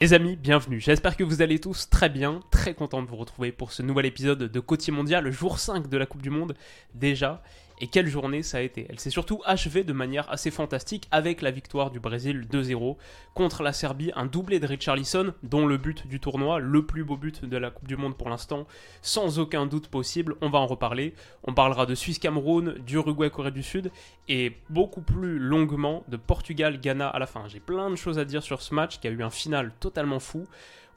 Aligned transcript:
Les 0.00 0.14
amis, 0.14 0.36
bienvenue. 0.36 0.78
J'espère 0.78 1.16
que 1.16 1.24
vous 1.24 1.42
allez 1.42 1.58
tous 1.58 1.90
très 1.90 2.08
bien, 2.08 2.38
très 2.52 2.72
content 2.72 3.02
de 3.02 3.08
vous 3.08 3.16
retrouver 3.16 3.50
pour 3.50 3.72
ce 3.72 3.82
nouvel 3.82 4.06
épisode 4.06 4.44
de 4.44 4.60
Côtier 4.60 4.92
Mondial, 4.92 5.24
le 5.24 5.32
jour 5.32 5.58
5 5.58 5.88
de 5.88 5.96
la 5.96 6.06
Coupe 6.06 6.22
du 6.22 6.30
Monde 6.30 6.54
déjà. 6.94 7.42
Et 7.80 7.86
quelle 7.86 8.08
journée 8.08 8.42
ça 8.42 8.58
a 8.58 8.60
été. 8.60 8.86
Elle 8.88 8.98
s'est 8.98 9.10
surtout 9.10 9.40
achevée 9.44 9.84
de 9.84 9.92
manière 9.92 10.28
assez 10.30 10.50
fantastique 10.50 11.06
avec 11.12 11.42
la 11.42 11.52
victoire 11.52 11.90
du 11.90 12.00
Brésil 12.00 12.46
2-0 12.50 12.96
contre 13.34 13.62
la 13.62 13.72
Serbie, 13.72 14.10
un 14.16 14.26
doublé 14.26 14.58
de 14.58 14.66
Richarlison, 14.66 15.32
dont 15.44 15.64
le 15.64 15.76
but 15.76 16.06
du 16.08 16.18
tournoi, 16.18 16.58
le 16.58 16.84
plus 16.84 17.04
beau 17.04 17.16
but 17.16 17.44
de 17.44 17.56
la 17.56 17.70
Coupe 17.70 17.86
du 17.86 17.96
Monde 17.96 18.16
pour 18.16 18.30
l'instant, 18.30 18.66
sans 19.00 19.38
aucun 19.38 19.66
doute 19.66 19.88
possible. 19.88 20.34
On 20.40 20.50
va 20.50 20.58
en 20.58 20.66
reparler. 20.66 21.14
On 21.44 21.54
parlera 21.54 21.86
de 21.86 21.94
Suisse-Cameroun, 21.94 22.78
d'Uruguay-Corée 22.84 23.52
du 23.52 23.62
Sud 23.62 23.92
et 24.28 24.56
beaucoup 24.70 25.02
plus 25.02 25.38
longuement 25.38 26.02
de 26.08 26.16
Portugal-Ghana 26.16 27.08
à 27.08 27.18
la 27.20 27.26
fin. 27.26 27.46
J'ai 27.46 27.60
plein 27.60 27.90
de 27.90 27.96
choses 27.96 28.18
à 28.18 28.24
dire 28.24 28.42
sur 28.42 28.60
ce 28.60 28.74
match 28.74 28.98
qui 28.98 29.06
a 29.06 29.10
eu 29.10 29.22
un 29.22 29.30
final 29.30 29.72
totalement 29.78 30.18
fou. 30.18 30.48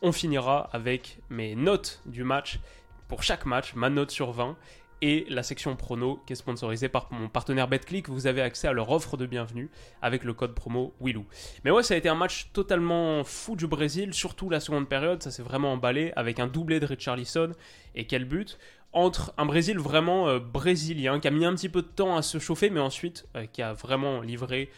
On 0.02 0.12
finira 0.12 0.70
avec 0.74 1.20
mes 1.30 1.54
notes 1.56 2.02
du 2.08 2.24
match 2.24 2.60
pour 3.08 3.22
chaque 3.22 3.46
match, 3.46 3.76
ma 3.76 3.90
note 3.90 4.10
sur 4.10 4.32
20 4.32 4.56
et 5.02 5.26
la 5.30 5.44
section 5.44 5.76
prono 5.76 6.22
qui 6.26 6.34
est 6.34 6.36
sponsorisée 6.36 6.90
par 6.90 7.08
mon 7.12 7.28
partenaire 7.28 7.68
BetClick. 7.68 8.10
Vous 8.10 8.28
avez 8.28 8.42
accès 8.42 8.68
à 8.68 8.74
leur 8.74 8.90
offre 8.92 9.18
de 9.18 9.26
bienvenue 9.26 9.70
avec 10.02 10.24
le 10.24 10.34
code 10.34 10.54
promo 10.54 10.94
Willou. 11.02 11.26
Mais 11.64 11.72
ouais, 11.72 11.84
ça 11.84 11.94
a 11.94 11.98
été 11.98 12.10
un 12.10 12.16
match 12.16 12.50
totalement 12.54 13.24
fou 13.24 13.56
du 13.56 13.68
Brésil, 13.68 14.14
surtout 14.14 14.50
la 14.50 14.60
seconde 14.60 14.88
période, 14.88 15.22
ça 15.24 15.32
s'est 15.32 15.44
vraiment 15.44 15.74
emballé 15.74 16.14
avec 16.16 16.40
un 16.40 16.48
doublé 16.48 16.80
de 16.80 16.86
Richarlison 16.86 17.52
et 17.96 18.06
quel 18.06 18.26
but 18.26 18.58
entre 18.94 19.34
un 19.38 19.46
Brésil 19.46 19.80
vraiment 19.80 20.28
euh, 20.28 20.40
brésilien 20.40 21.20
qui 21.20 21.28
a 21.28 21.32
mis 21.32 21.46
un 21.46 21.56
petit 21.56 21.70
peu 21.70 21.82
de 21.82 21.88
temps 21.88 22.18
à 22.18 22.22
se 22.22 22.40
chauffer 22.40 22.70
mais 22.70 22.80
ensuite 22.80 23.28
euh, 23.36 23.46
qui 23.46 23.62
a 23.62 23.74
vraiment 23.74 24.22
livré 24.22 24.70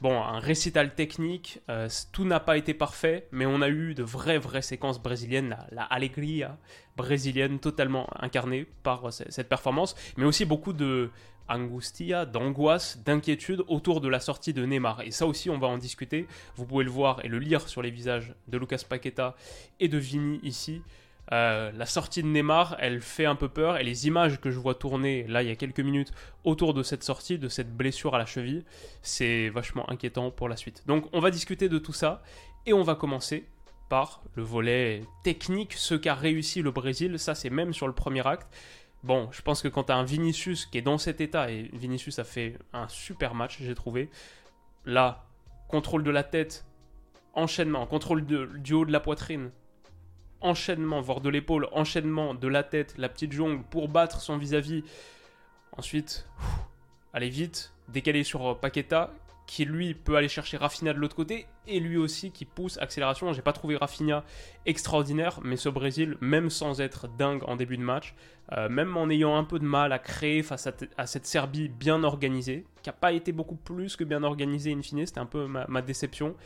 Bon, 0.00 0.22
un 0.22 0.38
récital 0.38 0.94
technique, 0.94 1.60
euh, 1.68 1.86
tout 2.10 2.24
n'a 2.24 2.40
pas 2.40 2.56
été 2.56 2.72
parfait, 2.72 3.28
mais 3.32 3.44
on 3.44 3.60
a 3.60 3.68
eu 3.68 3.92
de 3.92 4.02
vraies, 4.02 4.38
vraies 4.38 4.62
séquences 4.62 4.98
brésiliennes, 4.98 5.58
la, 5.72 5.82
alegria 5.82 6.56
brésilienne 6.96 7.58
totalement 7.58 8.08
incarnée 8.18 8.66
par 8.82 9.04
euh, 9.04 9.10
cette 9.10 9.50
performance, 9.50 9.94
mais 10.16 10.24
aussi 10.24 10.46
beaucoup 10.46 10.72
de 10.72 11.10
angustia, 11.50 12.24
d'angoisse, 12.24 13.02
d'inquiétude 13.04 13.62
autour 13.68 14.00
de 14.00 14.08
la 14.08 14.20
sortie 14.20 14.54
de 14.54 14.64
Neymar. 14.64 15.02
Et 15.02 15.10
ça 15.10 15.26
aussi, 15.26 15.50
on 15.50 15.58
va 15.58 15.66
en 15.66 15.76
discuter. 15.76 16.26
Vous 16.56 16.64
pouvez 16.64 16.84
le 16.84 16.90
voir 16.90 17.22
et 17.22 17.28
le 17.28 17.38
lire 17.38 17.68
sur 17.68 17.82
les 17.82 17.90
visages 17.90 18.34
de 18.48 18.56
Lucas 18.56 18.84
Paqueta 18.88 19.36
et 19.80 19.88
de 19.88 19.98
Vini 19.98 20.40
ici. 20.42 20.80
Euh, 21.32 21.70
la 21.72 21.86
sortie 21.86 22.22
de 22.22 22.28
Neymar, 22.28 22.76
elle 22.80 23.00
fait 23.00 23.24
un 23.24 23.36
peu 23.36 23.48
peur 23.48 23.76
et 23.76 23.84
les 23.84 24.08
images 24.08 24.40
que 24.40 24.50
je 24.50 24.58
vois 24.58 24.74
tourner 24.74 25.24
là 25.28 25.42
il 25.42 25.48
y 25.48 25.52
a 25.52 25.56
quelques 25.56 25.80
minutes 25.80 26.12
autour 26.42 26.74
de 26.74 26.82
cette 26.82 27.04
sortie, 27.04 27.38
de 27.38 27.48
cette 27.48 27.72
blessure 27.76 28.16
à 28.16 28.18
la 28.18 28.26
cheville, 28.26 28.64
c'est 29.02 29.48
vachement 29.48 29.88
inquiétant 29.88 30.32
pour 30.32 30.48
la 30.48 30.56
suite. 30.56 30.82
Donc 30.86 31.08
on 31.12 31.20
va 31.20 31.30
discuter 31.30 31.68
de 31.68 31.78
tout 31.78 31.92
ça 31.92 32.22
et 32.66 32.72
on 32.72 32.82
va 32.82 32.96
commencer 32.96 33.46
par 33.88 34.22
le 34.34 34.42
volet 34.42 35.02
technique, 35.22 35.74
ce 35.74 35.94
qu'a 35.94 36.14
réussi 36.14 36.62
le 36.62 36.72
Brésil, 36.72 37.18
ça 37.18 37.34
c'est 37.34 37.50
même 37.50 37.72
sur 37.72 37.86
le 37.86 37.92
premier 37.92 38.26
acte. 38.26 38.48
Bon, 39.02 39.28
je 39.32 39.40
pense 39.40 39.62
que 39.62 39.68
quand 39.68 39.84
tu 39.84 39.92
as 39.92 39.96
un 39.96 40.04
Vinicius 40.04 40.66
qui 40.66 40.78
est 40.78 40.82
dans 40.82 40.98
cet 40.98 41.20
état, 41.20 41.50
et 41.50 41.70
Vinicius 41.72 42.18
a 42.18 42.24
fait 42.24 42.58
un 42.72 42.86
super 42.88 43.34
match, 43.34 43.58
j'ai 43.60 43.74
trouvé, 43.74 44.10
là, 44.84 45.24
contrôle 45.68 46.02
de 46.04 46.10
la 46.10 46.22
tête, 46.22 46.66
enchaînement, 47.34 47.86
contrôle 47.86 48.24
du 48.26 48.74
haut 48.74 48.84
de 48.84 48.92
la 48.92 49.00
poitrine, 49.00 49.50
enchaînement, 50.40 51.00
voire 51.00 51.20
de 51.20 51.28
l'épaule, 51.28 51.68
enchaînement 51.72 52.34
de 52.34 52.48
la 52.48 52.62
tête, 52.62 52.94
la 52.98 53.08
petite 53.08 53.32
jongle 53.32 53.62
pour 53.70 53.88
battre 53.88 54.20
son 54.20 54.38
vis-à-vis. 54.38 54.82
Ensuite, 55.72 56.26
aller 57.12 57.28
vite, 57.28 57.72
décaler 57.88 58.24
sur 58.24 58.58
Paqueta, 58.58 59.12
qui 59.46 59.64
lui 59.64 59.94
peut 59.94 60.14
aller 60.14 60.28
chercher 60.28 60.56
Rafinha 60.58 60.92
de 60.92 60.98
l'autre 60.98 61.16
côté, 61.16 61.46
et 61.66 61.80
lui 61.80 61.96
aussi 61.96 62.30
qui 62.30 62.44
pousse 62.44 62.78
accélération. 62.78 63.32
J'ai 63.32 63.42
pas 63.42 63.52
trouvé 63.52 63.76
Rafinha 63.76 64.24
extraordinaire, 64.64 65.40
mais 65.42 65.56
ce 65.56 65.68
Brésil, 65.68 66.16
même 66.20 66.50
sans 66.50 66.80
être 66.80 67.08
dingue 67.08 67.42
en 67.48 67.56
début 67.56 67.76
de 67.76 67.82
match, 67.82 68.14
euh, 68.52 68.68
même 68.68 68.96
en 68.96 69.10
ayant 69.10 69.36
un 69.36 69.42
peu 69.42 69.58
de 69.58 69.64
mal 69.64 69.92
à 69.92 69.98
créer 69.98 70.44
face 70.44 70.68
à, 70.96 71.06
cette 71.06 71.26
Serbie 71.26 71.68
bien 71.68 72.04
organisée, 72.04 72.64
qui 72.82 72.88
n'a 72.88 72.92
pas 72.92 73.10
été 73.10 73.32
beaucoup 73.32 73.56
plus 73.56 73.96
que 73.96 74.04
bien 74.04 74.22
organisée 74.22 74.72
in 74.72 74.82
fine, 74.82 75.04
c'était 75.04 75.18
un 75.18 75.26
peu 75.26 75.46
ma 75.46 75.82
déception 75.82 76.36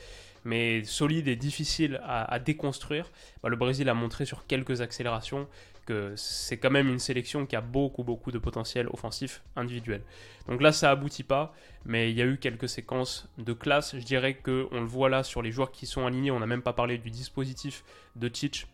mais 0.45 0.85
solide 0.85 1.29
et 1.29 1.37
difficile 1.37 2.01
à, 2.05 2.39
déconstruire, 2.39 3.11
bah, 3.43 3.49
le 3.49 3.57
Brésil 3.57 3.89
a 3.89 3.95
montré 3.95 4.27
sur 4.27 4.47
quelques 4.47 4.81
accélérations 4.81 5.49
que 5.87 6.15
c'est 6.17 6.57
quand 6.57 6.71
même 6.71 6.89
une 6.89 6.99
sélection 6.99 7.45
qui 7.45 7.57
a 7.57 7.61
beaucoup 7.61 8.05
beaucoup 8.05 8.33
de 8.33 8.39
potentiel 8.39 8.89
offensif 8.89 9.43
individuel. 9.55 10.03
Donc 10.49 10.63
là 10.63 10.73
ça 10.73 10.91
aboutit 10.91 11.25
pas, 11.25 11.55
mais 11.85 12.11
il 12.11 12.17
y 12.17 12.23
a 12.23 12.27
eu 12.27 12.39
quelques 12.39 12.71
séquences 12.71 13.29
de 13.37 13.53
classe. 13.53 13.95
Je 13.95 14.05
dirais 14.05 14.35
que 14.35 14.67
on 14.71 14.81
le 14.81 14.87
voit 14.87 15.11
là 15.11 15.23
sur 15.23 15.43
les 15.43 15.53
joueurs 15.53 15.73
qui 15.73 15.87
sont 15.87 16.07
alignés. 16.07 16.31
On 16.31 16.41
n'a 16.41 16.47
même 16.47 16.63
pas 16.63 16.73
parlé 16.73 16.97
du 16.97 17.11
dispositif 17.11 17.85
de 18.17 18.29
Tich 18.29 18.67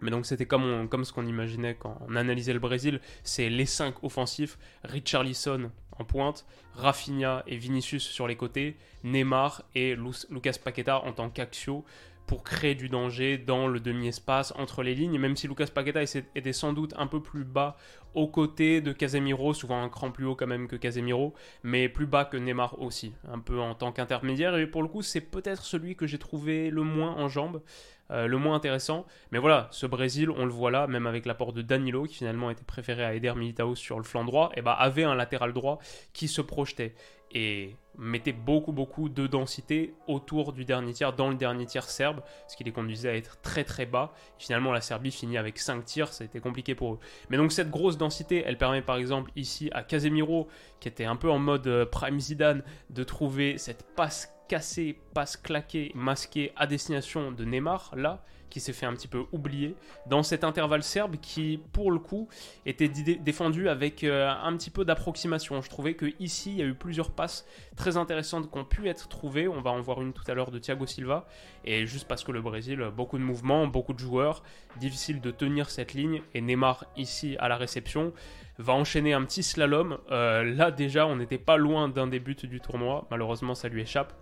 mais 0.00 0.10
donc 0.10 0.26
c'était 0.26 0.46
comme, 0.46 0.88
comme 0.88 1.04
ce 1.04 1.12
qu'on 1.12 1.26
imaginait 1.26 1.74
quand 1.74 1.98
on 2.08 2.16
analysait 2.16 2.52
le 2.52 2.58
Brésil, 2.58 3.00
c'est 3.22 3.48
les 3.48 3.66
5 3.66 4.02
offensifs, 4.02 4.58
Richarlison 4.82 5.70
en 5.98 6.04
pointe, 6.04 6.46
Rafinha 6.74 7.42
et 7.46 7.56
Vinicius 7.56 8.04
sur 8.04 8.26
les 8.26 8.36
côtés, 8.36 8.76
Neymar 9.02 9.62
et 9.74 9.96
Lucas 10.30 10.56
Paqueta 10.62 11.00
en 11.04 11.12
tant 11.12 11.30
qu'axio 11.30 11.84
pour 12.26 12.42
créer 12.42 12.74
du 12.74 12.88
danger 12.88 13.36
dans 13.36 13.66
le 13.66 13.80
demi-espace 13.80 14.52
entre 14.56 14.82
les 14.82 14.94
lignes, 14.94 15.18
même 15.18 15.36
si 15.36 15.46
Lucas 15.46 15.66
Paqueta 15.72 16.02
était 16.02 16.52
sans 16.52 16.72
doute 16.72 16.94
un 16.96 17.06
peu 17.06 17.20
plus 17.20 17.44
bas 17.44 17.76
aux 18.14 18.28
côtés 18.28 18.80
de 18.80 18.92
Casemiro, 18.92 19.52
souvent 19.52 19.82
un 19.82 19.88
cran 19.88 20.10
plus 20.10 20.24
haut 20.24 20.36
quand 20.36 20.46
même 20.46 20.68
que 20.68 20.76
Casemiro, 20.76 21.34
mais 21.62 21.88
plus 21.88 22.06
bas 22.06 22.24
que 22.24 22.36
Neymar 22.36 22.80
aussi, 22.80 23.12
un 23.30 23.40
peu 23.40 23.60
en 23.60 23.74
tant 23.74 23.92
qu'intermédiaire, 23.92 24.56
et 24.56 24.66
pour 24.66 24.82
le 24.82 24.88
coup 24.88 25.02
c'est 25.02 25.20
peut-être 25.20 25.64
celui 25.64 25.96
que 25.96 26.06
j'ai 26.06 26.18
trouvé 26.18 26.70
le 26.70 26.82
moins 26.82 27.14
en 27.16 27.28
jambes, 27.28 27.60
euh, 28.10 28.26
le 28.26 28.36
moins 28.36 28.56
intéressant. 28.56 29.06
Mais 29.30 29.38
voilà, 29.38 29.68
ce 29.70 29.86
Brésil, 29.86 30.30
on 30.30 30.44
le 30.44 30.52
voit 30.52 30.70
là, 30.70 30.86
même 30.86 31.06
avec 31.06 31.26
l'apport 31.26 31.52
de 31.52 31.62
Danilo, 31.62 32.04
qui 32.04 32.16
finalement 32.16 32.50
était 32.50 32.64
préféré 32.64 33.04
à 33.04 33.14
Eder 33.14 33.34
Militao 33.34 33.74
sur 33.74 33.96
le 33.96 34.04
flanc 34.04 34.24
droit, 34.24 34.50
et 34.56 34.62
bah 34.62 34.72
avait 34.72 35.04
un 35.04 35.14
latéral 35.14 35.52
droit 35.52 35.78
qui 36.12 36.28
se 36.28 36.40
projetait 36.40 36.94
et 37.34 37.74
mettait 37.96 38.32
beaucoup 38.32 38.72
beaucoup 38.72 39.08
de 39.08 39.26
densité 39.26 39.94
autour 40.06 40.52
du 40.52 40.64
dernier 40.64 40.92
tiers, 40.92 41.12
dans 41.12 41.30
le 41.30 41.36
dernier 41.36 41.66
tiers 41.66 41.88
serbe, 41.88 42.22
ce 42.48 42.56
qui 42.56 42.64
les 42.64 42.72
conduisait 42.72 43.08
à 43.08 43.16
être 43.16 43.40
très 43.40 43.64
très 43.64 43.86
bas. 43.86 44.12
finalement, 44.38 44.72
la 44.72 44.80
Serbie 44.80 45.10
finit 45.10 45.38
avec 45.38 45.58
5 45.58 45.84
tirs, 45.84 46.12
ça 46.12 46.24
a 46.24 46.26
été 46.26 46.40
compliqué 46.40 46.74
pour 46.74 46.94
eux. 46.94 46.98
Mais 47.30 47.36
donc 47.36 47.52
cette 47.52 47.70
grosse 47.70 47.96
densité, 47.96 48.42
elle 48.46 48.58
permet 48.58 48.82
par 48.82 48.96
exemple 48.96 49.30
ici 49.36 49.70
à 49.72 49.82
Casemiro, 49.82 50.48
qui 50.80 50.88
était 50.88 51.04
un 51.04 51.16
peu 51.16 51.30
en 51.30 51.38
mode 51.38 51.66
euh, 51.66 51.86
Prime 51.86 52.20
Zidane, 52.20 52.62
de 52.90 53.04
trouver 53.04 53.58
cette 53.58 53.84
passe 53.94 54.33
cassé, 54.48 54.98
passe 55.14 55.36
claqué, 55.36 55.92
masqué 55.94 56.52
à 56.56 56.66
destination 56.66 57.32
de 57.32 57.44
Neymar, 57.44 57.92
là, 57.96 58.24
qui 58.54 58.60
s'est 58.60 58.72
fait 58.72 58.86
un 58.86 58.92
petit 58.92 59.08
peu 59.08 59.24
oublier, 59.32 59.74
dans 60.06 60.22
cet 60.22 60.44
intervalle 60.44 60.84
serbe 60.84 61.16
qui, 61.16 61.60
pour 61.72 61.90
le 61.90 61.98
coup, 61.98 62.28
était 62.66 62.88
défendu 62.88 63.68
avec 63.68 64.04
euh, 64.04 64.30
un 64.30 64.56
petit 64.56 64.70
peu 64.70 64.84
d'approximation. 64.84 65.60
Je 65.60 65.68
trouvais 65.68 65.94
que 65.94 66.06
ici, 66.20 66.52
il 66.52 66.56
y 66.58 66.62
a 66.62 66.64
eu 66.64 66.74
plusieurs 66.74 67.10
passes 67.10 67.46
très 67.74 67.96
intéressantes 67.96 68.48
qui 68.52 68.56
ont 68.56 68.64
pu 68.64 68.88
être 68.88 69.08
trouvées. 69.08 69.48
On 69.48 69.60
va 69.60 69.72
en 69.72 69.80
voir 69.80 70.00
une 70.02 70.12
tout 70.12 70.22
à 70.28 70.34
l'heure 70.34 70.52
de 70.52 70.60
Thiago 70.60 70.86
Silva. 70.86 71.26
Et 71.64 71.84
juste 71.84 72.06
parce 72.06 72.22
que 72.22 72.30
le 72.30 72.40
Brésil, 72.40 72.80
beaucoup 72.96 73.18
de 73.18 73.24
mouvements, 73.24 73.66
beaucoup 73.66 73.92
de 73.92 73.98
joueurs, 73.98 74.44
difficile 74.76 75.20
de 75.20 75.32
tenir 75.32 75.68
cette 75.68 75.92
ligne. 75.92 76.22
Et 76.32 76.40
Neymar, 76.40 76.84
ici, 76.96 77.36
à 77.40 77.48
la 77.48 77.56
réception, 77.56 78.12
va 78.58 78.74
enchaîner 78.74 79.14
un 79.14 79.24
petit 79.24 79.42
slalom. 79.42 79.98
Euh, 80.12 80.44
là, 80.44 80.70
déjà, 80.70 81.08
on 81.08 81.16
n'était 81.16 81.38
pas 81.38 81.56
loin 81.56 81.88
d'un 81.88 82.06
des 82.06 82.20
buts 82.20 82.36
du 82.44 82.60
tournoi. 82.60 83.08
Malheureusement, 83.10 83.56
ça 83.56 83.68
lui 83.68 83.82
échappe. 83.82 84.12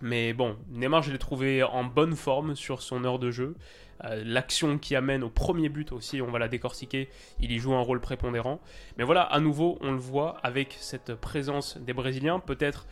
Mais 0.00 0.32
bon, 0.32 0.56
Neymar, 0.70 1.02
je 1.02 1.12
l'ai 1.12 1.18
trouvé 1.18 1.62
en 1.62 1.84
bonne 1.84 2.14
forme 2.14 2.56
sur 2.56 2.82
son 2.82 3.04
heure 3.04 3.18
de 3.18 3.30
jeu. 3.30 3.56
Euh, 4.04 4.22
l'action 4.24 4.78
qui 4.78 4.96
amène 4.96 5.22
au 5.22 5.30
premier 5.30 5.68
but 5.68 5.92
aussi, 5.92 6.20
on 6.20 6.30
va 6.30 6.38
la 6.38 6.48
décortiquer, 6.48 7.08
il 7.40 7.52
y 7.52 7.58
joue 7.58 7.74
un 7.74 7.80
rôle 7.80 8.00
prépondérant. 8.00 8.60
Mais 8.98 9.04
voilà, 9.04 9.22
à 9.22 9.40
nouveau, 9.40 9.78
on 9.80 9.92
le 9.92 9.98
voit 9.98 10.36
avec 10.42 10.76
cette 10.80 11.14
présence 11.14 11.78
des 11.78 11.92
Brésiliens. 11.92 12.40
Peut-être, 12.40 12.86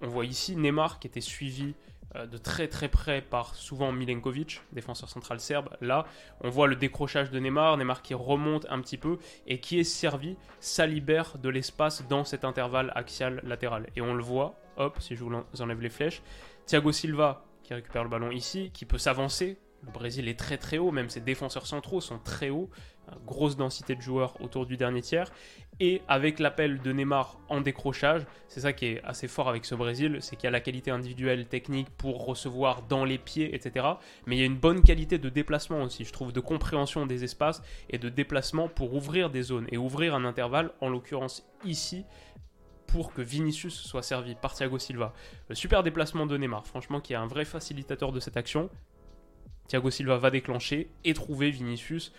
on 0.00 0.08
voit 0.08 0.24
ici 0.24 0.56
Neymar 0.56 0.98
qui 0.98 1.06
était 1.06 1.20
suivi 1.20 1.74
euh, 2.16 2.26
de 2.26 2.38
très 2.38 2.68
très 2.68 2.88
près 2.88 3.20
par 3.20 3.54
souvent 3.54 3.92
Milenkovic, 3.92 4.62
défenseur 4.72 5.08
central 5.08 5.40
serbe. 5.40 5.68
Là, 5.80 6.06
on 6.40 6.48
voit 6.48 6.66
le 6.68 6.76
décrochage 6.76 7.30
de 7.30 7.38
Neymar, 7.38 7.76
Neymar 7.76 8.02
qui 8.02 8.14
remonte 8.14 8.66
un 8.70 8.80
petit 8.80 8.98
peu 8.98 9.18
et 9.46 9.60
qui 9.60 9.78
est 9.78 9.84
servi, 9.84 10.36
ça 10.60 10.86
libère 10.86 11.36
de 11.38 11.48
l'espace 11.48 12.06
dans 12.08 12.24
cet 12.24 12.44
intervalle 12.44 12.92
axial 12.94 13.40
latéral. 13.44 13.88
Et 13.96 14.00
on 14.00 14.14
le 14.14 14.22
voit, 14.22 14.58
hop, 14.76 15.00
si 15.00 15.16
je 15.16 15.24
vous 15.24 15.32
enlève 15.60 15.80
les 15.80 15.90
flèches, 15.90 16.22
Thiago 16.66 16.92
Silva 16.92 17.44
qui 17.66 17.74
récupère 17.74 18.04
le 18.04 18.08
ballon 18.08 18.30
ici, 18.30 18.70
qui 18.72 18.84
peut 18.84 18.98
s'avancer. 18.98 19.58
Le 19.82 19.90
Brésil 19.90 20.28
est 20.28 20.38
très 20.38 20.56
très 20.56 20.78
haut, 20.78 20.92
même 20.92 21.10
ses 21.10 21.20
défenseurs 21.20 21.66
centraux 21.66 22.00
sont 22.00 22.18
très 22.18 22.48
hauts. 22.48 22.70
Grosse 23.24 23.56
densité 23.56 23.94
de 23.94 24.00
joueurs 24.00 24.40
autour 24.40 24.66
du 24.66 24.76
dernier 24.76 25.00
tiers. 25.00 25.30
Et 25.78 26.02
avec 26.08 26.38
l'appel 26.40 26.80
de 26.80 26.92
Neymar 26.92 27.38
en 27.48 27.60
décrochage, 27.60 28.22
c'est 28.48 28.60
ça 28.60 28.72
qui 28.72 28.86
est 28.86 29.04
assez 29.04 29.28
fort 29.28 29.48
avec 29.48 29.64
ce 29.64 29.74
Brésil, 29.74 30.18
c'est 30.20 30.34
qu'il 30.34 30.44
y 30.44 30.48
a 30.48 30.50
la 30.50 30.60
qualité 30.60 30.90
individuelle, 30.90 31.46
technique 31.46 31.90
pour 31.90 32.24
recevoir 32.24 32.82
dans 32.82 33.04
les 33.04 33.18
pieds, 33.18 33.54
etc. 33.54 33.86
Mais 34.26 34.36
il 34.36 34.38
y 34.40 34.42
a 34.42 34.46
une 34.46 34.56
bonne 34.56 34.82
qualité 34.82 35.18
de 35.18 35.28
déplacement 35.28 35.82
aussi, 35.82 36.04
je 36.04 36.12
trouve, 36.12 36.32
de 36.32 36.40
compréhension 36.40 37.06
des 37.06 37.22
espaces 37.22 37.62
et 37.90 37.98
de 37.98 38.08
déplacement 38.08 38.68
pour 38.68 38.94
ouvrir 38.94 39.30
des 39.30 39.42
zones 39.42 39.66
et 39.70 39.76
ouvrir 39.76 40.14
un 40.14 40.24
intervalle, 40.24 40.72
en 40.80 40.88
l'occurrence 40.88 41.46
ici, 41.64 42.04
pour 42.86 43.12
que 43.12 43.22
Vinicius 43.22 43.74
soit 43.74 44.02
servi 44.02 44.34
par 44.34 44.54
Thiago 44.54 44.78
Silva. 44.78 45.12
Le 45.48 45.54
super 45.54 45.82
déplacement 45.82 46.26
de 46.26 46.36
Neymar, 46.36 46.66
franchement, 46.66 47.00
qui 47.00 47.12
est 47.12 47.16
un 47.16 47.26
vrai 47.26 47.44
facilitateur 47.44 48.12
de 48.12 48.20
cette 48.20 48.36
action. 48.36 48.70
Thiago 49.68 49.90
Silva 49.90 50.18
va 50.18 50.30
déclencher 50.30 50.90
et 51.04 51.14
trouver 51.14 51.50
Vinicius. 51.50 52.12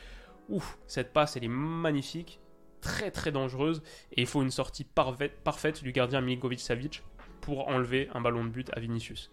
Ouf, 0.49 0.77
cette 0.87 1.13
passe, 1.13 1.37
elle 1.37 1.43
est 1.43 1.49
magnifique 1.49 2.39
très 2.81 3.11
très 3.11 3.31
dangereuse 3.31 3.81
et 4.11 4.21
il 4.21 4.27
faut 4.27 4.41
une 4.41 4.51
sortie 4.51 4.83
parfaite, 4.83 5.83
du 5.83 5.91
gardien 5.91 6.21
Milinkovic 6.21 6.59
Savic 6.59 7.03
pour 7.41 7.67
enlever 7.67 8.09
un 8.13 8.21
ballon 8.21 8.45
de 8.45 8.49
but 8.49 8.69
à 8.73 8.79
Vinicius. 8.79 9.31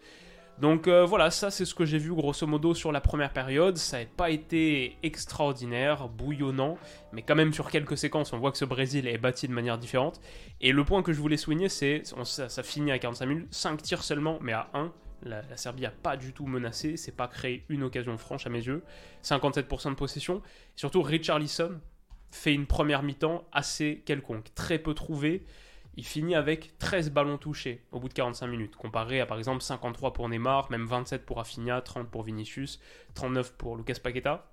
Donc 0.60 0.86
euh, 0.86 1.04
voilà, 1.04 1.30
ça 1.30 1.50
c'est 1.50 1.64
ce 1.64 1.74
que 1.74 1.84
j'ai 1.84 1.98
vu 1.98 2.14
grosso 2.14 2.46
modo 2.46 2.74
sur 2.74 2.92
la 2.92 3.00
première 3.00 3.32
période. 3.32 3.76
Ça 3.76 3.98
n'a 3.98 4.06
pas 4.06 4.30
été 4.30 4.96
extraordinaire, 5.02 6.08
bouillonnant, 6.08 6.78
mais 7.12 7.22
quand 7.22 7.34
même 7.34 7.52
sur 7.52 7.70
quelques 7.70 7.98
séquences, 7.98 8.32
on 8.32 8.38
voit 8.38 8.52
que 8.52 8.58
ce 8.58 8.64
Brésil 8.64 9.08
est 9.08 9.18
bâti 9.18 9.48
de 9.48 9.52
manière 9.52 9.78
différente. 9.78 10.20
Et 10.60 10.72
le 10.72 10.84
point 10.84 11.02
que 11.02 11.12
je 11.12 11.20
voulais 11.20 11.36
souligner, 11.36 11.68
c'est 11.68 12.02
ça, 12.04 12.48
ça, 12.48 12.62
finit 12.62 12.92
à 12.92 12.98
45 12.98 13.26
minutes, 13.26 13.48
5 13.50 13.82
tirs 13.82 14.02
seulement, 14.02 14.38
mais 14.40 14.52
à 14.52 14.68
1. 14.74 14.92
La, 15.24 15.56
Serbie 15.56 15.82
n'a 15.82 15.90
pas 15.90 16.16
du 16.16 16.32
tout 16.32 16.46
menacé, 16.46 16.96
c'est 16.98 17.16
pas 17.16 17.28
créé 17.28 17.64
une 17.70 17.82
occasion 17.82 18.16
franche 18.18 18.46
à 18.46 18.50
mes 18.50 18.62
yeux. 18.64 18.82
57% 19.22 19.90
de 19.90 19.94
possession. 19.94 20.36
Et 20.36 20.78
surtout, 20.78 21.02
Richarlison, 21.02 21.80
fait 22.30 22.52
une 22.52 22.66
première 22.66 23.02
mi-temps 23.02 23.44
assez 23.52 24.02
quelconque, 24.04 24.52
très 24.54 24.78
peu 24.78 24.92
trouvé. 24.92 25.44
Il 25.96 26.05
finit 26.05 26.35
avec 26.35 26.76
13 26.79 27.11
ballons 27.11 27.38
touchés 27.38 27.85
au 27.93 28.00
bout 28.00 28.08
de 28.08 28.14
45 28.14 28.46
minutes, 28.46 28.76
comparé 28.76 29.20
à 29.20 29.26
par 29.26 29.38
exemple 29.38 29.62
53 29.62 30.12
pour 30.12 30.29
Neymar, 30.29 30.70
même 30.70 30.87
27 30.87 31.25
pour 31.25 31.37
Rafinha, 31.37 31.81
30 31.81 32.08
pour 32.11 32.23
Vinicius, 32.23 32.81
39 33.14 33.55
pour 33.55 33.76
Lucas 33.76 33.99
Paqueta. 34.02 34.50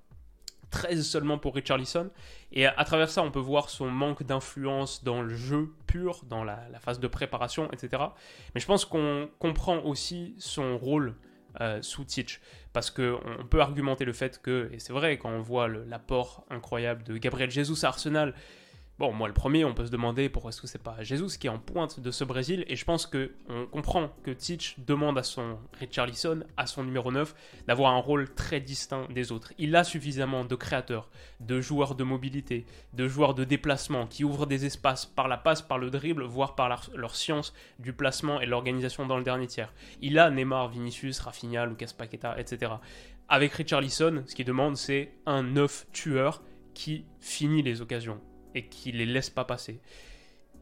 13 0.71 1.05
seulement 1.05 1.37
pour 1.37 1.53
Richarlison. 1.53 2.09
Et 2.53 2.65
à, 2.65 2.83
travers 2.85 3.09
ça, 3.09 3.21
on 3.23 3.29
peut 3.29 3.39
voir 3.39 3.69
son 3.69 3.89
manque 3.89 4.23
d'influence 4.23 5.03
dans 5.03 5.21
le 5.21 5.35
jeu 5.35 5.69
pur, 5.85 6.23
dans 6.29 6.43
la, 6.43 6.57
phase 6.79 6.99
de 6.99 7.07
préparation, 7.07 7.69
etc. 7.71 8.03
Mais 8.55 8.61
je 8.61 8.65
pense 8.65 8.85
qu'on 8.85 9.29
comprend 9.37 9.79
aussi 9.79 10.33
son 10.39 10.77
rôle 10.77 11.15
euh, 11.59 11.81
sous 11.81 12.05
Teach. 12.05 12.39
Parce 12.71 12.89
qu'on 12.89 13.45
peut 13.49 13.59
argumenter 13.59 14.05
le 14.05 14.13
fait 14.13 14.41
que, 14.41 14.69
et 14.71 14.79
c'est 14.79 14.93
vrai, 14.93 15.17
quand 15.17 15.29
on 15.29 15.41
voit 15.41 15.67
l'apport 15.67 16.45
incroyable 16.49 17.03
de 17.03 17.17
Gabriel 17.17 17.51
Jesus 17.51 17.85
à 17.85 17.89
Arsenal, 17.89 18.33
Bon, 19.01 19.11
moi 19.11 19.27
le 19.27 19.33
premier, 19.33 19.65
on 19.65 19.73
peut 19.73 19.87
se 19.87 19.89
demander 19.89 20.29
pourquoi 20.29 20.49
est-ce 20.49 20.61
que 20.61 20.67
c'est 20.67 20.77
pas 20.77 21.01
Jesus 21.01 21.39
qui 21.39 21.47
est 21.47 21.49
en 21.49 21.57
pointe 21.57 21.99
de 21.99 22.11
ce 22.11 22.23
Brésil, 22.23 22.65
et 22.67 22.75
je 22.75 22.85
pense 22.85 23.07
que 23.07 23.31
on 23.49 23.65
comprend 23.65 24.11
que 24.21 24.29
Teach 24.29 24.75
demande 24.77 25.17
à 25.17 25.23
son 25.23 25.57
Richarlison, 25.79 26.41
à 26.55 26.67
son 26.67 26.83
numéro 26.83 27.11
9, 27.11 27.33
d'avoir 27.67 27.93
un 27.93 27.97
rôle 27.97 28.31
très 28.35 28.59
distinct 28.59 29.07
des 29.09 29.31
autres. 29.31 29.53
Il 29.57 29.75
a 29.75 29.83
suffisamment 29.83 30.45
de 30.45 30.53
créateurs, 30.53 31.09
de 31.39 31.59
joueurs 31.61 31.95
de 31.95 32.03
mobilité, 32.03 32.67
de 32.93 33.07
joueurs 33.07 33.33
de 33.33 33.43
déplacement 33.43 34.05
qui 34.05 34.23
ouvrent 34.23 34.45
des 34.45 34.67
espaces 34.67 35.07
par 35.07 35.27
la 35.27 35.37
passe, 35.37 35.63
par 35.63 35.79
le 35.79 35.89
dribble, 35.89 36.25
voire 36.25 36.53
par 36.53 36.69
leur, 36.93 37.15
science 37.15 37.55
du 37.79 37.93
placement 37.93 38.39
et 38.39 38.45
l'organisation 38.45 39.07
dans 39.07 39.17
le 39.17 39.23
dernier 39.23 39.47
tiers. 39.47 39.73
Il 40.03 40.19
a 40.19 40.29
Neymar, 40.29 40.69
Vinicius, 40.69 41.21
Rafinha, 41.21 41.65
Lucas 41.65 41.95
Paqueta, 41.97 42.39
etc. 42.39 42.73
Avec 43.29 43.51
Richarlison, 43.53 44.21
ce 44.27 44.35
qu'il 44.35 44.45
demande, 44.45 44.77
c'est 44.77 45.15
un 45.25 45.41
9 45.41 45.87
tueur 45.91 46.43
qui 46.75 47.05
finit 47.19 47.63
les 47.63 47.81
occasions 47.81 48.21
et 48.55 48.67
qui 48.67 48.91
les 48.91 49.05
laisse 49.05 49.29
pas 49.29 49.45
passer. 49.45 49.81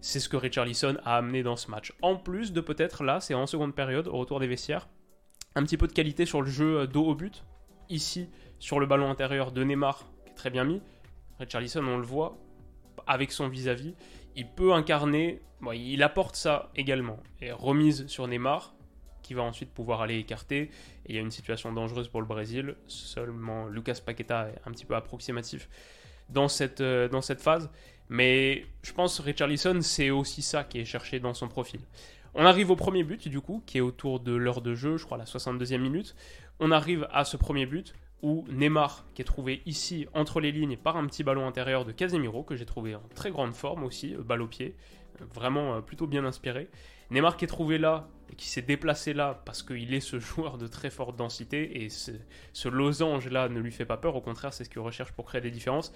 C'est 0.01 0.19
ce 0.19 0.29
que 0.29 0.37
Richarlison 0.37 0.97
a 1.03 1.17
amené 1.17 1.43
dans 1.43 1.57
ce 1.57 1.69
match. 1.69 1.93
En 2.01 2.15
plus 2.15 2.53
de 2.53 2.61
peut-être 2.61 3.03
là, 3.03 3.19
c'est 3.19 3.33
en 3.33 3.47
seconde 3.47 3.75
période, 3.75 4.07
au 4.07 4.17
retour 4.17 4.39
des 4.39 4.47
vestiaires, 4.47 4.87
un 5.55 5.63
petit 5.63 5.77
peu 5.77 5.87
de 5.87 5.93
qualité 5.93 6.25
sur 6.25 6.41
le 6.41 6.49
jeu 6.49 6.87
dos 6.87 7.05
au 7.05 7.15
but. 7.15 7.43
Ici, 7.89 8.29
sur 8.59 8.79
le 8.79 8.85
ballon 8.85 9.09
intérieur 9.09 9.51
de 9.51 9.63
Neymar, 9.63 10.05
qui 10.23 10.31
est 10.31 10.35
très 10.35 10.49
bien 10.49 10.63
mis. 10.63 10.81
Richarlison, 11.39 11.85
on 11.85 11.97
le 11.97 12.05
voit, 12.05 12.37
avec 13.07 13.31
son 13.31 13.47
vis-à-vis, 13.47 13.95
il 14.35 14.47
peut 14.47 14.73
incarner, 14.73 15.41
il 15.73 16.03
apporte 16.03 16.35
ça 16.35 16.71
également. 16.75 17.19
Et 17.41 17.51
remise 17.51 18.07
sur 18.07 18.27
Neymar, 18.27 18.73
qui 19.21 19.33
va 19.33 19.43
ensuite 19.43 19.71
pouvoir 19.71 20.01
aller 20.01 20.17
écarter. 20.17 20.69
Et 21.05 21.09
il 21.09 21.15
y 21.15 21.17
a 21.17 21.21
une 21.21 21.31
situation 21.31 21.73
dangereuse 21.73 22.07
pour 22.07 22.21
le 22.21 22.27
Brésil. 22.27 22.75
Seulement 22.87 23.67
Lucas 23.67 23.99
Paqueta 24.05 24.49
est 24.49 24.61
un 24.65 24.71
petit 24.71 24.85
peu 24.85 24.95
approximatif 24.95 25.69
dans 26.29 26.47
cette, 26.47 26.81
euh, 26.81 27.07
dans 27.07 27.21
cette 27.21 27.41
phase. 27.41 27.69
Mais 28.09 28.65
je 28.81 28.91
pense 28.91 29.19
que 29.19 29.23
Richarlison, 29.23 29.81
c'est 29.81 30.09
aussi 30.09 30.41
ça 30.41 30.63
qui 30.63 30.79
est 30.79 30.85
cherché 30.85 31.19
dans 31.19 31.33
son 31.33 31.47
profil. 31.47 31.81
On 32.33 32.45
arrive 32.45 32.71
au 32.71 32.75
premier 32.75 33.03
but, 33.03 33.27
du 33.27 33.41
coup, 33.41 33.63
qui 33.65 33.77
est 33.77 33.81
autour 33.81 34.19
de 34.19 34.33
l'heure 34.33 34.61
de 34.61 34.75
jeu, 34.75 34.97
je 34.97 35.05
crois 35.05 35.17
la 35.17 35.25
62e 35.25 35.77
minute. 35.77 36.15
On 36.59 36.71
arrive 36.71 37.07
à 37.11 37.23
ce 37.25 37.37
premier 37.37 37.65
but 37.65 37.93
où 38.21 38.45
Neymar, 38.49 39.05
qui 39.13 39.21
est 39.21 39.25
trouvé 39.25 39.61
ici 39.65 40.07
entre 40.13 40.41
les 40.41 40.51
lignes 40.51 40.75
par 40.75 40.97
un 40.97 41.05
petit 41.07 41.23
ballon 41.23 41.47
intérieur 41.47 41.85
de 41.85 41.91
Casemiro, 41.91 42.43
que 42.43 42.55
j'ai 42.55 42.65
trouvé 42.65 42.95
en 42.95 43.01
très 43.15 43.31
grande 43.31 43.53
forme 43.53 43.83
aussi, 43.83 44.13
euh, 44.13 44.21
balle 44.21 44.41
au 44.41 44.47
pied, 44.47 44.75
vraiment 45.33 45.81
plutôt 45.81 46.07
bien 46.07 46.25
inspiré. 46.25 46.69
Neymar 47.11 47.37
qui 47.37 47.45
est 47.45 47.49
trouvé 47.49 47.77
là 47.77 48.07
et 48.31 48.35
qui 48.35 48.47
s'est 48.47 48.61
déplacé 48.61 49.13
là 49.13 49.41
parce 49.45 49.63
qu'il 49.63 49.93
est 49.93 49.99
ce 49.99 50.19
joueur 50.19 50.57
de 50.57 50.67
très 50.67 50.89
forte 50.89 51.15
densité 51.15 51.83
et 51.83 51.89
ce, 51.89 52.11
ce 52.53 52.69
losange 52.69 53.29
là 53.29 53.49
ne 53.49 53.59
lui 53.59 53.71
fait 53.71 53.85
pas 53.85 53.97
peur, 53.97 54.15
au 54.15 54.21
contraire 54.21 54.53
c'est 54.53 54.63
ce 54.63 54.69
qu'il 54.69 54.81
recherche 54.81 55.11
pour 55.13 55.25
créer 55.25 55.41
des 55.41 55.51
différences. 55.51 55.93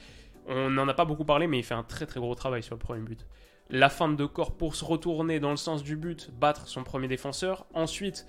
On 0.48 0.70
n'en 0.70 0.88
a 0.88 0.94
pas 0.94 1.06
beaucoup 1.06 1.26
parlé, 1.26 1.48
mais 1.48 1.60
il 1.60 1.64
fait 1.64 1.74
un 1.74 1.84
très 1.84 2.06
très 2.06 2.20
gros 2.20 2.36
travail 2.36 2.64
sur 2.64 2.76
le 2.76 2.80
premier 2.80 3.02
but. 3.02 3.26
La 3.70 3.90
fin 3.90 4.10
de 4.10 4.26
corps 4.26 4.58
pour 4.58 4.76
se 4.76 4.84
retourner 4.84 5.40
dans 5.40 5.52
le 5.52 5.58
sens 5.58 5.84
du 5.84 5.96
but, 5.96 6.32
battre 6.38 6.68
son 6.68 6.84
premier 6.84 7.08
défenseur. 7.08 7.66
Ensuite, 7.74 8.26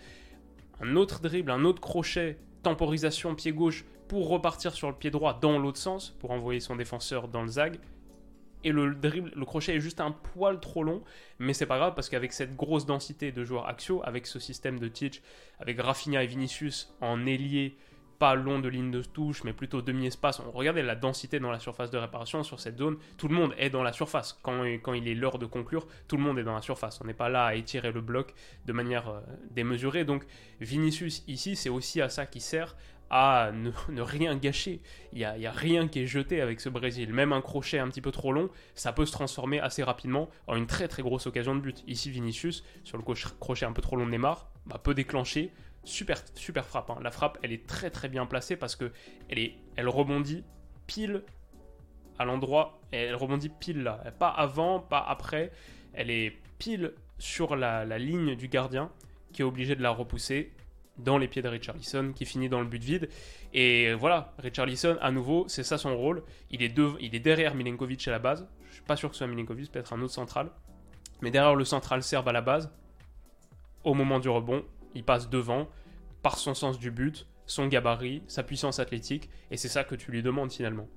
un 0.81 0.94
autre 0.97 1.20
dribble, 1.20 1.50
un 1.50 1.64
autre 1.64 1.81
crochet, 1.81 2.38
temporisation 2.62 3.35
pied 3.35 3.52
gauche 3.52 3.85
pour 4.06 4.29
repartir 4.29 4.75
sur 4.75 4.88
le 4.88 4.94
pied 4.94 5.11
droit 5.11 5.38
dans 5.40 5.58
l'autre 5.58 5.79
sens, 5.79 6.11
pour 6.20 6.31
envoyer 6.31 6.61
son 6.61 6.76
défenseur 6.76 7.26
dans 7.26 7.43
le 7.43 7.49
zag. 7.49 7.79
Et 8.64 8.72
le 8.72 9.44
crochet 9.44 9.76
est 9.76 9.81
juste 9.81 10.00
un 10.00 10.11
poil 10.11 10.58
trop 10.58 10.82
long, 10.82 11.02
mais 11.38 11.52
c'est 11.52 11.66
pas 11.66 11.78
grave 11.78 11.94
parce 11.94 12.08
qu'avec 12.08 12.32
cette 12.32 12.56
grosse 12.56 12.87
densité 12.87 13.31
de 13.31 13.44
joueurs 13.44 13.69
axiaux, 13.69 14.00
avec 14.05 14.26
ce 14.26 14.38
système 14.38 14.78
de 14.78 14.88
teach, 14.88 15.22
avec 15.61 15.81
Rafinha 15.81 16.25
et 16.25 16.26
Vinicius 16.26 16.93
en 17.00 17.26
ailier, 17.26 17.76
pas 18.19 18.35
long 18.35 18.59
de 18.59 18.68
ligne 18.68 18.90
de 18.90 19.02
touche, 19.02 19.44
mais 19.44 19.52
plutôt 19.52 19.83
demi-espace. 19.83 20.40
On 20.40 20.50
regardait 20.50 20.83
la 20.83 20.94
densité 20.94 21.40
dans 21.40 21.50
la 21.50 21.59
surface 21.59 21.90
de 21.90 21.99
réparation 21.99 22.42
sur 22.42 22.61
cette 22.61 22.78
zone. 22.78 22.97
Tout 23.18 23.28
le 23.28 23.35
monde 23.35 23.54
est 23.59 23.71
dans 23.71 23.83
la 23.83 23.92
surface. 23.92 24.38
Quand, 24.42 24.64
il 24.64 25.09
est 25.09 25.14
l'heure 25.14 25.38
de 25.38 25.47
conclure, 25.47 25.87
tout 26.09 26.16
le 26.16 26.23
monde 26.23 26.38
est 26.38 26.44
dans 26.44 26.54
la 26.54 26.62
surface. 26.62 27.00
On 27.02 27.06
n'est 27.06 27.14
pas 27.14 27.28
là 27.28 27.47
à 27.47 27.54
étirer 27.54 27.92
le 27.92 28.00
bloc 28.00 28.35
de 28.66 28.73
manière 28.73 29.09
euh, 29.09 29.21
démesurée. 29.50 30.04
Donc 30.04 30.25
Vinicius 30.61 31.25
ici, 31.28 31.56
c'est 31.56 31.68
aussi 31.68 32.00
à 32.00 32.09
ça 32.09 32.26
qui 32.26 32.40
sert 32.40 32.76
à 33.16 33.52
ne, 33.52 33.71
rien 34.00 34.35
gâcher. 34.35 34.80
Il 35.12 35.18
n'y 35.18 35.47
a, 35.47 35.52
rien 35.52 35.87
qui 35.87 36.00
est 36.00 36.06
jeté 36.06 36.40
avec 36.40 36.61
ce 36.61 36.68
Brésil. 36.68 37.12
Même 37.12 37.33
un 37.33 37.40
crochet 37.40 37.78
un 37.78 37.88
petit 37.88 38.00
peu 38.00 38.11
trop 38.11 38.33
long, 38.33 38.50
ça 38.75 38.92
peut 38.92 39.06
se 39.06 39.12
transformer 39.12 39.61
assez 39.61 39.85
rapidement 39.85 40.28
en 40.49 40.56
une 40.56 40.66
très 40.66 40.88
très 40.88 41.04
grosse 41.04 41.28
occasion 41.28 41.54
de 41.54 41.61
but. 41.61 41.85
Ici, 41.87 42.11
Vinicius, 42.11 42.64
sur 42.83 42.99
le 42.99 43.04
crochet 43.04 43.66
un 43.66 43.73
peu 43.73 43.83
trop 43.83 43.94
long 43.94 44.04
de 44.04 44.11
Neymar, 44.11 44.50
bah, 44.66 44.80
peut 44.83 44.94
déclencher 44.94 45.52
super, 45.85 46.21
super 46.35 46.66
frappe. 46.66 46.90
Hein. 46.90 46.99
La 47.02 47.12
frappe, 47.12 47.38
elle 47.44 47.52
est 47.52 47.68
très 47.68 47.88
très 47.88 48.09
bien 48.09 48.26
placée 48.26 48.56
parce 48.56 48.75
que 48.75 48.90
elle, 49.28 49.38
est, 49.38 49.54
elle 49.76 49.88
rebondit 49.88 50.42
pile 50.88 51.23
à 52.18 52.25
l'endroit, 52.25 52.80
elle 52.90 53.14
rebondit 53.14 53.49
pile 53.49 53.85
là. 53.85 54.02
Pas 54.18 54.30
avant, 54.30 54.80
pas 54.80 55.04
après. 55.06 55.52
Elle 55.92 56.11
est 56.11 56.37
pile 56.59 56.94
sur 57.21 57.54
la, 57.54 57.85
ligne 57.97 58.35
du 58.35 58.49
gardien 58.49 58.90
qui 59.33 59.42
est 59.42 59.44
obligé 59.44 59.76
de 59.76 59.83
la 59.83 59.90
repousser 59.90 60.50
dans 60.99 61.19
les 61.19 61.29
pieds 61.29 61.43
de 61.43 61.49
Richarlison 61.49 62.13
qui 62.13 62.25
finit 62.25 62.49
dans 62.49 62.61
le 62.61 62.67
but 62.67 62.83
vide. 62.83 63.09
Et 63.53 63.93
voilà, 63.95 64.33
Richarlison, 64.39 64.97
à 65.01 65.11
nouveau, 65.11 65.47
c'est 65.49 65.65
ça 65.65 65.79
son 65.79 65.97
rôle. 65.97 66.23
Il 66.51 66.63
est, 66.63 66.75
il 67.01 67.15
est 67.15 67.21
derrière 67.21 67.55
Milenkovic 67.55 68.07
à 68.09 68.11
la 68.11 68.19
base. 68.19 68.47
Je 68.69 68.75
suis 68.75 68.85
pas 68.85 68.97
sûr 68.97 69.09
que 69.09 69.15
ce 69.15 69.19
soit 69.19 69.27
Milenkovic, 69.27 69.71
peut-être 69.71 69.93
un 69.93 70.01
autre 70.03 70.15
central. 70.15 70.51
Mais 71.21 71.31
derrière 71.31 71.55
le 71.55 71.65
central 71.65 72.03
serve 72.03 72.29
à 72.29 72.33
la 72.33 72.41
base. 72.41 72.71
Au 73.83 73.95
moment 73.95 74.19
du 74.19 74.29
rebond, 74.29 74.65
il 74.95 75.05
passe 75.05 75.29
devant 75.29 75.69
par 76.23 76.39
son 76.39 76.55
sens 76.55 76.79
du 76.79 76.91
but, 76.91 77.27
son 77.47 77.67
gabarit, 77.67 78.23
sa 78.27 78.43
puissance 78.43 78.79
athlétique, 78.79 79.29
et 79.51 79.57
c'est 79.57 79.69
ça 79.69 79.85
que 79.85 79.95
tu 79.95 80.11
lui 80.11 80.23
demandes 80.23 80.51
finalement. 80.51 80.89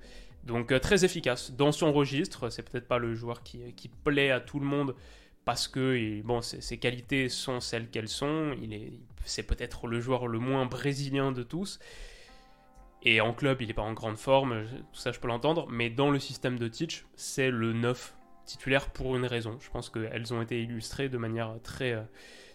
Donc 0.44 0.72
euh, 0.72 0.80
très 0.80 1.04
efficace 1.04 1.52
dans 1.52 1.74
son 1.74 1.92
registre, 1.92 2.50
c'est 2.50 2.64
peut-être 2.64 2.88
pas 2.88 2.98
le 2.98 3.14
joueur 3.14 3.44
qui, 3.44 3.92
plaît 4.04 4.32
à 4.32 4.40
tout 4.40 4.60
le 4.60 4.66
monde 4.66 4.96
parce 5.44 5.68
que 5.68 6.22
bon, 6.24 6.42
ses, 6.42 6.78
qualités 6.78 7.30
sont 7.30 7.60
celles 7.60 7.90
qu'elles 7.90 8.08
sont, 8.08 8.56
il 8.62 8.74
est, 8.74 8.94
c'est 9.28 9.44
peut-être 9.44 9.88
le 9.88 10.00
joueur 10.00 10.28
le 10.28 10.40
moins 10.40 10.66
brésilien 10.66 11.32
de 11.32 11.44
tous, 11.44 11.80
et 13.04 13.22
en 13.22 13.34
club 13.34 13.62
il 13.62 13.68
n'est 13.68 13.74
pas 13.74 13.84
en 13.84 13.94
grande 13.94 14.18
forme, 14.18 14.66
tout 14.94 15.00
ça 15.00 15.12
je 15.12 15.20
peux 15.20 15.28
l'entendre, 15.28 15.68
mais 15.70 15.90
dans 15.90 16.10
le 16.10 16.20
système 16.20 16.58
de 16.58 16.68
Teach, 16.68 17.06
c'est 17.16 17.52
le 17.52 17.74
9 17.74 18.16
titulaire 18.46 18.90
pour 18.90 19.16
une 19.16 19.26
raison. 19.26 19.58
Je 19.60 19.70
pense 19.70 19.90
qu'elles 19.90 20.34
ont 20.34 20.42
été 20.42 20.62
illustrées 20.62 21.10
de 21.10 21.18
manière 21.18 21.56
très... 21.64 21.92
Euh, 21.94 22.04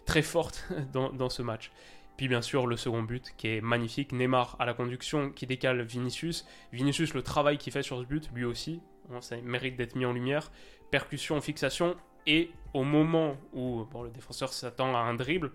très 0.05 0.21
forte 0.21 0.67
dans, 0.93 1.29
ce 1.29 1.41
match. 1.41 1.71
Puis 2.17 2.27
bien 2.27 2.41
sûr 2.41 2.67
le 2.67 2.77
second 2.77 3.03
but 3.03 3.33
qui 3.37 3.47
est 3.47 3.61
magnifique, 3.61 4.11
Neymar 4.11 4.55
à 4.59 4.65
la 4.65 4.73
conduction 4.73 5.31
qui 5.31 5.47
décale 5.47 5.81
Vinicius. 5.81 6.45
Vinicius 6.71 7.13
le 7.13 7.23
travail 7.23 7.57
qu'il 7.57 7.73
fait 7.73 7.81
sur 7.81 7.99
ce 7.99 8.05
but, 8.05 8.29
lui 8.33 8.45
aussi, 8.45 8.81
ça 9.21 9.37
mérite 9.41 9.75
d'être 9.75 9.95
mis 9.95 10.05
en 10.05 10.13
lumière. 10.13 10.51
Percussion, 10.91 11.41
fixation, 11.41 11.95
et 12.27 12.51
au 12.73 12.83
moment 12.83 13.35
où 13.53 13.85
le 14.03 14.11
défenseur 14.11 14.53
s'attend 14.53 14.95
à 14.95 14.99
un 14.99 15.15
dribble, 15.15 15.51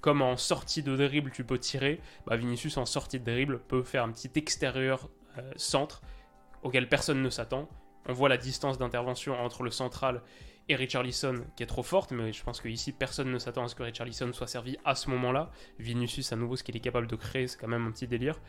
comme 0.00 0.22
en 0.22 0.36
sortie 0.36 0.82
de 0.82 0.96
dribble 0.96 1.30
tu 1.30 1.44
peux 1.44 1.58
tirer, 1.58 2.00
bah 2.26 2.36
Vinicius 2.36 2.76
en 2.76 2.86
sortie 2.86 3.20
de 3.20 3.24
dribble 3.24 3.60
peut 3.60 3.82
faire 3.82 4.04
un 4.04 4.10
petit 4.10 4.30
extérieur 4.36 5.08
euh, 5.38 5.52
centre 5.56 6.02
auquel 6.62 6.88
personne 6.88 7.22
ne 7.22 7.30
s'attend. 7.30 7.68
On 8.08 8.12
voit 8.12 8.28
la 8.28 8.36
distance 8.36 8.78
d'intervention 8.78 9.38
entre 9.40 9.62
le 9.62 9.70
central 9.70 10.22
et 10.68 10.74
Richarlison 10.74 11.44
qui 11.56 11.62
est 11.62 11.66
trop 11.66 11.82
forte, 11.82 12.12
mais 12.12 12.32
je 12.32 12.42
pense 12.42 12.60
qu'ici 12.60 12.92
personne 12.92 13.30
ne 13.30 13.38
s'attend 13.38 13.64
à 13.64 13.68
ce 13.68 13.74
que 13.74 13.82
Richarlison 13.82 14.32
soit 14.32 14.46
servi 14.46 14.76
à 14.84 14.94
ce 14.94 15.10
moment-là. 15.10 15.50
Vinicius, 15.78 16.32
à 16.32 16.36
nouveau, 16.36 16.56
ce 16.56 16.64
qu'il 16.64 16.76
est 16.76 16.80
capable 16.80 17.06
de 17.06 17.16
créer, 17.16 17.46
c'est 17.46 17.58
quand 17.58 17.68
même 17.68 17.86
un 17.86 17.90
petit 17.90 18.08
délire. 18.08 18.40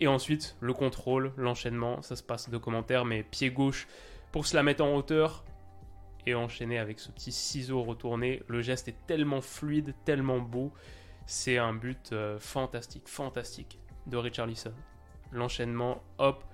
Et 0.00 0.06
ensuite, 0.06 0.56
le 0.60 0.72
contrôle, 0.72 1.32
l'enchaînement, 1.36 2.02
ça 2.02 2.14
se 2.14 2.22
passe 2.22 2.50
de 2.50 2.58
commentaires, 2.58 3.04
mais 3.04 3.24
pied 3.24 3.50
gauche 3.50 3.88
pour 4.30 4.46
se 4.46 4.54
la 4.54 4.62
mettre 4.62 4.84
en 4.84 4.94
hauteur 4.94 5.44
et 6.28 6.34
enchaîner 6.34 6.78
avec 6.78 7.00
ce 7.00 7.10
petit 7.10 7.32
ciseau 7.32 7.82
retourné. 7.82 8.42
Le 8.48 8.62
geste 8.62 8.88
est 8.88 9.06
tellement 9.06 9.40
fluide, 9.40 9.94
tellement 10.04 10.40
beau. 10.40 10.72
C'est 11.26 11.58
un 11.58 11.74
but 11.74 12.12
euh, 12.12 12.38
fantastique, 12.38 13.08
fantastique 13.08 13.78
de 14.06 14.16
Richarlison. 14.16 14.74
L'enchaînement, 15.32 16.02
hop, 16.18 16.44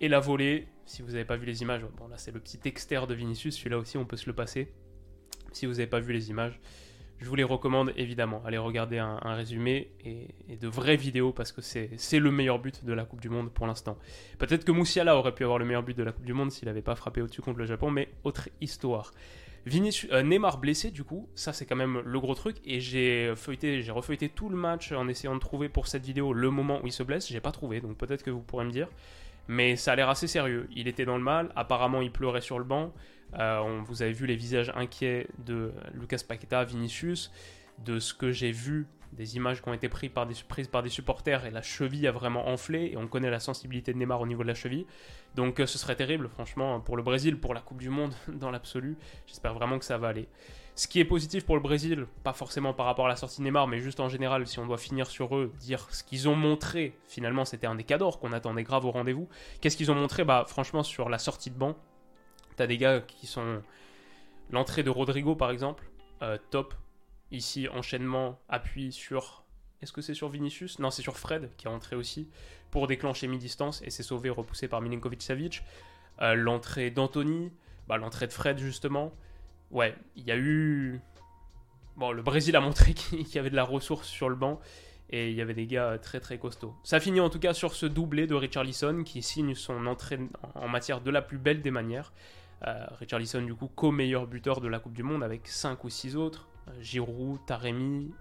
et 0.00 0.08
la 0.08 0.18
volée, 0.18 0.68
si 0.84 1.02
vous 1.02 1.12
n'avez 1.12 1.24
pas 1.24 1.36
vu 1.36 1.46
les 1.46 1.62
images, 1.62 1.84
bon 1.96 2.08
là 2.08 2.18
c'est 2.18 2.32
le 2.32 2.40
petit 2.40 2.58
externe 2.64 3.06
de 3.06 3.14
Vinicius, 3.14 3.56
celui-là 3.56 3.78
aussi 3.78 3.96
on 3.98 4.04
peut 4.04 4.16
se 4.16 4.26
le 4.26 4.34
passer. 4.34 4.72
Si 5.52 5.66
vous 5.66 5.72
n'avez 5.72 5.86
pas 5.86 6.00
vu 6.00 6.12
les 6.12 6.30
images, 6.30 6.58
je 7.22 7.28
vous 7.28 7.36
les 7.36 7.44
recommande 7.44 7.92
évidemment. 7.96 8.42
Allez 8.44 8.58
regarder 8.58 8.98
un, 8.98 9.18
résumé 9.22 9.92
et, 10.04 10.56
de 10.56 10.68
vraies 10.68 10.96
vidéos 10.96 11.32
parce 11.32 11.52
que 11.52 11.60
c'est 11.62 12.18
le 12.18 12.30
meilleur 12.30 12.58
but 12.58 12.84
de 12.84 12.92
la 12.92 13.04
Coupe 13.04 13.20
du 13.20 13.28
Monde 13.28 13.50
pour 13.52 13.66
l'instant. 13.66 13.96
Peut-être 14.38 14.64
que 14.64 14.72
Moussiala 14.72 15.16
aurait 15.16 15.34
pu 15.34 15.44
avoir 15.44 15.58
le 15.58 15.64
meilleur 15.64 15.84
but 15.84 15.96
de 15.96 16.02
la 16.02 16.12
Coupe 16.12 16.24
du 16.24 16.32
Monde 16.32 16.50
s'il 16.50 16.66
n'avait 16.66 16.82
pas 16.82 16.96
frappé 16.96 17.22
au-dessus 17.22 17.40
contre 17.40 17.58
le 17.58 17.66
Japon, 17.66 17.90
mais 17.90 18.08
autre 18.24 18.48
histoire. 18.60 19.12
Vinicius, 19.66 20.10
euh, 20.12 20.24
Neymar 20.24 20.58
blessé 20.58 20.90
du 20.90 21.04
coup, 21.04 21.28
ça 21.36 21.52
c'est 21.52 21.64
quand 21.64 21.76
même 21.76 22.02
le 22.04 22.18
gros 22.18 22.34
truc 22.34 22.56
et 22.64 22.80
j'ai 22.80 23.32
feuilleté, 23.36 23.82
j'ai 23.82 23.92
refeuilleté 23.92 24.28
tout 24.28 24.48
le 24.48 24.56
match 24.56 24.90
en 24.90 25.06
essayant 25.06 25.36
de 25.36 25.40
trouver 25.40 25.68
pour 25.68 25.86
cette 25.86 26.04
vidéo 26.04 26.32
le 26.32 26.50
moment 26.50 26.80
où 26.82 26.86
il 26.88 26.92
se 26.92 27.04
blesse, 27.04 27.28
j'ai 27.28 27.40
pas 27.40 27.52
trouvé 27.52 27.80
donc 27.80 27.96
peut-être 27.96 28.24
que 28.24 28.30
vous 28.30 28.40
pourrez 28.40 28.64
me 28.64 28.72
dire 28.72 28.88
mais 29.48 29.76
ça 29.76 29.92
a 29.92 29.96
l'air 29.96 30.08
assez 30.08 30.26
sérieux. 30.26 30.68
Il 30.74 30.88
était 30.88 31.04
dans 31.04 31.16
le 31.16 31.22
mal, 31.22 31.50
apparemment 31.56 32.00
il 32.00 32.12
pleurait 32.12 32.40
sur 32.40 32.58
le 32.58 32.64
banc. 32.64 32.92
Euh, 33.38 33.58
on, 33.60 33.82
vous 33.82 34.02
avez 34.02 34.12
vu 34.12 34.26
les 34.26 34.36
visages 34.36 34.72
inquiets 34.74 35.26
de 35.38 35.72
Lucas 35.94 36.20
Paqueta, 36.26 36.64
Vinicius, 36.64 37.30
de 37.78 37.98
ce 37.98 38.14
que 38.14 38.30
j'ai 38.30 38.52
vu, 38.52 38.86
des 39.12 39.36
images 39.36 39.62
qui 39.62 39.68
ont 39.68 39.74
été 39.74 39.88
prises 39.88 40.10
par, 40.10 40.26
des, 40.26 40.88
supporters 40.90 41.44
et 41.44 41.50
la 41.50 41.62
cheville 41.62 42.06
a 42.06 42.12
vraiment 42.12 42.48
enflé 42.48 42.90
et 42.92 42.96
on 42.96 43.06
connaît 43.06 43.30
la 43.30 43.40
sensibilité 43.40 43.92
de 43.92 43.98
Neymar 43.98 44.20
au 44.20 44.26
niveau 44.26 44.42
de 44.42 44.48
la 44.48 44.54
cheville. 44.54 44.86
Donc 45.34 45.60
euh, 45.60 45.66
ce 45.66 45.78
serait 45.78 45.96
terrible, 45.96 46.28
franchement, 46.28 46.80
pour 46.80 46.96
le 46.96 47.02
Brésil, 47.02 47.38
pour 47.38 47.54
la 47.54 47.60
Coupe 47.60 47.78
du 47.78 47.90
Monde 47.90 48.14
dans 48.28 48.50
l'absolu. 48.50 48.96
J'espère 49.26 49.54
vraiment 49.54 49.78
que 49.78 49.84
ça 49.84 49.98
va 49.98 50.08
aller. 50.08 50.28
Ce 50.74 50.88
qui 50.88 51.00
est 51.00 51.04
positif 51.04 51.44
pour 51.44 51.54
le 51.56 51.60
Brésil, 51.60 52.06
pas 52.24 52.32
forcément 52.32 52.72
par 52.72 52.86
rapport 52.86 53.04
à 53.04 53.10
la 53.10 53.16
sortie 53.16 53.40
de 53.40 53.44
Neymar, 53.44 53.68
mais 53.68 53.80
juste 53.80 54.00
en 54.00 54.08
général, 54.08 54.46
si 54.46 54.58
on 54.58 54.66
doit 54.66 54.78
finir 54.78 55.06
sur 55.06 55.36
eux, 55.36 55.52
dire 55.60 55.86
ce 55.90 56.02
qu'ils 56.02 56.30
ont 56.30 56.36
montré, 56.36 56.96
finalement 57.06 57.44
c'était 57.44 57.66
un 57.66 57.74
des 57.74 57.84
cadors 57.84 58.18
qu'on 58.18 58.32
attendait 58.32 58.62
grave 58.62 58.86
au 58.86 58.90
rendez-vous. 58.90 59.28
Qu'est-ce 59.60 59.76
qu'ils 59.76 59.90
ont 59.90 59.94
montré? 59.94 60.24
Bah 60.24 60.46
franchement 60.48 60.82
sur 60.82 61.10
la 61.10 61.18
sortie 61.18 61.50
de 61.50 61.58
banc, 61.58 61.76
des 62.66 62.78
gars 62.78 63.00
qui 63.00 63.26
sont... 63.26 63.62
L'entrée 64.50 64.82
de 64.82 64.90
Rodrigo 64.90 65.34
par 65.34 65.50
exemple, 65.50 65.84
euh, 66.22 66.38
top. 66.50 66.74
Ici, 67.30 67.68
enchaînement, 67.68 68.40
appui 68.48 68.92
sur... 68.92 69.44
Est-ce 69.80 69.92
que 69.92 70.02
c'est 70.02 70.14
sur 70.14 70.28
Vinicius? 70.28 70.78
Non, 70.78 70.90
c'est 70.90 71.02
sur 71.02 71.18
Fred 71.18 71.50
qui 71.56 71.66
est 71.66 71.70
entré 71.70 71.96
aussi 71.96 72.28
pour 72.70 72.86
déclencher 72.86 73.26
mi-distance 73.26 73.82
et 73.82 73.90
s'est 73.90 74.02
sauvé 74.02 74.30
repoussé 74.30 74.68
par 74.68 74.80
Milinkovic-Savic. 74.80 75.62
Euh, 76.20 76.34
l'entrée 76.34 76.90
d'Anthony, 76.90 77.52
bah, 77.88 77.96
l'entrée 77.96 78.26
de 78.26 78.32
Fred 78.32 78.58
justement 78.58 79.12
ouais, 79.72 79.96
il 80.14 80.24
y 80.24 80.30
a 80.30 80.36
eu. 80.36 81.00
Bon, 81.96 82.12
le 82.12 82.22
Brésil 82.22 82.54
a 82.54 82.60
montré 82.60 82.94
qu'il 82.94 83.26
y 83.34 83.38
avait 83.38 83.50
de 83.50 83.56
la 83.56 83.64
ressource 83.64 84.06
sur 84.06 84.28
le 84.28 84.36
banc 84.36 84.60
et 85.10 85.30
il 85.30 85.36
y 85.36 85.42
avait 85.42 85.54
des 85.54 85.66
gars 85.66 85.98
très 85.98 86.20
très 86.20 86.38
costauds. 86.38 86.74
Ça 86.84 87.00
finit 87.00 87.20
en 87.20 87.28
tout 87.28 87.40
cas 87.40 87.52
sur 87.52 87.74
ce 87.74 87.84
doublé 87.84 88.26
de 88.26 88.34
Richarlison 88.34 89.02
qui 89.02 89.22
signe 89.22 89.54
son 89.54 89.86
entrée 89.86 90.18
en 90.54 90.68
matière 90.68 91.00
de 91.00 91.10
la 91.10 91.20
plus 91.20 91.38
belle 91.38 91.60
des 91.60 91.70
manières. 91.70 92.12
Euh, 92.66 92.86
Richarlison, 92.98 93.42
du 93.42 93.54
coup, 93.54 93.68
co-meilleur 93.68 94.26
buteur 94.26 94.60
de 94.60 94.68
la 94.68 94.78
Coupe 94.78 94.92
du 94.92 95.02
Monde 95.02 95.24
avec 95.24 95.48
5 95.48 95.82
ou 95.84 95.90
6 95.90 96.16
autres 96.16 96.48
euh, 96.68 96.72
Giroud, 96.80 97.40
Taremi, 97.46 98.14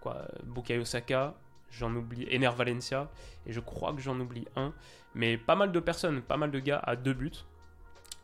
quoi, 0.00 0.26
Bukayo 0.44 0.84
j'en 1.70 1.94
oublie, 1.94 2.26
Ener 2.34 2.50
Valencia, 2.54 3.08
et 3.46 3.52
je 3.52 3.60
crois 3.60 3.92
que 3.92 4.00
j'en 4.00 4.18
oublie 4.18 4.46
un. 4.56 4.74
Mais 5.14 5.38
pas 5.38 5.54
mal 5.54 5.72
de 5.72 5.80
personnes, 5.80 6.20
pas 6.20 6.36
mal 6.36 6.50
de 6.50 6.58
gars 6.58 6.80
à 6.84 6.96
deux 6.96 7.14
buts 7.14 7.44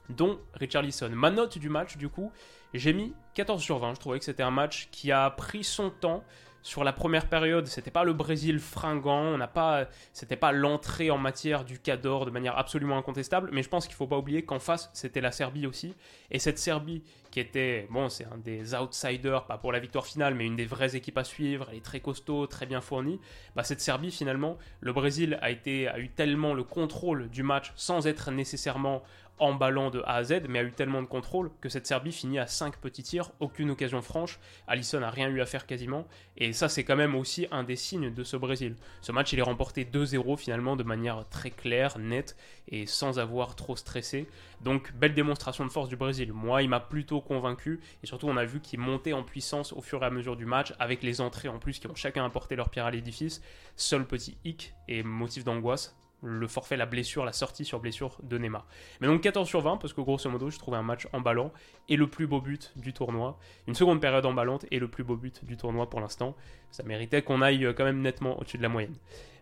dont 0.08 0.38
Richarlison. 0.54 1.10
Ma 1.10 1.30
note 1.30 1.58
du 1.58 1.68
match, 1.68 1.96
du 1.96 2.08
coup, 2.08 2.32
j'ai 2.74 2.92
mis 2.92 3.14
14 3.34 3.62
sur 3.62 3.78
20. 3.78 3.94
Je 3.94 4.00
trouvais 4.00 4.18
que 4.18 4.24
c'était 4.24 4.42
un 4.42 4.50
match 4.50 4.88
qui 4.90 5.12
a 5.12 5.30
pris 5.30 5.64
son 5.64 5.90
temps. 5.90 6.24
Sur 6.66 6.82
la 6.82 6.92
première 6.92 7.28
période, 7.28 7.68
c'était 7.68 7.92
pas 7.92 8.02
le 8.02 8.12
Brésil 8.12 8.58
fringant, 8.58 9.22
on 9.22 9.38
n'a 9.38 9.46
pas, 9.46 9.86
c'était 10.12 10.34
pas 10.34 10.50
l'entrée 10.50 11.12
en 11.12 11.16
matière 11.16 11.64
du 11.64 11.78
Cador 11.78 12.26
de 12.26 12.32
manière 12.32 12.58
absolument 12.58 12.98
incontestable, 12.98 13.50
mais 13.52 13.62
je 13.62 13.68
pense 13.68 13.86
qu'il 13.86 13.94
faut 13.94 14.08
pas 14.08 14.18
oublier 14.18 14.44
qu'en 14.44 14.58
face, 14.58 14.90
c'était 14.92 15.20
la 15.20 15.30
Serbie 15.30 15.68
aussi. 15.68 15.94
Et 16.32 16.40
cette 16.40 16.58
Serbie, 16.58 17.04
qui 17.30 17.38
était, 17.38 17.86
bon, 17.88 18.08
c'est 18.08 18.24
un 18.24 18.38
des 18.38 18.74
outsiders, 18.74 19.44
pas 19.46 19.58
pour 19.58 19.70
la 19.70 19.78
victoire 19.78 20.06
finale, 20.06 20.34
mais 20.34 20.44
une 20.44 20.56
des 20.56 20.64
vraies 20.64 20.96
équipes 20.96 21.18
à 21.18 21.22
suivre, 21.22 21.68
elle 21.70 21.78
est 21.78 21.84
très 21.84 22.00
costaud, 22.00 22.48
très 22.48 22.66
bien 22.66 22.80
fournie. 22.80 23.20
Bah, 23.54 23.62
cette 23.62 23.80
Serbie, 23.80 24.10
finalement, 24.10 24.58
le 24.80 24.92
Brésil 24.92 25.38
a, 25.42 25.52
été, 25.52 25.86
a 25.86 26.00
eu 26.00 26.08
tellement 26.08 26.52
le 26.52 26.64
contrôle 26.64 27.28
du 27.28 27.44
match 27.44 27.72
sans 27.76 28.08
être 28.08 28.32
nécessairement 28.32 29.04
en 29.38 29.54
ballon 29.54 29.90
de 29.90 30.00
A 30.06 30.16
à 30.16 30.24
Z, 30.24 30.42
mais 30.48 30.58
a 30.58 30.62
eu 30.62 30.72
tellement 30.72 31.02
de 31.02 31.06
contrôle 31.06 31.50
que 31.60 31.68
cette 31.68 31.86
Serbie 31.86 32.12
finit 32.12 32.38
à 32.38 32.46
5 32.46 32.78
petits 32.78 33.02
tirs, 33.02 33.30
aucune 33.40 33.70
occasion 33.70 34.02
franche. 34.02 34.38
Allison 34.66 35.00
n'a 35.00 35.10
rien 35.10 35.28
eu 35.28 35.40
à 35.40 35.46
faire 35.46 35.66
quasiment. 35.66 36.06
Et 36.36 36.52
ça, 36.52 36.68
c'est 36.68 36.84
quand 36.84 36.96
même 36.96 37.14
aussi 37.14 37.46
un 37.50 37.62
des 37.62 37.76
signes 37.76 38.12
de 38.12 38.24
ce 38.24 38.36
Brésil. 38.36 38.76
Ce 39.00 39.12
match, 39.12 39.32
il 39.32 39.38
est 39.38 39.42
remporté 39.42 39.84
2-0 39.84 40.36
finalement 40.36 40.76
de 40.76 40.82
manière 40.82 41.28
très 41.28 41.50
claire, 41.50 41.98
nette 41.98 42.36
et 42.68 42.86
sans 42.86 43.18
avoir 43.18 43.56
trop 43.56 43.76
stressé. 43.76 44.26
Donc, 44.60 44.92
belle 44.94 45.14
démonstration 45.14 45.64
de 45.64 45.70
force 45.70 45.88
du 45.88 45.96
Brésil. 45.96 46.32
Moi, 46.32 46.62
il 46.62 46.68
m'a 46.68 46.80
plutôt 46.80 47.20
convaincu. 47.20 47.80
Et 48.02 48.06
surtout, 48.06 48.28
on 48.28 48.36
a 48.36 48.44
vu 48.44 48.60
qu'il 48.60 48.80
montait 48.80 49.12
en 49.12 49.22
puissance 49.22 49.72
au 49.72 49.82
fur 49.82 50.02
et 50.02 50.06
à 50.06 50.10
mesure 50.10 50.36
du 50.36 50.46
match, 50.46 50.74
avec 50.78 51.02
les 51.02 51.20
entrées 51.20 51.48
en 51.48 51.58
plus 51.58 51.78
qui 51.78 51.86
ont 51.86 51.94
chacun 51.94 52.24
apporté 52.24 52.56
leur 52.56 52.70
pierre 52.70 52.86
à 52.86 52.90
l'édifice. 52.90 53.42
Seul 53.76 54.06
petit 54.06 54.38
hic 54.44 54.74
et 54.88 55.02
motif 55.02 55.44
d'angoisse, 55.44 55.96
le 56.26 56.46
forfait, 56.48 56.76
la 56.76 56.86
blessure, 56.86 57.24
la 57.24 57.32
sortie 57.32 57.64
sur 57.64 57.80
blessure 57.80 58.18
de 58.22 58.36
Neymar. 58.36 58.66
Mais 59.00 59.06
donc 59.06 59.20
14 59.20 59.48
sur 59.48 59.60
20, 59.60 59.76
parce 59.76 59.92
que 59.92 60.00
grosso 60.00 60.28
modo, 60.28 60.50
je 60.50 60.58
trouvais 60.58 60.76
un 60.76 60.82
match 60.82 61.06
emballant 61.12 61.52
et 61.88 61.96
le 61.96 62.08
plus 62.08 62.26
beau 62.26 62.40
but 62.40 62.72
du 62.76 62.92
tournoi. 62.92 63.38
Une 63.66 63.74
seconde 63.74 64.00
période 64.00 64.26
emballante 64.26 64.66
et 64.70 64.78
le 64.78 64.88
plus 64.88 65.04
beau 65.04 65.16
but 65.16 65.44
du 65.44 65.56
tournoi 65.56 65.88
pour 65.88 66.00
l'instant. 66.00 66.34
Ça 66.70 66.82
méritait 66.82 67.22
qu'on 67.22 67.42
aille 67.42 67.64
euh, 67.64 67.72
quand 67.72 67.84
même 67.84 68.00
nettement 68.00 68.38
au-dessus 68.38 68.58
de 68.58 68.62
la 68.62 68.68
moyenne. 68.68 68.96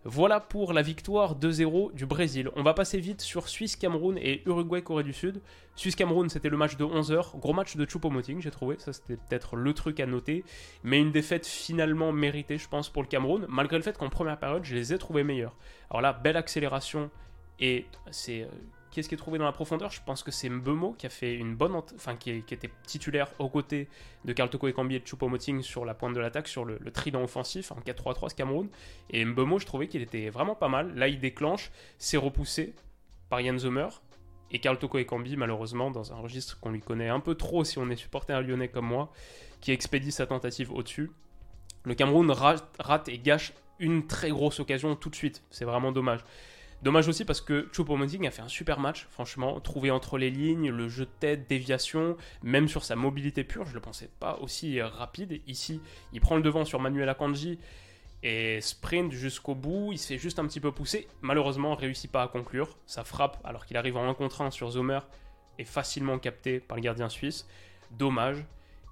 Voilà 0.06 0.38
pour 0.38 0.75
la 0.75 0.82
victoire 0.82 1.34
2-0 1.34 1.94
du 1.94 2.04
Brésil. 2.04 2.50
On 2.56 2.62
va 2.62 2.75
passer 2.75 2.99
vite 2.99 3.23
sur 3.23 3.49
Suisse-Cameroun 3.49 4.18
et 4.18 4.42
Uruguay-Corée 4.44 5.02
du 5.02 5.14
Sud. 5.14 5.40
Suisse-Cameroun, 5.76 6.28
c'était 6.28 6.50
le 6.50 6.58
match 6.58 6.76
de 6.76 6.84
11h. 6.84 7.38
Gros 7.38 7.54
match 7.54 7.76
de 7.76 7.87
Choupo-Moting, 7.87 8.42
j'ai 8.42 8.50
trouvé. 8.50 8.76
Ça, 8.78 8.92
c'était 8.92 9.16
peut-être 9.16 9.56
le 9.56 9.73
truc 9.73 10.00
à 10.00 10.06
noter. 10.06 10.44
Mais 10.82 11.00
une 11.00 11.11
défaite 11.11 11.46
finalement 11.46 12.12
méritée, 12.12 12.58
je 12.58 12.68
pense, 12.68 12.90
pour 12.90 13.00
le 13.00 13.08
Cameroun. 13.08 13.46
Malgré 13.49 13.78
le 13.78 13.82
fait 13.82 13.96
qu'en 13.96 14.11
première 14.11 14.38
période, 14.38 14.62
je 14.64 14.75
les 14.75 14.92
ai 14.92 14.99
trouvés 14.99 15.25
meilleurs. 15.25 15.56
Alors 15.88 16.02
là, 16.02 16.12
belle 16.12 16.37
accélération. 16.37 17.11
Et 17.58 17.87
c'est 18.11 18.46
Qu'est-ce 18.95 19.09
qui 19.09 19.17
est 19.17 19.19
trouvé 19.19 19.39
dans 19.39 19.45
la 19.45 19.51
profondeur? 19.51 19.91
Je 19.91 20.01
pense 20.07 20.23
que 20.23 20.31
c'est 20.31 20.49
Mbemo 20.49 20.93
qui 20.93 21.07
a 21.07 21.11
fait 21.11 21.35
une 21.35 21.57
bonne, 21.57 21.75
enfin 21.75 22.15
qui, 22.15 22.31
était 22.31 22.71
titulaire 22.87 23.29
aux 23.41 23.49
côtés 23.49 23.89
de 24.25 24.33
Karl 24.33 24.49
Toko 24.49 24.69
Ekambi 24.69 24.95
et 24.95 25.01
de 25.01 25.05
Choupo-Moting 25.05 25.63
sur 25.63 25.85
la 25.85 25.95
pointe 25.95 26.15
de 26.15 26.21
l'attaque, 26.21 26.47
sur 26.47 26.65
le, 26.65 26.79
trident 26.93 27.21
offensif, 27.21 27.73
en 27.73 27.81
4-3-3 27.81 28.29
ce 28.31 28.35
Cameroun. 28.37 28.69
Et 29.11 29.25
Mbemo, 29.25 29.59
je 29.59 29.67
trouvais 29.67 29.89
qu'il 29.89 30.01
était 30.01 30.31
vraiment 30.31 30.55
pas 30.55 30.69
mal. 30.69 30.95
Là, 30.95 31.09
il 31.09 31.19
déclenche, 31.19 31.73
c'est 31.99 32.17
repoussé 32.17 32.73
par 33.29 33.41
Yann 33.41 33.59
Zomer. 33.59 33.89
Et 34.53 34.61
Karl 34.61 34.79
Toko 34.79 34.99
Ekambi, 34.99 35.37
malheureusement, 35.37 35.91
dans 35.91 36.13
un 36.13 36.17
registre 36.17 36.61
qu'on 36.61 36.71
lui 36.71 36.81
connaît 36.81 37.09
un 37.09 37.19
peu 37.19 37.35
trop 37.35 37.65
si 37.65 37.79
on 37.79 37.91
est 37.91 37.97
supporter 37.97 38.41
lyonnais 38.43 38.69
comme 38.69 38.87
moi, 38.87 39.11
qui 39.61 39.73
expédie 39.73 40.13
sa 40.13 40.27
tentative 40.29 40.71
au-dessus. 40.71 41.11
Le 41.83 41.97
Cameroun 41.97 42.31
rate 42.31 43.09
et 43.09 43.19
gâche 43.19 43.55
une 43.81 44.07
très 44.07 44.31
grosse 44.31 44.61
occasion 44.61 44.95
tout 44.95 45.11
de 45.11 45.17
suite. 45.17 45.43
C'est 45.51 45.65
vraiment 45.65 45.91
dommage. 45.91 46.21
Dommage 46.85 47.09
aussi 47.09 47.25
parce 47.25 47.41
que 47.41 47.67
Choupo-Moting 47.73 48.26
a 48.26 48.31
fait 48.31 48.43
un 48.43 48.49
super 48.49 48.79
match, 48.79 49.07
franchement, 49.11 49.59
trouvé 49.59 49.91
entre 49.91 50.19
les 50.19 50.31
lignes, 50.31 50.69
le 50.69 50.87
jeu 50.91 51.07
de 51.07 51.11
tête, 51.19 51.49
déviation, 51.49 52.19
même 52.43 52.69
sur 52.69 52.85
sa 52.85 52.95
mobilité 52.95 53.43
pure, 53.43 53.64
je 53.64 53.71
ne 53.71 53.76
le 53.76 53.81
pensais 53.81 54.11
pas 54.21 54.37
aussi 54.43 54.83
rapide. 54.83 55.41
Ici, 55.47 55.81
il 56.12 56.21
prend 56.21 56.37
le 56.37 56.43
devant 56.43 56.67
sur 56.67 56.81
Manuel 56.81 57.09
Akanji 57.09 57.59
et 58.23 58.61
sprint 58.61 59.12
jusqu'au 59.12 59.55
bout, 59.55 59.93
il 59.93 59.99
se 59.99 60.09
fait 60.09 60.19
juste 60.19 60.38
un 60.38 60.47
petit 60.47 60.61
peu 60.61 60.73
pousser. 60.73 61.09
Malheureusement, 61.23 61.75
réussit 61.75 62.12
pas 62.12 62.23
à 62.23 62.29
conclure. 62.29 62.76
Sa 62.85 63.03
frappe, 63.03 63.41
alors 63.45 63.64
qu'il 63.64 63.79
arrive 63.79 63.97
en 63.97 64.07
1 64.07 64.12
contre 64.12 64.43
1 64.43 64.50
sur 64.50 64.71
Zomer, 64.71 65.00
est 65.59 65.64
facilement 65.64 66.19
captée 66.19 66.61
par 66.61 66.76
le 66.76 66.83
gardien 66.83 67.09
suisse. 67.09 67.49
Dommage. 67.93 68.45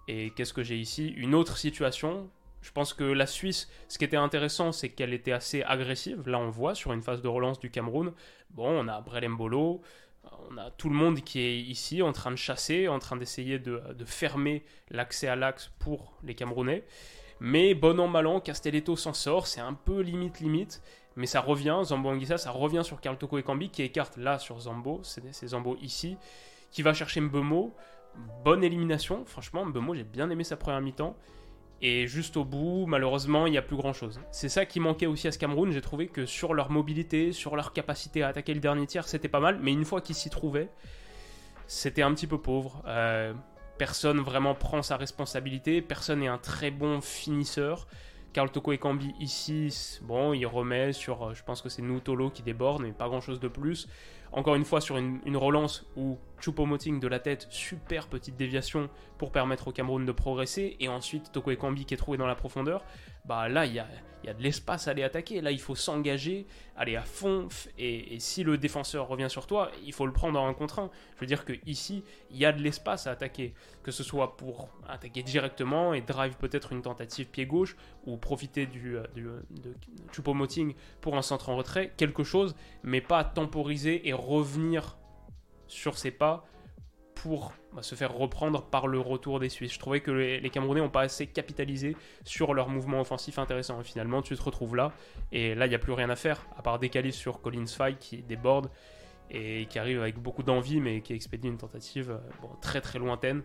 Et 0.09 0.31
qu'est-ce 0.31 0.55
que 0.55 0.63
j'ai 0.63 0.79
ici? 0.79 1.09
Une 1.09 1.35
autre 1.35 1.59
situation 1.59 2.31
Je 2.63 2.71
pense 2.71 2.95
que 2.95 3.05
la 3.05 3.27
Suisse, 3.27 3.69
ce 3.89 3.99
qui 3.99 4.05
était 4.05 4.17
intéressant, 4.17 4.73
c'est 4.73 4.89
qu'elle 4.89 5.13
était 5.13 5.33
assez 5.33 5.63
agressive. 5.65 6.29
Là, 6.29 6.39
on 6.39 6.49
voit 6.49 6.75
sur 6.75 6.93
une 6.93 7.03
phase 7.03 7.21
de 7.21 7.29
relance 7.29 7.59
du 7.59 7.71
Cameroun. 7.71 8.13
Bon, 8.51 8.69
on 8.69 8.89
a 8.89 9.01
Brelembolo, 9.01 9.83
on 10.51 10.57
a 10.57 10.71
tout 10.71 10.89
le 10.89 10.95
monde 10.95 11.21
qui 11.21 11.41
est 11.41 11.59
ici 11.59 12.03
en 12.03 12.13
train 12.13 12.31
de 12.31 12.37
chasser, 12.37 12.89
en 12.89 12.99
train 12.99 13.17
d'essayer 13.17 13.59
de, 13.59 13.83
fermer 14.05 14.63
l'accès 14.91 15.29
à 15.29 15.37
l'axe 15.37 15.73
pour 15.79 16.15
les 16.23 16.35
Camerounais. 16.35 16.85
Mais 17.41 17.75
bon 17.75 17.99
an, 17.99 18.07
mal 18.07 18.27
an, 18.29 18.41
Castelletto 18.41 18.95
s'en 18.95 19.13
sort, 19.13 19.49
c'est 19.49 19.61
un 19.61 19.75
peu 19.75 20.01
limite 20.01 20.39
limite, 20.39 20.81
mais 21.17 21.27
ça 21.27 21.41
revient, 21.41 21.81
Zambo 21.83 22.11
Anguissa, 22.11 22.39
ça 22.39 22.53
revient 22.53 22.83
sur 22.85 23.01
Karl 23.01 23.19
Toko 23.19 23.39
Ekambi 23.39 23.71
qui 23.71 23.83
écarte 23.83 24.17
là 24.17 24.39
sur 24.39 24.61
Zambo, 24.61 25.01
c'est 25.03 25.47
Zambo 25.49 25.77
ici, 25.83 26.17
qui 26.71 26.83
va 26.83 26.95
chercher 26.95 27.21
Mbemo. 27.21 27.75
Bonne 28.45 28.63
élimination, 28.63 29.25
franchement, 29.25 29.65
Mbemo, 29.65 29.95
j'ai 29.95 30.05
bien 30.05 30.31
aimé 30.31 30.45
sa 30.45 30.57
première 30.57 30.81
mi-temps. 30.81 31.17
Et 31.85 32.07
juste 32.07 32.37
au 32.37 32.45
bout, 32.45 32.87
malheureusement, 32.87 33.49
il 33.49 33.51
n'y 33.51 33.59
a 33.59 33.63
plus 33.63 33.77
grand 33.77 33.93
chose. 33.93 34.21
C'est 34.31 34.49
ça 34.49 34.65
qui 34.65 34.79
manquait 34.79 35.07
aussi 35.07 35.27
à 35.27 35.33
ce 35.33 35.39
Cameroun. 35.39 35.73
J'ai 35.73 35.81
trouvé 35.81 36.07
que 36.07 36.27
sur 36.27 36.55
leur 36.55 36.71
mobilité, 36.71 37.33
sur 37.33 37.57
leur 37.57 37.73
capacité 37.73 38.23
à 38.23 38.29
attaquer 38.29 38.55
le 38.55 38.61
dernier 38.61 38.87
tiers, 38.87 39.09
c'était 39.09 39.29
pas 39.29 39.41
mal. 39.41 39.59
Mais 39.61 39.73
une 39.73 39.85
fois 39.85 40.01
qu'ils 40.01 40.15
s'y 40.15 40.31
trouvaient, 40.31 40.69
c'était 41.67 42.03
un 42.03 42.15
petit 42.15 42.29
peu 42.29 42.39
pauvre. 42.39 42.85
Euh, 42.87 43.35
personne 43.79 44.21
vraiment 44.21 44.55
prend 44.55 44.83
sa 44.83 44.97
responsabilité. 44.97 45.83
Personne 45.83 46.21
n'est 46.21 46.29
un 46.29 46.39
très 46.39 46.71
bon 46.71 47.01
finisseur. 47.01 47.89
Karl 48.33 48.51
Toko 48.51 48.73
Ekambi 48.73 49.15
ici, 49.21 49.99
bon, 50.03 50.33
il 50.33 50.47
remet 50.47 50.93
sur, 50.93 51.23
euh, 51.23 51.35
je 51.35 51.43
pense 51.43 51.61
que 51.61 51.69
c'est 51.69 51.83
Nutolo 51.83 52.31
qui 52.31 52.43
déborde, 52.43 52.83
mais 52.83 52.93
pas 52.93 53.09
grand 53.09 53.21
chose 53.21 53.41
de 53.41 53.49
plus. 53.49 53.89
Encore 54.33 54.55
une 54.55 54.65
fois, 54.65 54.81
sur 54.81 54.97
une, 54.97 55.37
relance 55.37 55.85
où 55.97 56.19
Choupo-Moting 56.41 56.99
de 56.99 57.09
la 57.09 57.19
tête, 57.19 57.47
super 57.51 58.09
petite 58.09 58.37
déviation 58.37 58.89
pour 59.19 59.31
permettre 59.31 59.69
au 59.69 59.73
Cameroun 59.73 60.07
de 60.07 60.13
progresser, 60.13 60.77
et 60.81 60.89
ensuite 60.89 61.31
Toko 61.33 61.51
Ekambi 61.51 61.85
qui 61.85 61.93
est 61.93 61.99
trouvé 61.99 62.17
dans 62.17 62.27
la 62.27 62.35
profondeur, 62.35 62.83
bah 63.25 63.49
là, 63.49 63.67
il 63.67 63.75
y 63.75 63.79
a, 63.79 63.87
de 64.35 64.43
l'espace 64.43 64.89
à 64.89 64.93
aller 64.93 65.03
attaquer. 65.03 65.41
Là, 65.41 65.53
il 65.53 65.61
faut 65.61 65.75
s'engager, 65.75 66.47
aller 66.77 66.97
à 66.97 67.03
fond, 67.03 67.49
et, 67.79 68.19
si 68.19 68.43
le 68.43 68.59
défenseur 68.59 69.07
revient 69.07 69.31
sur 69.31 69.47
toi, 69.47 69.71
il 69.85 69.93
faut 69.93 70.07
le 70.07 70.13
prendre 70.13 70.41
en 70.41 70.49
un 70.49 70.55
contre 70.55 70.81
un. 70.81 70.91
Je 71.15 71.21
veux 71.21 71.27
dire 71.27 71.45
que 71.45 71.53
ici, 71.67 72.05
il 72.31 72.37
y 72.37 72.45
a 72.45 72.53
de 72.53 72.61
l'espace 72.61 73.07
à 73.07 73.13
attaquer, 73.13 73.55
que 73.83 73.91
ce 73.91 74.03
soit 74.03 74.37
pour 74.37 74.69
attaquer 74.89 75.23
directement 75.23 75.95
et 75.95 76.01
drive 76.01 76.37
peut-être 76.37 76.73
une 76.73 76.83
tentative 76.83 77.29
pied 77.29 77.47
gauche, 77.47 77.77
ou 78.07 78.17
profiter 78.17 78.67
du, 78.67 78.97
euh, 78.97 79.07
du 79.15 79.23
de 79.23 79.75
Choupo-Moting 80.13 80.75
pour 81.01 81.17
un 81.17 81.23
centre 81.23 81.49
en 81.49 81.57
retrait, 81.57 81.93
quelque 81.97 82.25
chose, 82.25 82.57
mais 82.83 83.01
pas 83.01 83.23
temporiser 83.23 84.09
et 84.09 84.13
revenir 84.13 84.97
sur 85.69 85.97
ses 85.97 86.11
pas 86.11 86.45
pour 87.23 87.53
bah, 87.73 87.83
se 87.83 87.95
faire 87.95 88.13
reprendre 88.13 88.65
par 88.65 88.89
le 88.89 88.99
retour 88.99 89.39
des 89.39 89.49
Suisses. 89.49 89.73
Je 89.73 89.79
trouvais 89.79 90.01
que 90.01 90.11
les, 90.11 90.51
Camerounais 90.51 90.81
n'ont 90.81 90.91
pas 90.91 91.03
assez 91.03 91.29
capitalisé 91.29 91.97
sur 92.25 92.53
leur 92.53 92.69
mouvement 92.69 93.01
offensif 93.01 93.39
intéressant. 93.39 93.81
Finalement, 93.85 94.23
tu 94.23 94.35
te 94.35 94.43
retrouves 94.43 94.75
là, 94.75 94.93
et 95.31 95.55
là, 95.55 95.67
il 95.67 95.69
n'y 95.69 95.77
a 95.77 95.79
plus 95.79 95.93
rien 95.93 96.11
à 96.11 96.17
faire, 96.17 96.45
à 96.57 96.63
part 96.63 96.81
décaler 96.81 97.13
sur 97.13 97.41
Collins 97.41 97.69
Fay 97.69 97.95
qui 97.95 98.23
déborde 98.25 98.71
et 99.31 99.67
qui 99.67 99.79
arrive 99.79 100.01
avec 100.01 100.19
beaucoup 100.19 100.43
d'envie, 100.43 100.81
mais 100.81 101.01
qui 101.01 101.13
expédie 101.13 101.47
une 101.47 101.59
tentative 101.59 102.11
euh, 102.11 102.47
très 102.61 102.81
très 102.81 102.99
lointaine. 102.99 103.43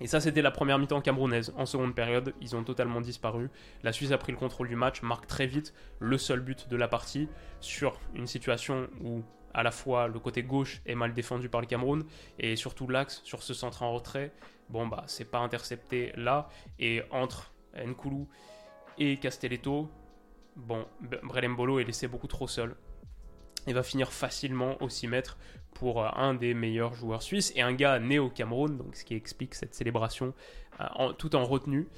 Et 0.00 0.06
ça, 0.06 0.18
c'était 0.18 0.42
la 0.42 0.50
première 0.50 0.78
mi-temps 0.78 1.02
camerounaise. 1.02 1.52
En 1.58 1.66
seconde 1.66 1.94
période, 1.94 2.32
ils 2.40 2.56
ont 2.56 2.64
totalement 2.64 3.02
disparu. 3.02 3.50
La 3.82 3.92
Suisse 3.92 4.12
a 4.12 4.18
pris 4.18 4.32
le 4.32 4.38
contrôle 4.38 4.68
du 4.68 4.76
match, 4.76 5.02
marque 5.02 5.26
très 5.26 5.46
vite 5.46 5.74
le 6.00 6.16
seul 6.16 6.40
but 6.40 6.68
de 6.70 6.76
la 6.76 6.88
partie 6.88 7.28
sur 7.60 8.00
une 8.14 8.26
situation 8.26 8.88
où 9.02 9.22
à 9.54 9.62
la 9.62 9.70
fois 9.70 10.08
le 10.08 10.18
côté 10.18 10.42
gauche 10.42 10.82
est 10.84 10.94
mal 10.94 11.14
défendu 11.14 11.48
par 11.48 11.60
le 11.60 11.66
Cameroun 11.66 12.04
et 12.38 12.56
surtout 12.56 12.88
l'axe 12.88 13.20
sur 13.24 13.42
ce 13.42 13.54
centre 13.54 13.82
en 13.82 13.92
retrait. 13.92 14.32
Bon 14.68 14.86
bah 14.86 15.04
c'est 15.06 15.30
pas 15.30 15.38
intercepté 15.38 16.12
là 16.16 16.48
et 16.78 17.02
entre 17.10 17.52
Nkoulou 17.76 18.28
et 18.98 19.16
Castelletto, 19.16 19.90
bon 20.56 20.86
Brelembolo 21.22 21.78
est 21.78 21.84
laissé 21.84 22.08
beaucoup 22.08 22.28
trop 22.28 22.48
seul 22.48 22.76
et 23.66 23.72
va 23.72 23.82
finir 23.82 24.12
facilement 24.12 24.80
au 24.82 24.88
6 24.88 25.08
mètres 25.08 25.38
pour 25.72 26.02
euh, 26.02 26.08
un 26.14 26.34
des 26.34 26.54
meilleurs 26.54 26.94
joueurs 26.94 27.22
suisses 27.22 27.52
et 27.56 27.62
un 27.62 27.72
gars 27.72 27.98
né 27.98 28.18
au 28.18 28.30
Cameroun, 28.30 28.76
donc 28.76 28.94
ce 28.96 29.04
qui 29.04 29.14
explique 29.14 29.54
cette 29.54 29.74
célébration 29.74 30.34
euh, 30.80 31.12
tout 31.12 31.34
en 31.34 31.44
retenue. 31.44 31.88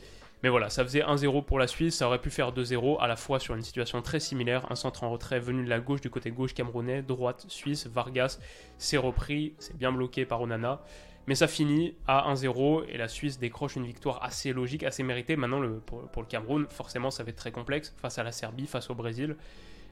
Mais 0.42 0.48
voilà, 0.50 0.68
ça 0.68 0.84
faisait 0.84 1.00
1-0 1.00 1.44
pour 1.44 1.58
la 1.58 1.66
Suisse, 1.66 1.96
ça 1.96 2.06
aurait 2.06 2.20
pu 2.20 2.30
faire 2.30 2.52
2-0 2.52 3.00
à 3.00 3.06
la 3.06 3.16
fois 3.16 3.40
sur 3.40 3.54
une 3.54 3.62
situation 3.62 4.02
très 4.02 4.20
similaire, 4.20 4.70
un 4.70 4.74
centre 4.74 5.02
en 5.02 5.10
retrait 5.10 5.40
venu 5.40 5.64
de 5.64 5.70
la 5.70 5.80
gauche 5.80 6.00
du 6.00 6.10
côté 6.10 6.30
gauche 6.30 6.52
camerounais, 6.52 7.02
droite 7.02 7.46
suisse, 7.48 7.86
Vargas 7.86 8.38
s'est 8.76 8.98
repris, 8.98 9.54
c'est 9.58 9.76
bien 9.76 9.92
bloqué 9.92 10.26
par 10.26 10.42
Onana. 10.42 10.82
Mais 11.26 11.34
ça 11.34 11.48
finit 11.48 11.96
à 12.06 12.32
1-0 12.32 12.84
et 12.88 12.96
la 12.98 13.08
Suisse 13.08 13.38
décroche 13.38 13.74
une 13.74 13.84
victoire 13.84 14.22
assez 14.22 14.52
logique, 14.52 14.84
assez 14.84 15.02
méritée. 15.02 15.34
Maintenant, 15.34 15.60
pour, 15.84 16.22
le 16.22 16.26
Cameroun, 16.28 16.66
forcément, 16.68 17.10
ça 17.10 17.24
va 17.24 17.30
être 17.30 17.36
très 17.36 17.50
complexe 17.50 17.92
face 18.00 18.18
à 18.18 18.22
la 18.22 18.30
Serbie, 18.30 18.66
face 18.66 18.90
au 18.90 18.94
Brésil 18.94 19.36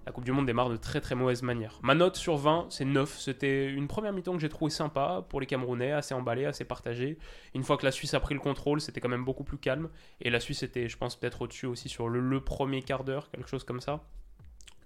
la 0.06 0.12
Coupe 0.12 0.24
du 0.24 0.32
Monde 0.32 0.46
démarre 0.46 0.68
de 0.68 0.76
très 0.76 1.00
très 1.00 1.14
mauvaise 1.14 1.42
manière. 1.42 1.78
Ma 1.82 1.94
note 1.94 2.16
sur 2.16 2.36
20, 2.36 2.66
c'est 2.70 2.84
9. 2.84 3.18
C'était 3.18 3.70
une 3.70 3.88
première 3.88 4.12
mi-temps 4.12 4.34
que 4.34 4.40
j'ai 4.40 4.48
trouvé 4.50 4.70
sympa 4.70 5.24
pour 5.28 5.40
les 5.40 5.46
Camerounais, 5.46 5.92
assez 5.92 6.14
emballé, 6.14 6.44
assez 6.44 6.64
partagé. 6.64 7.18
Une 7.54 7.62
fois 7.62 7.78
que 7.78 7.86
la 7.86 7.92
Suisse 7.92 8.12
a 8.12 8.20
pris 8.20 8.34
le 8.34 8.40
contrôle, 8.40 8.80
c'était 8.80 9.00
quand 9.00 9.08
même 9.08 9.24
beaucoup 9.24 9.44
plus 9.44 9.56
calme. 9.56 9.88
Et 10.20 10.28
la 10.28 10.40
Suisse 10.40 10.62
était, 10.62 10.88
je 10.88 10.98
pense, 10.98 11.16
peut-être 11.16 11.42
au-dessus 11.42 11.66
aussi 11.66 11.88
sur 11.88 12.08
le, 12.08 12.40
premier 12.40 12.82
quart 12.82 13.04
d'heure, 13.04 13.30
quelque 13.30 13.48
chose 13.48 13.64
comme 13.64 13.80
ça. 13.80 14.04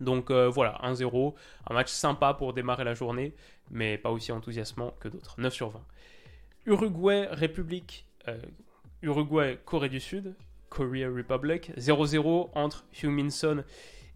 Donc 0.01 0.31
euh, 0.31 0.49
voilà, 0.49 0.79
1-0, 0.85 1.35
un 1.69 1.75
match 1.75 1.91
sympa 1.91 2.35
pour 2.35 2.53
démarrer 2.53 2.85
la 2.85 2.95
journée, 2.95 3.35
mais 3.71 3.99
pas 3.99 4.11
aussi 4.11 4.31
enthousiasmant 4.31 4.95
que 5.01 5.09
d'autres. 5.09 5.35
9 5.39 5.53
sur 5.53 5.71
20. 5.71 5.81
Uruguay, 6.67 7.27
République, 7.33 8.07
euh, 8.29 8.39
Uruguay, 9.03 9.59
Corée 9.65 9.89
du 9.89 9.99
Sud, 9.99 10.37
Korea 10.69 11.09
Republic, 11.09 11.73
0-0 11.77 12.51
entre 12.55 12.85
Hugh 13.03 13.11
Minson 13.11 13.65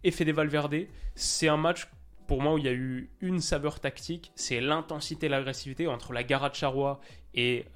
et 0.05 0.11
Fede 0.11 0.31
Valverde. 0.31 0.87
C'est 1.15 1.49
un 1.49 1.57
match 1.57 1.89
pour 2.27 2.41
moi 2.41 2.55
où 2.55 2.59
il 2.59 2.65
y 2.65 2.69
a 2.69 2.73
eu 2.73 3.11
une 3.21 3.41
saveur 3.41 3.81
tactique, 3.81 4.33
c'est 4.37 4.61
l'intensité 4.61 5.27
et 5.27 5.29
l'agressivité 5.29 5.87
entre 5.87 6.13
la 6.13 6.23
Charrois 6.53 7.01
et 7.35 7.67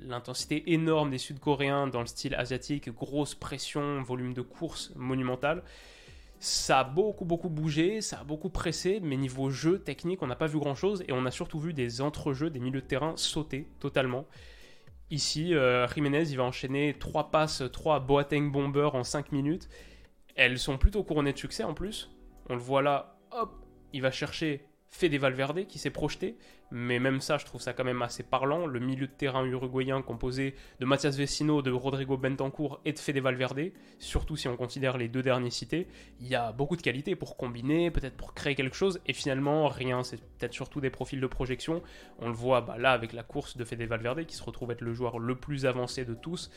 l'intensité 0.00 0.72
énorme 0.72 1.10
des 1.10 1.18
Sud-Coréens 1.18 1.88
dans 1.88 2.00
le 2.00 2.06
style 2.06 2.34
asiatique, 2.34 2.90
grosse 2.90 3.34
pression, 3.34 4.02
volume 4.02 4.32
de 4.32 4.42
course 4.42 4.92
monumental. 4.94 5.62
Ça 6.38 6.80
a 6.80 6.84
beaucoup 6.84 7.24
beaucoup 7.24 7.48
bougé, 7.48 8.00
ça 8.00 8.20
a 8.20 8.24
beaucoup 8.24 8.50
pressé, 8.50 9.00
mais 9.02 9.16
niveau 9.16 9.50
jeu 9.50 9.78
technique, 9.78 10.22
on 10.22 10.26
n'a 10.26 10.36
pas 10.36 10.46
vu 10.46 10.58
grand 10.58 10.74
chose 10.74 11.02
et 11.08 11.12
on 11.12 11.24
a 11.24 11.30
surtout 11.30 11.58
vu 11.58 11.72
des 11.72 12.00
entrejeux, 12.00 12.50
des 12.50 12.60
milieux 12.60 12.82
de 12.82 12.86
terrain 12.86 13.14
sauter 13.16 13.66
totalement. 13.80 14.26
Ici, 15.10 15.54
euh, 15.54 15.88
Jiménez, 15.88 16.30
il 16.30 16.36
va 16.36 16.44
enchaîner 16.44 16.94
3 16.98 17.30
passes, 17.30 17.62
3 17.72 18.00
Boateng 18.00 18.50
Bomber 18.50 18.90
en 18.92 19.02
5 19.02 19.32
minutes 19.32 19.68
elles 20.36 20.58
sont 20.58 20.78
plutôt 20.78 21.02
couronnées 21.02 21.32
de 21.32 21.38
succès 21.38 21.64
en 21.64 21.74
plus. 21.74 22.10
On 22.48 22.54
le 22.54 22.60
voit 22.60 22.82
là, 22.82 23.18
hop, 23.32 23.66
il 23.92 24.02
va 24.02 24.10
chercher 24.10 24.64
Fede 24.88 25.14
Valverde 25.16 25.66
qui 25.66 25.78
s'est 25.78 25.90
projeté, 25.90 26.36
mais 26.70 26.98
même 26.98 27.20
ça, 27.20 27.38
je 27.38 27.44
trouve 27.44 27.60
ça 27.60 27.72
quand 27.72 27.84
même 27.84 28.02
assez 28.02 28.22
parlant. 28.22 28.66
Le 28.66 28.80
milieu 28.80 29.06
de 29.06 29.12
terrain 29.12 29.44
uruguayen 29.44 30.00
composé 30.00 30.54
de 30.80 30.86
Mathias 30.86 31.16
Vecino, 31.16 31.60
de 31.60 31.70
Rodrigo 31.70 32.16
Bentancourt 32.16 32.80
et 32.84 32.92
de 32.92 32.98
Fede 32.98 33.18
Valverde, 33.18 33.72
surtout 33.98 34.36
si 34.36 34.48
on 34.48 34.56
considère 34.56 34.96
les 34.96 35.08
deux 35.08 35.22
derniers 35.22 35.50
cités, 35.50 35.88
il 36.20 36.28
y 36.28 36.34
a 36.34 36.52
beaucoup 36.52 36.76
de 36.76 36.82
qualités 36.82 37.16
pour 37.16 37.36
combiner, 37.36 37.90
peut-être 37.90 38.16
pour 38.16 38.32
créer 38.32 38.54
quelque 38.54 38.76
chose, 38.76 39.00
et 39.06 39.12
finalement 39.12 39.68
rien, 39.68 40.02
c'est 40.02 40.20
peut-être 40.38 40.54
surtout 40.54 40.80
des 40.80 40.90
profils 40.90 41.20
de 41.20 41.26
projection. 41.26 41.82
On 42.18 42.28
le 42.28 42.34
voit 42.34 42.60
bah, 42.60 42.78
là 42.78 42.92
avec 42.92 43.12
la 43.12 43.22
course 43.22 43.56
de 43.56 43.64
Fede 43.64 43.82
Valverde 43.82 44.24
qui 44.24 44.36
se 44.36 44.42
retrouve 44.42 44.70
être 44.70 44.82
le 44.82 44.94
joueur 44.94 45.18
le 45.18 45.34
plus 45.36 45.66
avancé 45.66 46.04
de 46.04 46.14
tous. 46.14 46.50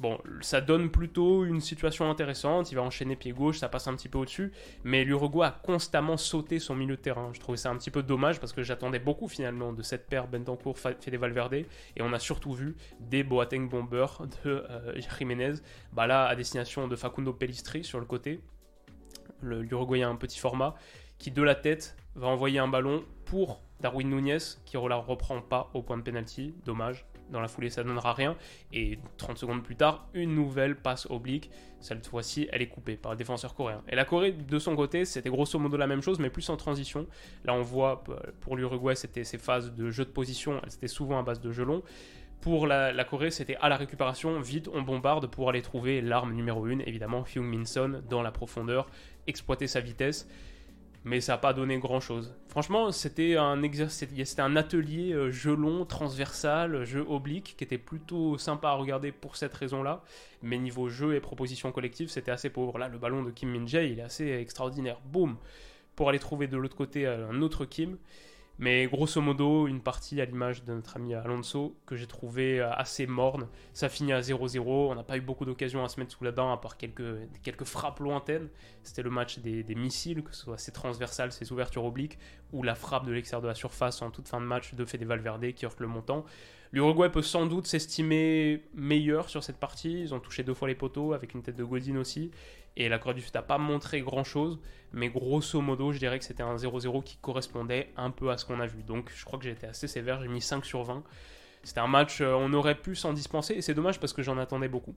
Bon, 0.00 0.18
ça 0.40 0.60
donne 0.60 0.90
plutôt 0.90 1.44
une 1.44 1.60
situation 1.60 2.10
intéressante. 2.10 2.72
Il 2.72 2.74
va 2.74 2.82
enchaîner 2.82 3.14
pied 3.14 3.32
gauche, 3.32 3.58
ça 3.58 3.68
passe 3.68 3.86
un 3.86 3.94
petit 3.94 4.08
peu 4.08 4.18
au-dessus. 4.18 4.52
Mais 4.82 5.04
l'Uruguay 5.04 5.46
a 5.46 5.50
constamment 5.50 6.16
sauté 6.16 6.58
son 6.58 6.74
milieu 6.74 6.96
de 6.96 7.00
terrain. 7.00 7.30
Je 7.32 7.40
trouvais 7.40 7.56
ça 7.56 7.70
un 7.70 7.76
petit 7.76 7.90
peu 7.90 8.02
dommage 8.02 8.40
parce 8.40 8.52
que 8.52 8.62
j'attendais 8.62 8.98
beaucoup 8.98 9.28
finalement 9.28 9.72
de 9.72 9.82
cette 9.82 10.08
paire 10.08 10.26
Bentancourt 10.26 10.78
Fede 10.78 11.14
Valverde. 11.14 11.54
Et 11.54 11.66
on 12.00 12.12
a 12.12 12.18
surtout 12.18 12.52
vu 12.52 12.76
des 12.98 13.22
Boateng 13.22 13.68
Bomber 13.68 14.06
de 14.44 14.64
euh, 14.68 15.00
Jiménez. 15.18 15.54
Bah 15.92 16.06
là, 16.06 16.26
à 16.26 16.34
destination 16.34 16.88
de 16.88 16.96
Facundo 16.96 17.32
Pellistri 17.32 17.84
sur 17.84 18.00
le 18.00 18.06
côté. 18.06 18.40
L'Uruguayen 19.42 20.10
un 20.10 20.16
petit 20.16 20.38
format 20.38 20.74
qui 21.18 21.30
de 21.30 21.42
la 21.42 21.54
tête 21.54 21.96
va 22.14 22.28
envoyer 22.28 22.58
un 22.58 22.68
ballon 22.68 23.04
pour 23.26 23.62
Darwin 23.80 24.08
Nunez 24.08 24.38
qui 24.64 24.76
ne 24.76 24.88
la 24.88 24.96
reprend 24.96 25.40
pas 25.40 25.70
au 25.74 25.82
point 25.82 25.96
de 25.96 26.02
pénalty. 26.02 26.54
Dommage 26.64 27.06
dans 27.34 27.40
la 27.40 27.48
foulée, 27.48 27.68
ça 27.68 27.82
ne 27.82 27.88
donnera 27.88 28.14
rien. 28.14 28.36
Et 28.72 28.98
30 29.18 29.36
secondes 29.36 29.62
plus 29.62 29.76
tard, 29.76 30.08
une 30.14 30.34
nouvelle 30.34 30.76
passe 30.76 31.06
oblique. 31.10 31.50
Cette 31.80 32.06
fois-ci, 32.06 32.48
elle 32.50 32.62
est 32.62 32.68
coupée 32.68 32.96
par 32.96 33.12
le 33.12 33.18
défenseur 33.18 33.54
coréen. 33.54 33.82
Et 33.88 33.94
la 33.94 34.06
Corée, 34.06 34.32
de 34.32 34.58
son 34.58 34.74
côté, 34.74 35.04
c'était 35.04 35.28
grosso 35.28 35.58
modo 35.58 35.76
la 35.76 35.86
même 35.86 36.00
chose, 36.00 36.18
mais 36.18 36.30
plus 36.30 36.48
en 36.48 36.56
transition. 36.56 37.06
Là, 37.44 37.52
on 37.52 37.60
voit, 37.60 38.02
pour 38.40 38.56
l'Uruguay, 38.56 38.94
c'était 38.94 39.24
ses 39.24 39.36
phases 39.36 39.74
de 39.74 39.90
jeu 39.90 40.04
de 40.04 40.10
position, 40.10 40.62
c'était 40.68 40.88
souvent 40.88 41.18
à 41.18 41.22
base 41.22 41.40
de 41.40 41.52
jeu 41.52 41.64
long. 41.64 41.82
Pour 42.40 42.66
la, 42.66 43.04
Corée, 43.04 43.30
c'était 43.30 43.56
à 43.56 43.68
la 43.68 43.76
récupération, 43.76 44.40
vite, 44.40 44.68
on 44.72 44.82
bombarde 44.82 45.26
pour 45.26 45.48
aller 45.48 45.62
trouver 45.62 46.00
l'arme 46.00 46.34
numéro 46.34 46.66
1, 46.66 46.80
évidemment, 46.80 47.24
Hyung 47.24 47.46
Min 47.46 47.64
Son, 47.64 48.02
dans 48.08 48.22
la 48.22 48.30
profondeur, 48.30 48.86
exploiter 49.26 49.66
sa 49.66 49.80
vitesse 49.80 50.28
mais 51.04 51.20
ça 51.20 51.32
n'a 51.32 51.38
pas 51.38 51.52
donné 51.52 51.78
grand 51.78 52.00
chose. 52.00 52.34
Franchement, 52.48 52.90
c'était 52.90 53.36
un, 53.36 53.60
c'était 53.88 54.40
un 54.40 54.56
atelier 54.56 55.12
euh, 55.12 55.30
jeu 55.30 55.54
long, 55.54 55.84
transversal, 55.84 56.84
jeu 56.84 57.04
oblique, 57.06 57.54
qui 57.58 57.64
était 57.64 57.78
plutôt 57.78 58.38
sympa 58.38 58.68
à 58.68 58.72
regarder 58.72 59.12
pour 59.12 59.36
cette 59.36 59.54
raison-là. 59.54 60.02
Mais 60.42 60.56
niveau 60.56 60.88
jeu 60.88 61.14
et 61.14 61.20
proposition 61.20 61.72
collective, 61.72 62.08
c'était 62.08 62.30
assez 62.30 62.48
pauvre. 62.48 62.78
Là, 62.78 62.88
le 62.88 62.98
ballon 62.98 63.22
de 63.22 63.30
Kim 63.30 63.50
Min-jae, 63.50 63.90
il 63.90 63.98
est 63.98 64.02
assez 64.02 64.30
extraordinaire. 64.30 64.98
Boum 65.04 65.36
Pour 65.94 66.08
aller 66.08 66.18
trouver 66.18 66.46
de 66.46 66.56
l'autre 66.56 66.76
côté 66.76 67.06
euh, 67.06 67.28
un 67.28 67.42
autre 67.42 67.66
Kim. 67.66 67.98
Mais 68.58 68.86
grosso 68.86 69.20
modo, 69.20 69.66
une 69.66 69.80
partie 69.80 70.20
à 70.20 70.24
l'image 70.24 70.64
de 70.64 70.72
notre 70.72 70.96
ami 70.96 71.12
Alonso 71.12 71.76
que 71.86 71.96
j'ai 71.96 72.06
trouvé 72.06 72.60
euh, 72.60 72.72
assez 72.72 73.06
morne. 73.06 73.48
Ça 73.72 73.88
finit 73.88 74.12
à 74.12 74.20
0-0. 74.20 74.60
On 74.66 74.94
n'a 74.94 75.02
pas 75.02 75.16
eu 75.16 75.20
beaucoup 75.20 75.44
d'occasions 75.44 75.84
à 75.84 75.88
se 75.88 75.98
mettre 75.98 76.12
sous 76.12 76.22
la 76.22 76.30
dent 76.30 76.52
à 76.52 76.56
part 76.56 76.76
quelques, 76.76 77.02
quelques 77.42 77.64
frappes 77.64 77.98
lointaines. 77.98 78.48
C'était 78.84 79.02
le 79.02 79.10
match 79.10 79.40
des, 79.40 79.64
missiles, 79.74 80.22
que 80.22 80.34
ce 80.34 80.44
soit 80.44 80.58
ces 80.58 80.70
transversales, 80.70 81.32
ces 81.32 81.52
ouvertures 81.52 81.84
obliques, 81.84 82.16
ou 82.52 82.62
la 82.62 82.76
frappe 82.76 83.06
de 83.06 83.12
l'extérieur 83.12 83.42
de 83.42 83.48
la 83.48 83.56
surface 83.56 84.02
en 84.02 84.10
toute 84.10 84.28
fin 84.28 84.40
de 84.40 84.46
match 84.46 84.74
de 84.74 84.84
Fede 84.84 85.04
Valverde 85.04 85.52
qui 85.52 85.66
heurte 85.66 85.80
le 85.80 85.88
montant. 85.88 86.24
L'Uruguay 86.70 87.08
peut 87.08 87.22
sans 87.22 87.46
doute 87.46 87.66
s'estimer 87.66 88.62
meilleur 88.74 89.28
sur 89.28 89.44
cette 89.44 89.58
partie. 89.58 90.00
Ils 90.00 90.14
ont 90.14 90.20
touché 90.20 90.42
deux 90.42 90.54
fois 90.54 90.68
les 90.68 90.74
poteaux 90.74 91.12
avec 91.12 91.34
une 91.34 91.42
tête 91.42 91.56
de 91.56 91.64
Godin 91.64 91.96
aussi. 91.96 92.30
Et 92.76 92.88
la 92.88 92.98
Corée 92.98 93.14
du 93.14 93.20
Sud 93.20 93.34
n'a 93.34 93.42
pas 93.42 93.58
montré 93.58 94.00
grand 94.00 94.24
chose, 94.24 94.58
mais 94.92 95.08
grosso 95.08 95.60
modo, 95.60 95.92
je 95.92 95.98
dirais 95.98 96.18
que 96.18 96.24
c'était 96.24 96.42
un 96.42 96.56
0-0 96.56 97.02
qui 97.04 97.16
correspondait 97.18 97.92
un 97.96 98.10
peu 98.10 98.30
à 98.30 98.38
ce 98.38 98.44
qu'on 98.44 98.60
a 98.60 98.66
vu. 98.66 98.82
Donc 98.82 99.12
je 99.14 99.24
crois 99.24 99.38
que 99.38 99.46
été 99.46 99.66
assez 99.66 99.86
sévère, 99.86 100.20
j'ai 100.20 100.28
mis 100.28 100.40
5 100.40 100.64
sur 100.64 100.82
20. 100.82 101.02
C'était 101.62 101.80
un 101.80 101.86
match, 101.86 102.20
euh, 102.20 102.34
on 102.34 102.52
aurait 102.52 102.74
pu 102.74 102.94
s'en 102.94 103.12
dispenser, 103.12 103.54
et 103.54 103.62
c'est 103.62 103.74
dommage 103.74 103.98
parce 103.98 104.12
que 104.12 104.22
j'en 104.22 104.38
attendais 104.38 104.68
beaucoup. 104.68 104.94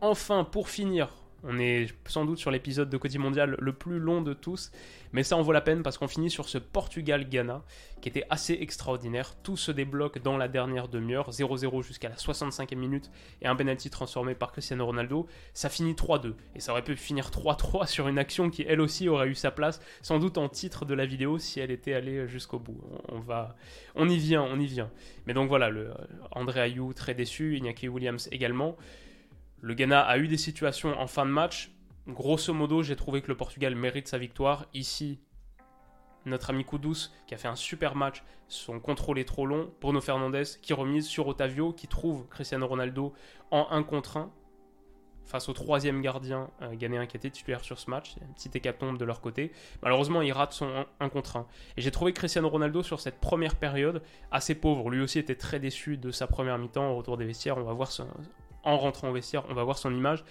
Enfin, 0.00 0.44
pour 0.44 0.68
finir, 0.68 1.14
on 1.42 1.58
est 1.58 1.88
sans 2.06 2.24
doute 2.24 2.38
sur 2.38 2.50
l'épisode 2.50 2.90
de 2.90 2.96
Côté 2.96 3.18
Mondial 3.18 3.56
le 3.58 3.72
plus 3.72 3.98
long 3.98 4.20
de 4.20 4.32
tous, 4.34 4.70
mais 5.12 5.22
ça 5.22 5.36
en 5.36 5.42
vaut 5.42 5.52
la 5.52 5.60
peine 5.60 5.82
parce 5.82 5.98
qu'on 5.98 6.08
finit 6.08 6.30
sur 6.30 6.48
ce 6.48 6.58
Portugal-Ghana 6.58 7.62
qui 8.00 8.08
était 8.08 8.24
assez 8.30 8.54
extraordinaire. 8.60 9.34
Tout 9.42 9.56
se 9.56 9.72
débloque 9.72 10.22
dans 10.22 10.36
la 10.36 10.48
dernière 10.48 10.88
demi-heure, 10.88 11.30
0-0 11.30 11.82
jusqu'à 11.82 12.08
la 12.08 12.14
65e 12.16 12.74
minute 12.76 13.10
et 13.42 13.46
un 13.46 13.56
penalty 13.56 13.90
transformé 13.90 14.34
par 14.34 14.52
Cristiano 14.52 14.84
Ronaldo. 14.86 15.26
Ça 15.54 15.68
finit 15.68 15.94
3-2 15.94 16.34
et 16.54 16.60
ça 16.60 16.72
aurait 16.72 16.84
pu 16.84 16.96
finir 16.96 17.30
3-3 17.30 17.86
sur 17.86 18.08
une 18.08 18.18
action 18.18 18.50
qui 18.50 18.64
elle 18.68 18.80
aussi 18.80 19.08
aurait 19.08 19.28
eu 19.28 19.34
sa 19.34 19.50
place, 19.50 19.80
sans 20.02 20.18
doute 20.18 20.38
en 20.38 20.48
titre 20.48 20.84
de 20.84 20.94
la 20.94 21.06
vidéo 21.06 21.38
si 21.38 21.60
elle 21.60 21.70
était 21.70 21.94
allée 21.94 22.28
jusqu'au 22.28 22.58
bout. 22.58 22.80
On, 23.08 23.20
va, 23.20 23.56
on 23.94 24.08
y 24.08 24.18
vient, 24.18 24.42
on 24.42 24.58
y 24.58 24.66
vient. 24.66 24.90
Mais 25.26 25.34
donc 25.34 25.48
voilà, 25.48 25.70
le 25.70 25.90
André 26.32 26.60
Ayou 26.60 26.92
très 26.92 27.14
déçu, 27.14 27.56
Iñaki 27.56 27.88
Williams 27.88 28.28
également. 28.30 28.76
Le 29.62 29.74
Ghana 29.74 30.00
a 30.00 30.18
eu 30.18 30.26
des 30.26 30.38
situations 30.38 30.98
en 30.98 31.06
fin 31.06 31.26
de 31.26 31.30
match. 31.30 31.70
Grosso 32.06 32.52
modo, 32.54 32.82
j'ai 32.82 32.96
trouvé 32.96 33.20
que 33.20 33.28
le 33.28 33.36
Portugal 33.36 33.74
mérite 33.74 34.08
sa 34.08 34.16
victoire. 34.16 34.66
Ici, 34.72 35.20
notre 36.24 36.50
ami 36.50 36.64
Kudus, 36.64 37.10
qui 37.26 37.34
a 37.34 37.36
fait 37.36 37.48
un 37.48 37.56
super 37.56 37.94
match, 37.94 38.22
son 38.48 38.80
contrôle 38.80 39.18
est 39.18 39.24
trop 39.24 39.46
long. 39.46 39.70
Bruno 39.80 40.00
Fernandes, 40.00 40.58
qui 40.62 40.72
remise 40.72 41.06
sur 41.06 41.26
Otavio, 41.26 41.72
qui 41.72 41.88
trouve 41.88 42.26
Cristiano 42.28 42.66
Ronaldo 42.66 43.12
en 43.50 43.66
1 43.70 43.82
contre 43.82 44.16
1 44.16 44.30
face 45.26 45.48
au 45.48 45.52
troisième 45.52 46.00
gardien 46.00 46.50
euh, 46.60 46.74
ghanéen 46.74 47.06
qui 47.06 47.16
était 47.16 47.30
titulaire 47.30 47.62
sur 47.62 47.78
ce 47.78 47.88
match. 47.88 48.14
Il 48.16 48.22
y 48.22 48.26
a 48.26 48.28
un 48.28 48.32
petit 48.32 48.50
hécatombe 48.52 48.98
de 48.98 49.04
leur 49.04 49.20
côté. 49.20 49.52
Malheureusement, 49.82 50.22
il 50.22 50.32
rate 50.32 50.52
son 50.52 50.86
1 50.98 51.08
contre 51.08 51.36
1. 51.36 51.46
Et 51.76 51.82
j'ai 51.82 51.92
trouvé 51.92 52.12
Cristiano 52.12 52.48
Ronaldo 52.48 52.82
sur 52.82 52.98
cette 52.98 53.20
première 53.20 53.54
période 53.54 54.02
assez 54.32 54.56
pauvre. 54.56 54.90
Lui 54.90 55.00
aussi 55.00 55.20
était 55.20 55.36
très 55.36 55.60
déçu 55.60 55.96
de 55.98 56.10
sa 56.10 56.26
première 56.26 56.58
mi-temps 56.58 56.90
au 56.90 56.96
retour 56.96 57.16
des 57.16 57.26
vestiaires. 57.26 57.58
On 57.58 57.62
va 57.62 57.72
voir 57.72 57.92
en 58.64 58.76
rentrant 58.78 59.08
au 59.10 59.12
vestiaire, 59.12 59.44
on 59.48 59.54
va 59.54 59.64
voir 59.64 59.78
son 59.78 59.94
image. 59.94 60.24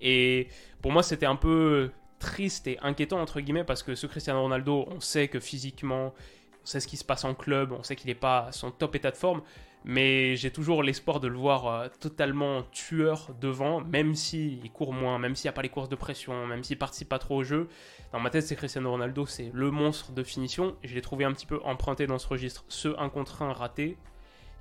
Et 0.00 0.48
pour 0.82 0.92
moi, 0.92 1.02
c'était 1.02 1.26
un 1.26 1.36
peu 1.36 1.90
triste 2.18 2.66
et 2.66 2.78
inquiétant, 2.82 3.20
entre 3.20 3.40
guillemets, 3.40 3.64
parce 3.64 3.82
que 3.82 3.94
ce 3.94 4.06
Cristiano 4.06 4.42
Ronaldo, 4.42 4.86
on 4.90 5.00
sait 5.00 5.28
que 5.28 5.40
physiquement, 5.40 6.14
on 6.62 6.66
sait 6.66 6.80
ce 6.80 6.86
qui 6.86 6.96
se 6.96 7.04
passe 7.04 7.24
en 7.24 7.34
club, 7.34 7.72
on 7.72 7.82
sait 7.82 7.96
qu'il 7.96 8.08
n'est 8.08 8.14
pas 8.14 8.46
à 8.46 8.52
son 8.52 8.70
top 8.70 8.94
état 8.94 9.10
de 9.10 9.16
forme, 9.16 9.42
mais 9.84 10.34
j'ai 10.34 10.50
toujours 10.50 10.82
l'espoir 10.82 11.20
de 11.20 11.28
le 11.28 11.38
voir 11.38 11.66
euh, 11.66 11.88
totalement 12.00 12.64
tueur 12.72 13.30
devant, 13.40 13.80
même 13.80 14.14
s'il 14.14 14.70
court 14.72 14.92
moins, 14.92 15.18
même 15.18 15.36
s'il 15.36 15.46
n'y 15.46 15.50
a 15.50 15.52
pas 15.52 15.62
les 15.62 15.68
courses 15.68 15.88
de 15.88 15.94
pression, 15.94 16.46
même 16.46 16.64
s'il 16.64 16.76
participe 16.76 17.08
pas 17.08 17.20
trop 17.20 17.36
au 17.36 17.44
jeu. 17.44 17.68
Dans 18.12 18.18
ma 18.18 18.30
tête, 18.30 18.42
c'est 18.44 18.56
Cristiano 18.56 18.90
Ronaldo, 18.90 19.26
c'est 19.26 19.50
le 19.54 19.70
monstre 19.70 20.12
de 20.12 20.24
finition, 20.24 20.76
je 20.82 20.94
l'ai 20.94 21.02
trouvé 21.02 21.24
un 21.24 21.32
petit 21.32 21.46
peu 21.46 21.60
emprunté 21.62 22.08
dans 22.08 22.18
ce 22.18 22.26
registre. 22.26 22.64
Ce 22.68 22.88
1 22.98 23.08
contre 23.10 23.42
1 23.42 23.52
raté. 23.52 23.96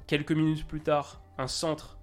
Quelques 0.06 0.34
minutes 0.34 0.68
plus 0.68 0.82
tard, 0.82 1.22
un 1.40 1.48
centre 1.48 1.98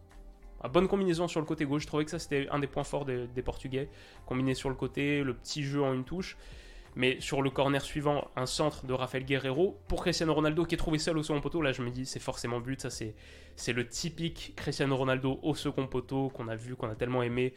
bonne 0.69 0.89
combinaison 0.89 1.29
sur 1.29 1.41
le 1.41 1.47
côté 1.47 1.65
gauche. 1.65 1.83
Je 1.83 1.87
trouvais 1.87 2.05
que 2.05 2.11
ça, 2.11 2.19
c'était 2.19 2.49
un 2.51 2.59
des 2.59 2.67
points 2.67 2.85
forts 2.85 3.05
des, 3.05 3.43
Portugais. 3.43 3.89
Combiné 4.27 4.55
sur 4.55 4.69
le 4.69 4.75
côté, 4.75 5.23
le 5.23 5.35
petit 5.35 5.63
jeu 5.63 5.83
en 5.83 5.93
une 5.93 6.05
touche. 6.05 6.37
Mais 6.95 7.21
sur 7.21 7.41
le 7.41 7.49
corner 7.49 7.81
suivant, 7.81 8.29
un 8.37 8.45
centre 8.45 8.85
de 8.85 8.93
Rafael 8.93 9.25
Guerrero 9.25 9.81
pour 9.89 10.03
Cristiano 10.03 10.35
Ronaldo 10.35 10.67
qui 10.67 10.75
est 10.75 10.79
trouvé 10.79 10.99
seul 10.99 11.17
au 11.17 11.23
second 11.23 11.41
poteau. 11.41 11.63
Là, 11.63 11.73
je 11.73 11.83
me 11.83 11.91
dis, 11.91 12.05
c'est 12.05 12.21
forcément 12.21 12.61
but. 12.61 12.83
Ça, 12.83 12.91
c'est, 12.91 13.73
le 13.73 13.89
typique 13.89 14.53
Cristiano 14.57 14.95
Ronaldo 14.97 15.41
au 15.43 15.55
second 15.55 15.87
poteau 15.87 16.29
qu'on 16.29 16.49
a 16.49 16.57
vu, 16.57 16.77
qu'on 16.77 16.91
a 16.91 16.95
tellement 16.95 17.23
aimé 17.23 17.55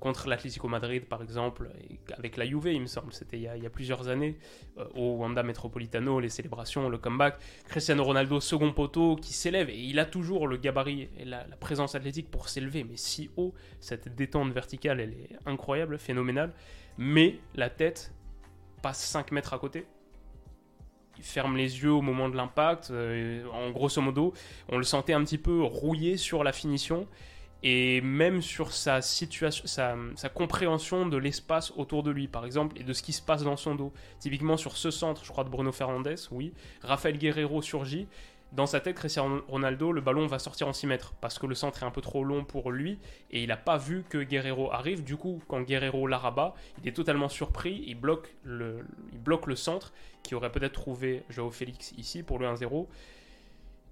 contre 0.00 0.28
l'Atlético 0.28 0.68
Madrid, 0.68 1.04
par 1.04 1.22
exemple, 1.22 1.70
avec 2.16 2.36
la 2.36 2.46
Juve, 2.46 2.68
il 2.68 2.80
me 2.80 2.86
semble. 2.86 3.12
C'était 3.12 3.36
il, 3.36 3.62
y 3.62 3.66
a 3.66 3.70
plusieurs 3.70 4.08
années, 4.08 4.38
euh, 4.78 4.86
au 4.94 5.16
Wanda 5.16 5.42
Metropolitano, 5.42 6.20
les 6.20 6.30
célébrations, 6.30 6.88
le 6.88 6.98
comeback. 6.98 7.38
Cristiano 7.68 8.02
Ronaldo, 8.02 8.40
second 8.40 8.72
poteau, 8.72 9.16
qui 9.16 9.32
s'élève 9.32 9.68
et 9.68 9.78
il 9.78 9.98
a 9.98 10.06
toujours 10.06 10.48
le 10.48 10.56
gabarit 10.56 11.08
et 11.18 11.24
la, 11.24 11.46
la 11.46 11.56
présence 11.56 11.94
athlétique 11.94 12.30
pour 12.30 12.48
s'élever, 12.48 12.84
mais 12.84 12.96
si 12.96 13.30
haut. 13.36 13.52
Cette 13.80 14.14
détente 14.14 14.52
verticale, 14.52 15.00
elle 15.00 15.10
est 15.10 15.36
incroyable, 15.46 15.98
phénoménale. 15.98 16.52
Mais 16.96 17.38
la 17.54 17.68
tête 17.70 18.14
passe 18.82 19.04
5 19.04 19.32
mètres 19.32 19.52
à 19.52 19.58
côté. 19.58 19.86
Il 21.18 21.24
ferme 21.24 21.56
les 21.56 21.82
yeux 21.82 21.92
au 21.92 22.02
moment 22.02 22.28
de 22.28 22.36
l'impact. 22.36 22.90
Euh, 22.90 23.44
en 23.52 23.70
grosso 23.70 24.00
modo, 24.00 24.32
on 24.68 24.78
le 24.78 24.84
sentait 24.84 25.12
un 25.12 25.22
petit 25.22 25.38
peu 25.38 25.62
rouillé 25.62 26.16
sur 26.16 26.42
la 26.42 26.52
finition 26.52 27.06
et 27.66 28.02
même 28.02 28.42
sur 28.42 28.72
sa 28.72 29.00
situation, 29.00 29.66
sa, 29.66 30.28
compréhension 30.28 31.06
de 31.06 31.16
l'espace 31.16 31.72
autour 31.76 32.02
de 32.02 32.10
lui, 32.10 32.28
par 32.28 32.44
exemple, 32.44 32.78
et 32.78 32.84
de 32.84 32.92
ce 32.92 33.02
qui 33.02 33.14
se 33.14 33.22
passe 33.22 33.42
dans 33.42 33.56
son 33.56 33.74
dos. 33.74 33.90
Typiquement 34.20 34.58
sur 34.58 34.76
ce 34.76 34.90
centre, 34.90 35.24
je 35.24 35.32
crois 35.32 35.44
de 35.44 35.48
Bruno 35.48 35.72
Fernandes, 35.72 36.14
oui, 36.30 36.52
Rafael 36.82 37.16
Guerrero 37.16 37.62
surgit. 37.62 38.06
Dans 38.52 38.66
sa 38.66 38.80
tête, 38.80 38.96
Cristiano 38.96 39.42
Ronaldo, 39.48 39.92
le 39.92 40.02
ballon 40.02 40.26
va 40.26 40.38
sortir 40.38 40.68
en 40.68 40.74
6 40.74 40.86
mètres 40.86 41.14
parce 41.22 41.38
que 41.38 41.46
le 41.46 41.54
centre 41.54 41.82
est 41.82 41.86
un 41.86 41.90
peu 41.90 42.02
trop 42.02 42.22
long 42.22 42.44
pour 42.44 42.70
lui 42.70 42.98
et 43.30 43.42
il 43.42 43.48
n'a 43.48 43.56
pas 43.56 43.78
vu 43.78 44.04
que 44.08 44.18
Guerrero 44.18 44.70
arrive. 44.70 45.02
Du 45.02 45.16
coup, 45.16 45.42
quand 45.48 45.62
Guerrero 45.62 46.06
la 46.06 46.18
rabat, 46.18 46.54
il 46.82 46.88
est 46.88 46.92
totalement 46.92 47.30
surpris, 47.30 47.82
il 47.86 47.96
bloque 47.96 48.32
le, 48.44 48.86
il 49.12 49.18
bloque 49.18 49.46
le 49.46 49.56
centre 49.56 49.92
qui 50.22 50.36
aurait 50.36 50.52
peut-être 50.52 50.74
trouvé 50.74 51.24
Joao 51.30 51.50
Félix 51.50 51.92
ici 51.96 52.22
pour 52.22 52.38
le 52.38 52.46
1-0 52.46 52.86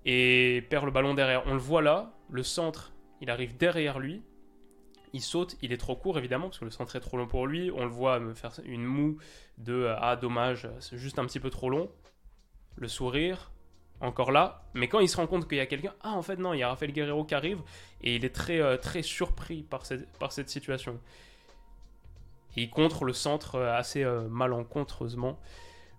et 0.04 0.64
perd 0.68 0.85
le 0.85 0.92
ballon 0.92 1.14
derrière. 1.14 1.42
On 1.46 1.54
le 1.54 1.58
voit 1.61 1.82
là, 1.82 2.12
le 2.30 2.44
centre, 2.44 2.91
il 3.22 3.30
arrive 3.30 3.56
derrière 3.56 3.98
lui, 3.98 4.22
il 5.14 5.22
saute, 5.22 5.56
il 5.62 5.72
est 5.72 5.78
trop 5.78 5.96
court 5.96 6.18
évidemment 6.18 6.48
parce 6.48 6.58
que 6.58 6.64
le 6.64 6.70
centre 6.70 6.96
est 6.96 7.00
trop 7.00 7.16
long 7.16 7.26
pour 7.26 7.46
lui. 7.46 7.70
On 7.70 7.85
le 7.85 7.90
voit 7.90 8.20
faire 8.35 8.52
une 8.64 8.85
moue 8.85 9.18
de 9.58 9.94
ah 9.98 10.16
dommage, 10.16 10.68
c'est 10.80 10.98
juste 10.98 11.18
un 11.18 11.26
petit 11.26 11.40
peu 11.40 11.50
trop 11.50 11.70
long. 11.70 11.90
Le 12.76 12.88
sourire, 12.88 13.52
encore 14.00 14.32
là. 14.32 14.64
Mais 14.74 14.88
quand 14.88 15.00
il 15.00 15.08
se 15.08 15.16
rend 15.16 15.26
compte 15.26 15.48
qu'il 15.48 15.58
y 15.58 15.61
a 15.61 15.66
quelqu'un, 15.66 15.94
ah 16.02 16.12
en 16.12 16.22
fait 16.22 16.37
non, 16.37 16.54
il 16.54 16.61
y 16.61 16.62
a 16.62 16.68
Rafael 16.68 16.92
Guerrero 16.92 17.24
qui 17.24 17.35
arrive 17.35 17.61
et 18.02 18.16
il 18.16 18.24
est 18.24 18.35
très, 18.35 18.61
euh, 18.61 18.76
très 18.76 19.02
surpris 19.02 19.62
par 19.62 19.85
cette, 19.85 20.48
situation. 20.48 20.98
Il 22.56 22.70
contre 22.70 23.04
le 23.04 23.12
centre 23.12 23.56
euh, 23.56 23.76
assez 23.76 24.02
euh, 24.02 24.28
malencontreusement, 24.28 25.38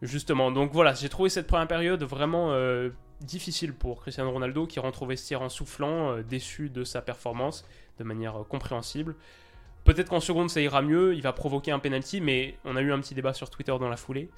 justement. 0.02 0.52
Donc 0.52 0.72
voilà, 0.74 0.94
j'ai 0.94 1.10
trouvé 1.10 1.30
cette 1.30 1.48
première 1.48 1.68
période 1.68 2.04
vraiment 2.04 2.52
difficile 3.24 3.74
pour 3.74 4.02
Cristiano 4.02 4.32
Ronaldo 4.32 4.68
qui 4.68 4.80
rentre 4.80 5.04
au 5.04 5.06
vestiaire 5.06 5.42
en 5.42 5.50
soufflant, 5.50 6.20
déçu 6.22 6.70
de 6.70 6.84
sa 6.84 7.02
performance 7.02 7.66
de 7.98 8.04
manière 8.04 8.36
compréhensible. 8.50 9.16
Peut-être 9.84 10.10
qu'en 10.10 10.20
seconde 10.20 10.50
ça 10.50 10.62
ira 10.62 10.82
mieux, 10.82 11.16
il 11.16 11.22
va 11.22 11.34
provoquer 11.34 11.72
un 11.72 11.80
penalty, 11.80 12.22
mais 12.22 12.56
on 12.66 12.76
a 12.76 12.82
eu 12.82 12.92
un 12.92 13.00
petit 13.00 13.16
débat 13.16 13.34
sur 13.34 13.50
Twitter 13.50 13.76
dans 13.80 13.90
la 13.90 13.98
foulée, 13.98 14.30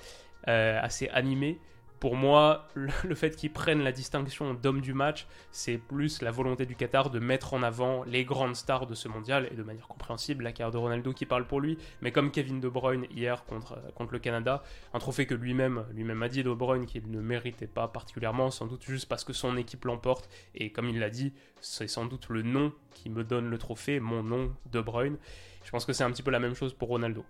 assez 0.45 1.10
animé 1.10 1.60
pour 2.00 2.16
moi, 2.16 2.68
le 2.76 3.16
fait 3.16 3.36
qu'ils 3.36 3.52
prennent 3.52 3.84
la 3.84 3.92
distinction 3.92 4.54
d'homme 4.54 4.82
du 4.82 4.94
match, 4.94 5.28
c'est 5.52 5.78
plus 5.78 6.22
la 6.22 6.32
volonté 6.32 6.66
du 6.66 6.76
Qatar 6.76 7.10
de 7.10 7.20
mettre 7.20 7.54
en 7.54 7.64
avant 7.64 8.04
les 8.04 8.26
grandes 8.26 8.56
stars 8.56 8.88
de 8.88 8.96
ce 8.96 9.08
mondial 9.08 9.48
et 9.52 9.56
de 9.56 9.64
manière 9.64 9.88
compréhensible 9.88 10.44
la 10.44 10.52
carrière 10.52 10.72
de 10.72 10.78
Ronaldo 10.78 11.14
qui 11.14 11.26
parle 11.26 11.46
pour 11.48 11.62
lui, 11.62 11.78
mais 12.02 12.12
comme 12.12 12.32
Kevin 12.32 12.60
De 12.60 12.70
Bruyne 12.70 13.06
hier 13.16 13.44
contre, 13.46 13.74
euh, 13.74 14.06
le 14.12 14.20
Canada, 14.20 14.64
un 14.94 15.00
trophée 15.00 15.26
que 15.26 15.34
lui-même 15.34 15.86
lui-même 15.94 16.22
a 16.22 16.30
dit 16.30 16.44
De 16.44 16.54
Bruyne 16.54 16.86
qu'il 16.86 17.10
ne 17.10 17.22
méritait 17.22 17.68
pas 17.68 17.88
particulièrement, 17.88 18.52
sans 18.52 18.68
doute 18.68 18.84
juste 18.84 19.08
parce 19.08 19.24
que 19.24 19.34
son 19.34 19.58
équipe 19.58 19.86
l'emporte 19.86 20.30
et 20.54 20.72
comme 20.72 20.90
il 20.90 21.00
l'a 21.00 21.10
dit, 21.10 21.34
c'est 21.62 21.88
sans 21.88 22.06
doute 22.06 22.30
le 22.30 22.44
nom 22.44 22.72
qui 22.92 23.10
me 23.10 23.24
donne 23.24 23.50
le 23.50 23.58
trophée, 23.58 24.00
mon 24.00 24.24
nom 24.24 24.54
De 24.72 24.82
Bruyne. 24.82 25.18
Je 25.64 25.72
pense 25.72 25.86
que 25.86 25.94
c'est 25.94 26.04
un 26.04 26.12
petit 26.12 26.24
peu 26.24 26.32
la 26.32 26.40
même 26.40 26.54
chose 26.54 26.74
pour 26.74 26.90
Ronaldo. 26.90 27.26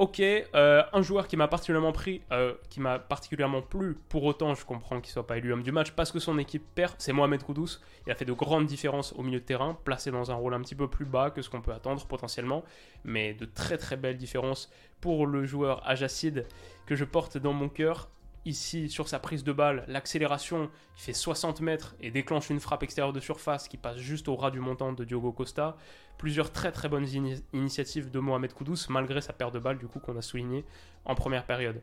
Ok, 0.00 0.18
euh, 0.18 0.82
un 0.94 1.02
joueur 1.02 1.28
qui 1.28 1.36
m'a 1.36 1.46
particulièrement 1.46 1.92
pris, 1.92 2.22
euh, 2.32 2.54
qui 2.70 2.80
m'a 2.80 2.98
particulièrement 2.98 3.60
plu, 3.60 3.98
pour 4.08 4.24
autant 4.24 4.54
je 4.54 4.64
comprends 4.64 4.98
qu'il 4.98 5.12
soit 5.12 5.26
pas 5.26 5.36
élu 5.36 5.52
homme 5.52 5.62
du 5.62 5.72
match, 5.72 5.90
parce 5.90 6.10
que 6.10 6.18
son 6.18 6.38
équipe 6.38 6.64
perd, 6.74 6.94
c'est 6.96 7.12
Mohamed 7.12 7.42
Koudous. 7.42 7.80
Il 8.06 8.10
a 8.10 8.14
fait 8.14 8.24
de 8.24 8.32
grandes 8.32 8.64
différences 8.64 9.12
au 9.12 9.22
milieu 9.22 9.40
de 9.40 9.44
terrain, 9.44 9.76
placé 9.84 10.10
dans 10.10 10.30
un 10.30 10.34
rôle 10.36 10.54
un 10.54 10.62
petit 10.62 10.74
peu 10.74 10.88
plus 10.88 11.04
bas 11.04 11.30
que 11.30 11.42
ce 11.42 11.50
qu'on 11.50 11.60
peut 11.60 11.74
attendre 11.74 12.02
potentiellement, 12.06 12.64
mais 13.04 13.34
de 13.34 13.44
très 13.44 13.76
très 13.76 13.98
belles 13.98 14.16
différences 14.16 14.72
pour 15.02 15.26
le 15.26 15.44
joueur 15.44 15.86
Ajacide 15.86 16.46
que 16.86 16.96
je 16.96 17.04
porte 17.04 17.36
dans 17.36 17.52
mon 17.52 17.68
cœur. 17.68 18.08
Ici, 18.46 18.88
sur 18.88 19.06
sa 19.06 19.18
prise 19.18 19.44
de 19.44 19.52
balle, 19.52 19.84
l'accélération, 19.86 20.70
il 20.96 21.02
fait 21.02 21.12
60 21.12 21.60
mètres 21.60 21.94
et 22.00 22.10
déclenche 22.10 22.48
une 22.48 22.58
frappe 22.58 22.82
extérieure 22.82 23.12
de 23.12 23.20
surface 23.20 23.68
qui 23.68 23.76
passe 23.76 23.98
juste 23.98 24.28
au 24.28 24.36
ras 24.36 24.50
du 24.50 24.60
montant 24.60 24.94
de 24.94 25.04
Diogo 25.04 25.30
Costa. 25.30 25.76
Plusieurs 26.16 26.50
très 26.50 26.72
très 26.72 26.88
bonnes 26.88 27.06
ini- 27.06 27.42
initiatives 27.52 28.10
de 28.10 28.18
Mohamed 28.18 28.54
Koudous, 28.54 28.86
malgré 28.88 29.20
sa 29.20 29.34
perte 29.34 29.52
de 29.52 29.58
balle, 29.58 29.78
du 29.78 29.86
coup, 29.88 29.98
qu'on 30.00 30.16
a 30.16 30.22
souligné 30.22 30.64
en 31.04 31.14
première 31.14 31.44
période. 31.44 31.82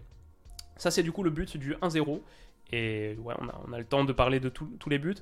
Ça, 0.77 0.89
c'est 0.89 1.03
du 1.03 1.11
coup 1.11 1.21
le 1.21 1.29
but 1.29 1.57
du 1.57 1.75
1-0. 1.75 2.21
Et 2.71 3.15
ouais, 3.19 3.35
on 3.39 3.47
a, 3.49 3.61
on 3.67 3.73
a 3.73 3.77
le 3.77 3.85
temps 3.85 4.03
de 4.03 4.11
parler 4.11 4.39
de 4.39 4.49
tous 4.49 4.89
les 4.89 4.97
buts. 4.97 5.15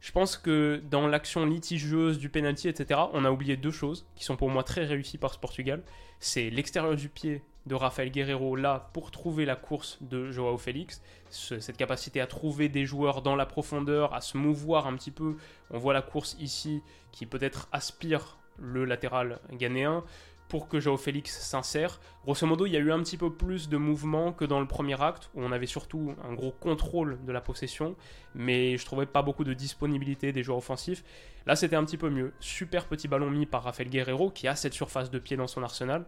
Je 0.00 0.12
pense 0.12 0.36
que 0.36 0.80
dans 0.88 1.08
l'action 1.08 1.44
litigieuse 1.46 2.18
du 2.18 2.28
penalty, 2.28 2.68
etc., 2.68 3.00
on 3.12 3.24
a 3.24 3.30
oublié 3.30 3.56
deux 3.56 3.70
choses 3.72 4.06
qui 4.14 4.24
sont 4.24 4.36
pour 4.36 4.50
moi 4.50 4.62
très 4.62 4.84
réussies 4.84 5.18
par 5.18 5.34
ce 5.34 5.38
Portugal. 5.38 5.82
C'est 6.20 6.48
l'extérieur 6.50 6.94
du 6.94 7.08
pied 7.08 7.42
de 7.66 7.74
Rafael 7.74 8.10
Guerrero 8.10 8.56
là 8.56 8.90
pour 8.92 9.10
trouver 9.10 9.44
la 9.44 9.56
course 9.56 9.98
de 10.00 10.30
Joao 10.30 10.56
Félix. 10.56 11.02
Ce- 11.30 11.58
cette 11.58 11.76
capacité 11.76 12.20
à 12.20 12.26
trouver 12.26 12.68
des 12.68 12.86
joueurs 12.86 13.22
dans 13.22 13.36
la 13.36 13.46
profondeur, 13.46 14.14
à 14.14 14.20
se 14.20 14.36
mouvoir 14.36 14.86
un 14.86 14.94
petit 14.96 15.10
peu. 15.10 15.36
On 15.70 15.78
voit 15.78 15.92
la 15.94 16.02
course 16.02 16.36
ici 16.38 16.82
qui 17.12 17.26
peut-être 17.26 17.68
aspire 17.72 18.38
le 18.58 18.84
latéral 18.84 19.40
ghanéen 19.52 20.04
pour 20.48 20.68
que 20.68 20.78
Joao 20.78 20.96
Félix 20.96 21.40
s'insère. 21.40 21.98
Grosso 22.22 22.46
modo, 22.46 22.66
il 22.66 22.72
y 22.72 22.76
a 22.76 22.78
eu 22.78 22.92
un 22.92 23.00
petit 23.00 23.16
peu 23.16 23.32
plus 23.32 23.68
de 23.68 23.76
mouvement 23.76 24.32
que 24.32 24.44
dans 24.44 24.60
le 24.60 24.68
premier 24.68 25.00
acte, 25.02 25.28
où 25.34 25.42
on 25.42 25.50
avait 25.50 25.66
surtout 25.66 26.14
un 26.22 26.34
gros 26.34 26.52
contrôle 26.52 27.18
de 27.24 27.32
la 27.32 27.40
possession, 27.40 27.96
mais 28.36 28.76
je 28.76 28.84
trouvais 28.86 29.06
pas 29.06 29.22
beaucoup 29.22 29.42
de 29.42 29.54
disponibilité 29.54 30.30
des 30.30 30.44
joueurs 30.44 30.58
offensifs. 30.58 31.02
Là, 31.46 31.56
c'était 31.56 31.74
un 31.74 31.84
petit 31.84 31.96
peu 31.96 32.10
mieux. 32.10 32.32
Super 32.38 32.86
petit 32.86 33.08
ballon 33.08 33.28
mis 33.28 33.44
par 33.44 33.64
Rafael 33.64 33.88
Guerrero, 33.88 34.30
qui 34.30 34.46
a 34.46 34.54
cette 34.54 34.72
surface 34.72 35.10
de 35.10 35.18
pied 35.18 35.36
dans 35.36 35.48
son 35.48 35.64
arsenal, 35.64 36.06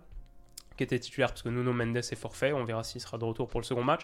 qui 0.78 0.84
était 0.84 0.98
titulaire 0.98 1.28
parce 1.28 1.42
que 1.42 1.50
Nuno 1.50 1.74
Mendes 1.74 1.96
est 1.98 2.14
forfait, 2.14 2.52
on 2.54 2.64
verra 2.64 2.82
s'il 2.82 3.00
sera 3.02 3.18
de 3.18 3.24
retour 3.24 3.48
pour 3.48 3.60
le 3.60 3.66
second 3.66 3.84
match. 3.84 4.02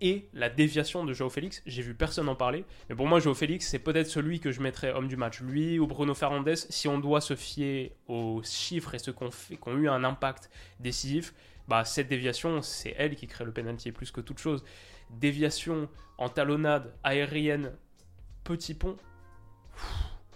Et 0.00 0.28
la 0.34 0.50
déviation 0.50 1.04
de 1.04 1.12
Joao 1.12 1.30
Félix, 1.30 1.62
j'ai 1.66 1.80
vu 1.80 1.94
personne 1.94 2.28
en 2.28 2.34
parler, 2.34 2.64
mais 2.88 2.96
pour 2.96 3.06
moi, 3.06 3.20
Joao 3.20 3.34
Félix, 3.34 3.68
c'est 3.68 3.78
peut-être 3.78 4.08
celui 4.08 4.40
que 4.40 4.50
je 4.50 4.60
mettrais 4.60 4.92
homme 4.92 5.08
du 5.08 5.16
match. 5.16 5.40
Lui 5.40 5.78
ou 5.78 5.86
Bruno 5.86 6.14
Fernandes, 6.14 6.56
si 6.56 6.88
on 6.88 6.98
doit 6.98 7.20
se 7.20 7.34
fier 7.36 7.96
aux 8.08 8.42
chiffres 8.44 8.94
et 8.94 8.98
ceux 8.98 9.12
qui 9.12 9.22
ont, 9.22 9.30
fait- 9.30 9.56
qui 9.56 9.68
ont 9.68 9.76
eu 9.76 9.88
un 9.88 10.02
impact 10.04 10.50
décisif, 10.80 11.32
bah, 11.68 11.84
cette 11.84 12.08
déviation, 12.08 12.60
c'est 12.60 12.94
elle 12.98 13.14
qui 13.14 13.26
crée 13.26 13.44
le 13.44 13.52
penalty 13.52 13.92
plus 13.92 14.10
que 14.10 14.20
toute 14.20 14.38
chose. 14.38 14.64
Déviation 15.10 15.88
en 16.18 16.28
talonnade 16.28 16.92
aérienne, 17.04 17.72
petit 18.42 18.74
pont. 18.74 18.96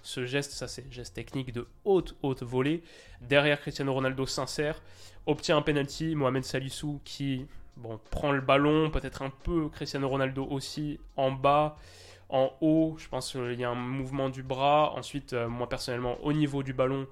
Ce 0.03 0.25
geste, 0.25 0.53
ça 0.53 0.69
c'est 0.69 0.91
geste 0.91 1.15
technique 1.15 1.53
de 1.53 1.69
haute, 1.85 2.17
haute 2.23 2.43
volée. 2.43 2.83
Derrière, 3.21 3.61
Cristiano 3.61 3.93
Ronaldo 3.93 4.25
sincère, 4.25 4.81
obtient 5.29 5.59
un 5.59 5.63
penalty. 5.63 6.17
Mohamed 6.17 6.45
Salissou 6.45 7.01
qui 7.05 7.47
prend 8.11 8.33
le 8.33 8.41
ballon, 8.41 8.91
peut-être 8.91 9.23
un 9.23 9.31
peu 9.31 9.69
Cristiano 9.69 10.09
Ronaldo 10.09 10.45
aussi, 10.45 10.99
en 11.17 11.31
bas, 11.31 11.77
en 12.29 12.51
haut. 12.61 12.97
Je 12.99 13.09
pense 13.09 13.33
qu'il 13.33 13.61
y 13.61 13.65
a 13.65 13.71
un 13.71 13.75
mouvement 13.77 14.31
du 14.31 14.43
bras. 14.43 14.93
Ensuite, 14.97 15.35
euh, 15.35 15.49
moi 15.49 15.69
personnellement, 15.69 16.17
au 16.23 16.33
niveau 16.33 16.63
du 16.63 16.73
ballon, 16.73 17.07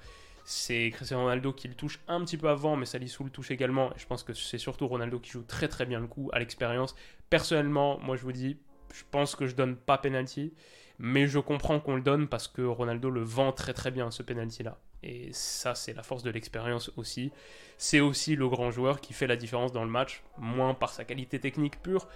c'est 0.45 0.91
Cristiano 0.93 1.25
Ronaldo 1.25 1.53
qui 1.53 1.69
le 1.69 1.75
touche 1.75 2.01
un 2.09 2.25
petit 2.25 2.37
peu 2.37 2.49
avant, 2.49 2.77
mais 2.77 2.87
Salissou 2.87 3.25
le 3.25 3.31
touche 3.31 3.51
également. 3.51 3.91
Je 3.97 4.07
pense 4.07 4.23
que 4.23 4.33
c'est 4.33 4.59
surtout 4.59 4.89
Ronaldo 4.89 5.21
qui 5.21 5.31
joue 5.31 5.43
très 5.43 5.69
très 5.69 5.87
bien 5.87 6.01
le 6.01 6.07
coup 6.07 6.31
à 6.33 6.39
l'expérience. 6.39 6.97
Personnellement, 7.31 7.99
moi 8.01 8.17
je 8.17 8.23
vous 8.23 8.33
dis, 8.33 8.59
je 8.93 9.03
pense 9.11 9.37
que 9.37 9.47
je 9.47 9.55
donne 9.55 9.77
pas 9.77 9.99
penalty, 9.99 10.53
mais 10.99 11.27
je 11.27 11.39
comprends 11.39 11.81
qu'on 11.81 11.97
le 11.97 12.03
donne 12.03 12.29
parce 12.29 12.49
que 12.49 12.63
Ronaldo 12.63 13.11
le 13.11 13.23
vend 13.23 13.53
très 13.53 13.75
très 13.75 13.91
bien 13.91 14.11
ce 14.11 14.23
penalty 14.23 14.63
là. 14.63 14.79
Et 15.03 15.29
ça, 15.33 15.75
c'est 15.75 15.93
la 15.93 16.03
force 16.03 16.23
de 16.23 16.31
l'expérience 16.31 16.91
aussi. 16.97 17.33
C'est 17.79 18.01
aussi 18.01 18.37
le 18.37 18.49
grand 18.49 18.71
joueur 18.71 19.01
qui 19.01 19.13
fait 19.13 19.27
la 19.27 19.37
différence 19.37 19.73
dans 19.73 19.85
le 19.85 19.91
match, 19.91 20.23
moins 20.39 20.75
par 20.75 20.91
sa 20.91 21.05
qualité 21.05 21.39
technique 21.39 21.81
pure 21.83 22.09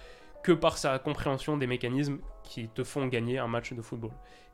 que 0.43 0.51
par 0.51 0.77
sa 0.77 0.97
compréhension 0.99 1.57
des 1.57 1.67
mécanismes 1.67 2.19
qui 2.43 2.67
te 2.67 2.83
font 2.83 3.07
gagner 3.07 3.37
un 3.37 3.47
match 3.47 3.73
de 3.73 3.81
football. 3.81 4.11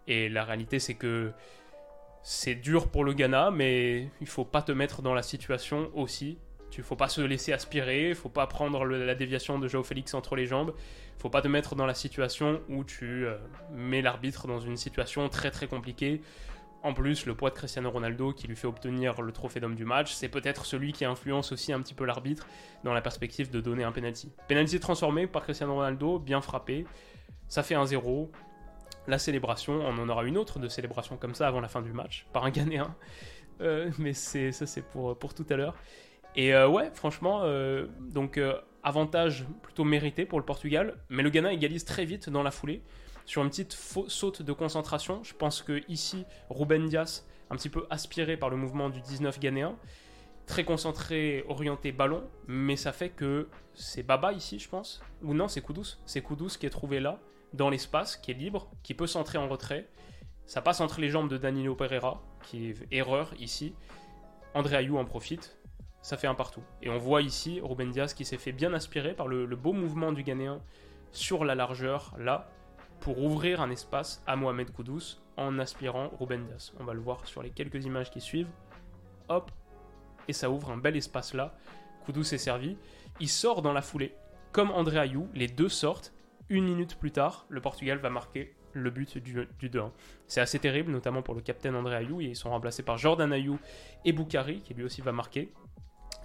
Et 0.08 0.30
la 0.30 0.44
réalité, 0.44 0.80
c'est 0.80 0.96
que 0.96 1.32
c'est 2.22 2.56
dur 2.56 2.90
pour 2.90 3.06
le 3.06 3.14
Ghana, 3.14 3.52
mais 3.52 4.10
il 4.20 4.28
faut 4.28 4.46
pas 4.46 4.62
te 4.62 4.72
mettre 4.72 5.02
dans 5.02 5.14
la 5.14 5.24
situation 5.24 5.90
aussi. 5.96 6.38
Tu 6.70 6.84
faut 6.84 6.98
pas 6.98 7.08
se 7.08 7.22
laisser 7.22 7.54
aspirer, 7.54 8.14
faut 8.14 8.30
pas 8.30 8.46
prendre 8.46 8.84
la 8.84 9.16
déviation 9.16 9.58
de 9.58 9.68
Joao 9.70 9.84
Félix 9.84 10.14
entre 10.14 10.36
les 10.36 10.46
jambes, 10.46 10.74
faut 11.18 11.30
pas 11.30 11.42
te 11.42 11.48
mettre 11.48 11.76
dans 11.76 11.86
la 11.86 11.94
situation 11.94 12.62
où 12.68 12.84
tu 12.84 13.26
euh, 13.26 13.38
mets 13.74 14.02
l'arbitre 14.02 14.48
dans 14.48 14.60
une 14.60 14.76
situation 14.76 15.30
très 15.30 15.50
très 15.52 15.68
compliquée. 15.68 16.22
En 16.84 16.94
plus, 16.94 17.26
le 17.26 17.36
poids 17.36 17.50
de 17.50 17.56
Cristiano 17.56 17.90
Ronaldo 17.90 18.34
qui 18.34 18.48
lui 18.48 18.56
fait 18.56 18.68
obtenir 18.68 19.22
le 19.22 19.32
trophée 19.32 19.60
d'homme 19.60 19.76
du 19.76 19.86
match, 19.86 20.14
c'est 20.14 20.30
peut-être 20.30 20.66
celui 20.66 20.94
qui 20.94 21.06
influence 21.06 21.52
aussi 21.52 21.74
un 21.74 21.82
petit 21.82 21.94
peu 21.94 22.06
l'arbitre 22.06 22.48
dans 22.84 22.94
la 22.94 23.02
perspective 23.02 23.50
de 23.50 23.60
donner 23.60 23.84
un 23.84 23.92
penalty. 23.92 24.32
Penalty 24.48 24.80
transformé 24.80 25.28
par 25.28 25.44
Cristiano 25.44 25.74
Ronaldo, 25.76 26.20
bien 26.20 26.42
frappé. 26.42 26.86
Ça 27.48 27.64
fait 27.64 27.76
un 27.76 27.86
0. 27.86 28.32
La 29.08 29.18
célébration, 29.18 29.74
on 29.74 29.98
en 29.98 30.10
aura 30.10 30.24
une 30.26 30.38
autre 30.38 30.60
de 30.60 30.68
célébration 30.68 31.18
comme 31.18 31.34
ça 31.34 31.48
avant 31.48 31.62
la 31.62 31.68
fin 31.68 31.82
du 31.82 31.94
match, 31.94 32.28
par 32.32 32.46
un 32.46 32.52
Ghanéen. 32.52 32.96
Euh, 33.62 33.90
mais 33.98 34.14
ça, 34.14 34.66
c'est 34.66 34.86
pour, 34.86 35.18
tout 35.18 35.46
à 35.50 35.56
l'heure. 35.56 35.76
Et 36.36 36.54
euh, 36.54 36.68
ouais, 36.68 36.92
franchement, 36.94 37.42
euh, 37.44 37.88
donc 38.00 38.40
avantage 38.84 39.46
plutôt 39.64 39.84
mérité 39.84 40.26
pour 40.26 40.40
le 40.40 40.46
Portugal, 40.46 40.98
mais 41.10 41.24
le 41.24 41.30
Ghana 41.30 41.52
égalise 41.52 41.86
très 41.86 42.06
vite 42.06 42.30
dans 42.30 42.44
la 42.44 42.52
foulée 42.52 42.84
sur 43.28 43.44
une 43.44 43.50
petite 43.50 43.78
saute 44.08 44.42
de 44.42 44.54
concentration. 44.54 45.22
Je 45.24 45.34
pense 45.34 45.62
que 45.62 45.84
ici, 45.90 46.26
Ruben 46.50 46.88
Dias, 46.88 47.26
un 47.52 47.56
petit 47.56 47.70
peu 47.70 47.86
aspiré 47.90 48.38
par 48.38 48.50
le 48.50 48.56
mouvement 48.56 48.90
du 48.90 49.02
19 49.02 49.40
ghanéen, 49.40 49.76
très 50.48 50.64
concentré, 50.64 51.44
orienté 51.50 51.92
ballon, 51.92 52.24
mais 52.48 52.78
ça 52.78 52.94
fait 52.94 53.10
que 53.10 53.50
c'est 53.74 54.02
Baba 54.02 54.32
ici, 54.32 54.60
je 54.60 54.70
pense, 54.70 55.02
ou 55.22 55.34
non, 55.34 55.50
c'est 55.50 55.62
Koudous, 55.62 55.98
c'est 56.06 56.22
Koudous 56.22 56.58
qui 56.58 56.66
est 56.66 56.72
trouvé 56.72 57.02
là, 57.02 57.20
dans 57.54 57.70
l'espace, 57.70 58.16
qui 58.16 58.32
est 58.32 58.34
libre, 58.34 58.72
qui 58.82 58.94
peut 58.94 59.08
centrer 59.08 59.38
en 59.38 59.50
retrait. 59.50 59.90
Ça 60.46 60.62
passe 60.62 60.80
entre 60.80 61.02
les 61.02 61.10
jambes 61.10 61.30
de 61.30 61.38
Danilo 61.38 61.76
Pereira, 61.76 62.24
qui 62.44 62.70
est 62.70 62.76
erreur 62.92 63.34
ici. 63.40 63.76
André 64.54 64.78
Ayou 64.78 64.98
en 64.98 65.04
profite, 65.04 65.58
ça 66.02 66.16
fait 66.16 66.28
un 66.28 66.36
partout. 66.36 66.64
Et 66.82 66.90
on 66.90 66.98
voit 66.98 67.22
ici 67.22 67.60
Ruben 67.62 67.92
Diaz 67.92 68.14
qui 68.14 68.24
s'est 68.24 68.38
fait 68.38 68.54
bien 68.54 68.74
aspirer 68.74 69.14
par 69.14 69.28
le 69.28 69.56
beau 69.58 69.74
mouvement 69.74 70.14
du 70.14 70.24
Ghanéen 70.24 70.62
sur 71.12 71.44
la 71.44 71.56
largeur, 71.56 72.14
là, 72.18 72.50
pour 73.00 73.24
ouvrir 73.24 73.62
un 73.62 73.70
espace 73.70 74.24
à 74.28 74.36
Mohamed 74.36 74.72
Koudous 74.72 75.20
en 75.38 75.60
aspirant 75.60 76.10
Ruben 76.20 76.46
Diaz. 76.46 76.74
On 76.80 76.84
va 76.84 76.94
le 76.94 77.00
voir 77.00 77.26
sur 77.28 77.42
les 77.42 77.52
quelques 77.52 77.86
images 77.86 78.12
qui 78.12 78.22
suivent. 78.22 78.50
Hop, 79.30 79.52
et 80.28 80.34
ça 80.34 80.50
ouvre 80.50 80.72
un 80.72 80.78
bel 80.78 80.96
espace 80.96 81.34
là. 81.34 81.56
Koudous 82.06 82.34
est 82.34 82.38
servi. 82.38 82.78
Il 83.20 83.30
sort 83.30 83.62
dans 83.62 83.74
la 83.74 83.82
foulée, 83.82 84.16
comme 84.52 84.72
André 84.72 85.00
Ayou. 85.00 85.28
Les 85.34 85.48
deux 85.48 85.70
sortent. 85.70 86.14
Une 86.50 86.64
minute 86.64 86.98
plus 86.98 87.12
tard, 87.12 87.46
le 87.50 87.60
Portugal 87.60 87.98
va 87.98 88.10
marquer 88.10 88.56
le 88.72 88.90
but 88.90 89.18
du, 89.18 89.48
du 89.60 89.70
2-1. 89.70 89.92
C'est 90.28 90.40
assez 90.40 90.60
terrible, 90.60 90.92
notamment 90.92 91.22
pour 91.22 91.36
le 91.36 91.42
capitaine 91.42 91.76
André 91.76 91.96
Ayou. 91.96 92.22
Ils 92.22 92.36
sont 92.36 92.50
remplacés 92.50 92.84
par 92.84 92.98
Jordan 92.98 93.34
Ayou 93.34 93.60
et 94.06 94.14
Boukari, 94.14 94.62
qui 94.62 94.74
lui 94.74 94.84
aussi 94.84 95.02
va 95.02 95.12
marquer. 95.12 95.52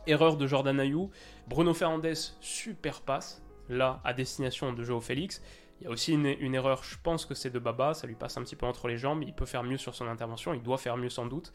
Erreur 0.07 0.37
de 0.37 0.47
Jordan 0.47 0.79
Ayou. 0.79 1.11
Bruno 1.49 1.75
Fernandes, 1.75 2.15
super 2.41 3.01
passe, 3.01 3.43
là, 3.69 4.01
à 4.05 4.13
destination 4.13 4.73
de 4.73 4.85
Joao 4.85 5.01
Félix. 5.01 5.43
Il 5.83 5.87
y 5.87 5.89
a 5.89 5.91
aussi 5.91 6.13
une, 6.13 6.55
erreur, 6.55 6.85
je 6.85 6.97
pense 7.03 7.27
que 7.27 7.35
c'est 7.35 7.51
de 7.51 7.59
Baba, 7.59 7.93
ça 7.93 8.07
lui 8.07 8.15
passe 8.15 8.37
un 8.37 8.43
petit 8.43 8.55
peu 8.55 8.67
entre 8.67 8.87
les 8.87 8.97
jambes. 8.97 9.25
Il 9.27 9.35
peut 9.35 9.47
faire 9.47 9.65
mieux 9.65 9.79
sur 9.79 9.97
son 9.97 10.07
intervention, 10.07 10.55
il 10.55 10.63
doit 10.63 10.79
faire 10.79 10.97
mieux 10.97 11.09
sans 11.09 11.27
doute. 11.27 11.53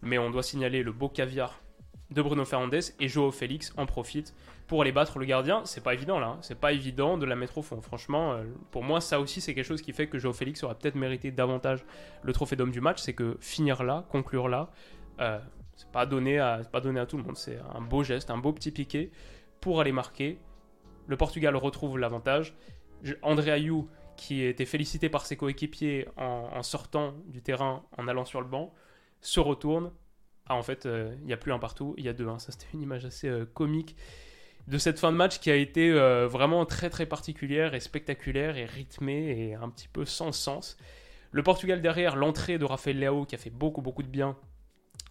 Mais 0.00 0.16
on 0.16 0.30
doit 0.30 0.42
signaler 0.42 0.82
le 0.82 0.92
beau 0.92 1.10
caviar 1.10 1.60
de 2.10 2.22
Bruno 2.22 2.46
Fernandes 2.46 2.94
et 3.00 3.08
Joao 3.08 3.30
Félix 3.30 3.74
en 3.76 3.84
profite 3.84 4.34
pour 4.66 4.80
aller 4.80 4.92
battre 4.92 5.18
le 5.18 5.26
gardien. 5.26 5.60
C'est 5.66 5.82
pas 5.82 5.92
évident 5.92 6.18
là, 6.18 6.28
hein. 6.28 6.38
c'est 6.40 6.58
pas 6.58 6.72
évident 6.72 7.18
de 7.18 7.26
la 7.26 7.36
mettre 7.36 7.58
au 7.58 7.62
fond. 7.62 7.82
Franchement, 7.82 8.32
euh, 8.32 8.44
pour 8.70 8.82
moi, 8.82 9.02
ça 9.02 9.20
aussi 9.20 9.42
c'est 9.42 9.54
quelque 9.54 9.66
chose 9.66 9.82
qui 9.82 9.92
fait 9.92 10.06
que 10.06 10.18
Joao 10.18 10.32
Félix 10.32 10.62
aurait 10.62 10.76
peut-être 10.76 10.94
mérité 10.94 11.30
davantage 11.30 11.84
le 12.22 12.32
trophée 12.32 12.56
d'homme 12.56 12.70
du 12.70 12.80
match. 12.80 13.02
C'est 13.02 13.12
que 13.12 13.36
finir 13.40 13.84
là, 13.84 14.06
conclure 14.08 14.48
là, 14.48 14.70
euh, 15.20 15.38
c'est 15.76 15.92
pas 15.92 16.06
donné 16.06 16.38
à 16.38 16.62
tout 17.06 17.18
le 17.18 17.24
monde. 17.24 17.36
C'est 17.36 17.58
un 17.74 17.82
beau 17.82 18.02
geste, 18.02 18.30
un 18.30 18.38
beau 18.38 18.54
petit 18.54 18.70
piqué 18.70 19.10
pour 19.60 19.82
aller 19.82 19.92
marquer. 19.92 20.38
Le 21.08 21.18
Portugal 21.18 21.54
retrouve 21.56 21.98
l'avantage. 21.98 22.54
André 23.22 23.50
Ayou, 23.50 23.88
qui 24.16 24.42
était 24.42 24.64
félicité 24.64 25.08
par 25.08 25.26
ses 25.26 25.36
coéquipiers 25.36 26.08
en, 26.16 26.62
sortant 26.62 27.14
du 27.26 27.42
terrain, 27.42 27.84
en 27.96 28.08
allant 28.08 28.24
sur 28.24 28.40
le 28.40 28.46
banc, 28.46 28.72
se 29.20 29.40
retourne. 29.40 29.92
Ah, 30.46 30.54
en 30.54 30.62
fait, 30.62 30.86
euh, 30.86 31.14
il 31.20 31.26
n'y 31.26 31.32
a 31.32 31.36
plus 31.36 31.52
un 31.52 31.58
partout, 31.58 31.94
il 31.98 32.04
y 32.04 32.08
a 32.08 32.12
deux. 32.12 32.28
hein. 32.28 32.38
Ça, 32.38 32.52
c'était 32.52 32.66
une 32.74 32.82
image 32.82 33.04
assez 33.04 33.28
euh, 33.28 33.44
comique 33.44 33.96
de 34.68 34.78
cette 34.78 34.98
fin 34.98 35.12
de 35.12 35.16
match 35.16 35.38
qui 35.38 35.50
a 35.50 35.56
été 35.56 35.90
euh, 35.90 36.26
vraiment 36.26 36.64
très 36.66 36.90
très 36.90 37.06
particulière 37.06 37.74
et 37.74 37.80
spectaculaire 37.80 38.56
et 38.56 38.64
rythmée 38.64 39.48
et 39.48 39.54
un 39.54 39.68
petit 39.68 39.88
peu 39.88 40.04
sans 40.04 40.32
sens. 40.32 40.76
Le 41.30 41.42
Portugal 41.42 41.82
derrière, 41.82 42.16
l'entrée 42.16 42.58
de 42.58 42.64
Rafael 42.64 42.98
Leao 42.98 43.26
qui 43.26 43.34
a 43.34 43.38
fait 43.38 43.50
beaucoup 43.50 43.82
beaucoup 43.82 44.02
de 44.02 44.08
bien. 44.08 44.36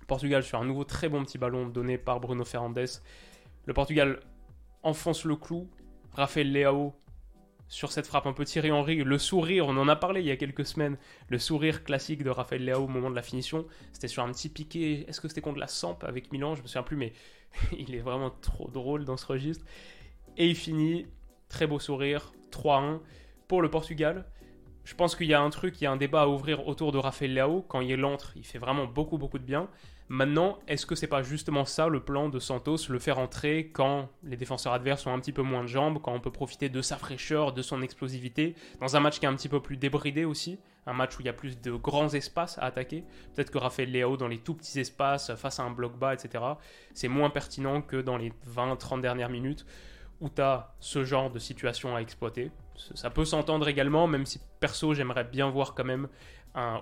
Portugal 0.08 0.43
sur 0.43 0.60
un 0.60 0.65
nouveau 0.65 0.84
très 0.84 1.10
bon 1.10 1.24
petit 1.24 1.38
ballon 1.38 1.67
donné 1.67 1.98
par 1.98 2.19
Bruno 2.19 2.43
Fernandes. 2.43 3.02
Le 3.65 3.74
Portugal 3.74 4.19
enfonce 4.84 5.26
le 5.26 5.36
clou. 5.36 5.69
Raphaël 6.13 6.52
Leao 6.52 6.93
sur 7.67 7.91
cette 7.91 8.08
frappe 8.08 8.28
un 8.28 8.34
peu 8.34 8.45
Thierry 8.45 8.71
Henry, 8.71 9.04
le 9.04 9.17
sourire, 9.17 9.67
on 9.67 9.78
en 9.78 9.88
a 9.88 9.95
parlé 9.95 10.21
il 10.21 10.28
y 10.28 10.32
a 10.32 10.38
quelques 10.38 10.65
semaines, 10.65 10.97
le 11.30 11.39
sourire 11.39 11.84
classique 11.84 12.23
de 12.23 12.30
Raphaël 12.30 12.63
Leao 12.63 12.84
au 12.84 12.88
moment 12.88 13.10
de 13.10 13.15
la 13.15 13.21
finition, 13.21 13.65
c'était 13.91 14.08
sur 14.08 14.23
un 14.23 14.32
petit 14.32 14.49
piqué, 14.49 15.06
est-ce 15.08 15.19
que 15.19 15.28
c'était 15.28 15.41
contre 15.41 15.60
la 15.60 15.67
Samp 15.67 15.97
avec 16.04 16.32
Milan, 16.32 16.56
je 16.56 16.62
me 16.62 16.67
souviens 16.67 16.84
plus, 16.84 16.97
mais 16.97 17.13
il 17.78 17.95
est 17.95 17.99
vraiment 17.99 18.30
trop 18.30 18.69
drôle 18.69 19.06
dans 19.06 19.17
ce 19.17 19.25
registre. 19.25 19.65
Et 20.38 20.47
il 20.47 20.56
finit, 20.56 21.08
très 21.49 21.67
beau 21.67 21.80
sourire, 21.80 22.34
3-1 22.51 22.99
pour 23.47 23.62
le 23.62 23.69
Portugal. 23.69 24.25
Je 24.84 24.93
pense 24.93 25.15
qu'il 25.15 25.28
y 25.28 25.34
a 25.34 25.41
un 25.41 25.49
truc, 25.49 25.80
il 25.82 25.86
y 25.86 25.88
a 25.88 25.91
un 25.91 25.97
débat 25.97 26.23
à 26.23 26.28
ouvrir 26.28 26.67
autour 26.67 26.91
de 26.91 26.97
Raphaël 26.97 27.34
Leao. 27.34 27.63
Quand 27.67 27.82
il 27.82 28.04
entre, 28.06 28.34
il 28.36 28.45
fait 28.45 28.60
vraiment 28.60 28.86
beaucoup, 28.86 29.17
beaucoup 29.17 29.39
de 29.39 29.43
bien. 29.43 29.69
Maintenant, 30.08 30.60
est-ce 30.68 30.86
que 30.86 30.94
c'est 30.94 31.08
pas 31.08 31.24
justement 31.24 31.65
ça 31.65 31.88
le 31.88 32.00
plan 32.00 32.30
de 32.30 32.39
Santos, 32.39 32.78
le 32.89 33.00
faire 33.00 33.18
entrer 33.18 33.72
quand 33.74 34.10
les 34.24 34.38
défenseurs 34.38 34.74
adverses 34.74 35.08
ont 35.08 35.13
un 35.13 35.20
petit 35.20 35.32
peu 35.32 35.41
moins 35.41 35.63
de 35.63 35.68
jambes, 35.68 36.00
quand 36.02 36.13
on 36.13 36.20
peut 36.20 36.32
profiter 36.32 36.70
de 36.70 36.82
sa 36.84 36.98
fraîcheur, 36.98 37.54
de 37.54 37.63
son 37.63 37.82
explosivité, 37.82 38.56
dans 38.80 38.96
un 38.96 39.00
match 39.00 39.20
qui 39.20 39.26
est 39.26 39.30
un 39.30 39.36
petit 39.36 39.50
peu 39.50 39.62
plus 39.62 39.78
débridé 39.78 40.24
aussi, 40.24 40.60
un 40.86 40.94
match 40.94 41.18
où 41.18 41.22
il 41.22 41.26
y 41.26 41.30
a 41.30 41.34
plus 41.34 41.60
de 41.60 41.72
grands 41.72 42.13
espaces 42.13 42.60
à 42.60 42.65
attaquer. 42.65 43.04
Peut-être 43.34 43.50
que 43.50 43.58
Raphaël 43.58 43.91
Leao 43.91 44.15
dans 44.15 44.28
les 44.28 44.38
tout 44.38 44.54
petits 44.54 44.80
espaces, 44.80 45.34
face 45.34 45.60
à 45.60 45.63
un 45.63 45.72
bloc 45.72 45.98
bas, 45.98 46.13
etc., 46.13 46.44
c'est 46.94 47.08
moins 47.08 47.32
pertinent 47.32 47.82
que 47.82 47.98
dans 47.98 48.18
les 48.18 48.32
20-30 48.48 49.02
dernières 49.02 49.30
minutes 49.30 49.65
où 50.22 50.30
tu 50.30 50.41
as 50.41 50.76
ce 50.80 51.04
genre 51.04 51.30
de 51.30 51.39
situation 51.39 51.96
à 51.96 52.00
exploiter. 52.00 52.52
Ça 52.94 53.10
peut 53.10 53.26
s'entendre 53.26 53.68
également, 53.68 54.08
même 54.08 54.26
si 54.26 54.39
perso 54.60 54.94
j'aimerais 54.94 55.24
bien 55.24 55.50
voir 55.50 55.74
quand 55.74 55.84
même 55.84 56.08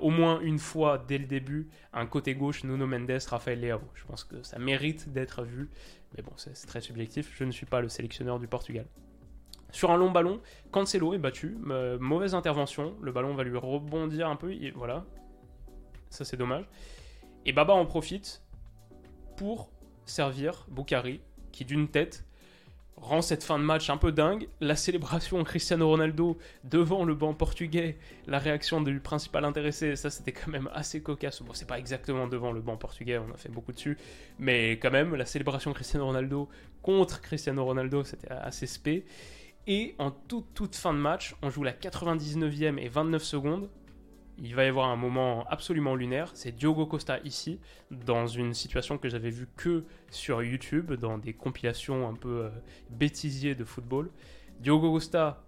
au 0.01 0.09
moins 0.09 0.39
une 0.41 0.59
fois 0.59 0.97
dès 0.97 1.17
le 1.17 1.25
début 1.25 1.67
un 1.93 2.05
côté 2.05 2.35
gauche 2.35 2.63
Nuno 2.63 2.85
Mendes, 2.85 3.11
Rafael 3.27 3.59
Leao. 3.59 3.81
Je 3.95 4.05
pense 4.05 4.23
que 4.23 4.41
ça 4.43 4.59
mérite 4.59 5.11
d'être 5.11 5.43
vu, 5.43 5.69
mais 6.15 6.23
bon, 6.23 6.31
c'est 6.37 6.53
très 6.67 6.81
subjectif. 6.81 7.31
Je 7.35 7.43
ne 7.43 7.51
suis 7.51 7.65
pas 7.65 7.81
le 7.81 7.89
sélectionneur 7.89 8.39
du 8.39 8.47
Portugal. 8.47 8.85
Sur 9.71 9.89
un 9.89 9.97
long 9.97 10.11
ballon, 10.11 10.39
Cancelo 10.71 11.15
est 11.15 11.17
battu, 11.17 11.57
mauvaise 11.99 12.35
intervention, 12.35 12.95
le 13.01 13.11
ballon 13.11 13.33
va 13.33 13.43
lui 13.43 13.57
rebondir 13.57 14.29
un 14.29 14.35
peu, 14.35 14.53
et 14.53 14.69
voilà, 14.69 15.03
ça 16.11 16.25
c'est 16.25 16.37
dommage. 16.37 16.69
Et 17.47 17.53
Baba 17.53 17.73
en 17.73 17.87
profite 17.87 18.43
pour 19.35 19.71
servir 20.05 20.67
Boukari, 20.69 21.21
qui 21.51 21.65
d'une 21.65 21.87
tête 21.87 22.23
rend 22.97 23.21
cette 23.21 23.43
fin 23.43 23.59
de 23.59 23.63
match 23.63 23.89
un 23.89 23.97
peu 23.97 24.11
dingue. 24.11 24.47
La 24.61 24.75
célébration 24.75 25.43
Cristiano 25.43 25.87
Ronaldo 25.87 26.37
devant 26.63 27.03
le 27.03 27.15
banc 27.15 27.33
portugais, 27.33 27.97
la 28.27 28.39
réaction 28.39 28.81
du 28.81 28.99
principal 28.99 29.45
intéressé, 29.45 29.95
ça 29.95 30.09
c'était 30.09 30.31
quand 30.31 30.49
même 30.49 30.69
assez 30.73 31.01
cocasse. 31.01 31.41
Bon, 31.41 31.53
c'est 31.53 31.67
pas 31.67 31.79
exactement 31.79 32.27
devant 32.27 32.51
le 32.51 32.61
banc 32.61 32.77
portugais, 32.77 33.17
on 33.17 33.33
a 33.33 33.37
fait 33.37 33.49
beaucoup 33.49 33.71
dessus, 33.71 33.97
mais 34.39 34.73
quand 34.73 34.91
même, 34.91 35.15
la 35.15 35.25
célébration 35.25 35.73
Cristiano 35.73 36.05
Ronaldo 36.05 36.49
contre 36.81 37.21
Cristiano 37.21 37.63
Ronaldo, 37.65 38.03
c'était 38.03 38.31
assez 38.31 38.67
spé. 38.67 39.05
Et 39.65 39.95
en 39.97 40.11
toute, 40.11 40.53
toute 40.53 40.75
fin 40.75 40.93
de 40.93 40.99
match, 40.99 41.35
on 41.41 41.49
joue 41.49 41.63
la 41.63 41.71
99e 41.71 42.77
et 42.77 42.89
29 42.89 43.23
secondes 43.23 43.69
il 44.37 44.55
va 44.55 44.65
y 44.65 44.67
avoir 44.67 44.89
un 44.89 44.95
moment 44.95 45.45
absolument 45.49 45.95
lunaire. 45.95 46.31
C'est 46.33 46.51
Diogo 46.51 46.85
Costa 46.85 47.19
ici, 47.23 47.59
dans 47.91 48.27
une 48.27 48.53
situation 48.53 48.97
que 48.97 49.09
j'avais 49.09 49.29
vue 49.29 49.47
que 49.55 49.85
sur 50.09 50.41
YouTube, 50.41 50.93
dans 50.93 51.17
des 51.17 51.33
compilations 51.33 52.07
un 52.07 52.13
peu 52.13 52.49
euh, 52.49 53.55
de 53.55 53.63
football. 53.63 54.09
Diogo 54.59 54.91
Costa, 54.91 55.43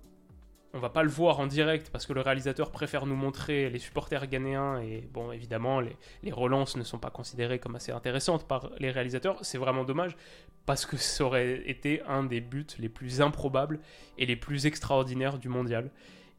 on 0.73 0.79
va 0.79 0.89
pas 0.89 1.03
le 1.03 1.09
voir 1.09 1.39
en 1.39 1.47
direct 1.47 1.89
parce 1.89 2.05
que 2.05 2.11
le 2.11 2.19
réalisateur 2.19 2.69
préfère 2.69 3.05
nous 3.05 3.15
montrer 3.15 3.69
les 3.69 3.79
supporters 3.79 4.27
ghanéens 4.27 4.81
et 4.81 5.07
bon 5.13 5.31
évidemment 5.31 5.79
les, 5.79 5.95
les 6.21 6.33
relances 6.33 6.75
ne 6.75 6.83
sont 6.83 6.99
pas 6.99 7.09
considérées 7.11 7.59
comme 7.59 7.77
assez 7.77 7.93
intéressantes 7.93 8.45
par 8.45 8.71
les 8.77 8.91
réalisateurs. 8.91 9.37
C'est 9.41 9.57
vraiment 9.57 9.85
dommage 9.85 10.17
parce 10.65 10.85
que 10.85 10.97
ça 10.97 11.23
aurait 11.23 11.61
été 11.69 12.01
un 12.07 12.23
des 12.23 12.41
buts 12.41 12.67
les 12.77 12.89
plus 12.89 13.21
improbables 13.21 13.79
et 14.17 14.25
les 14.25 14.35
plus 14.35 14.65
extraordinaires 14.65 15.39
du 15.39 15.47
mondial. 15.47 15.91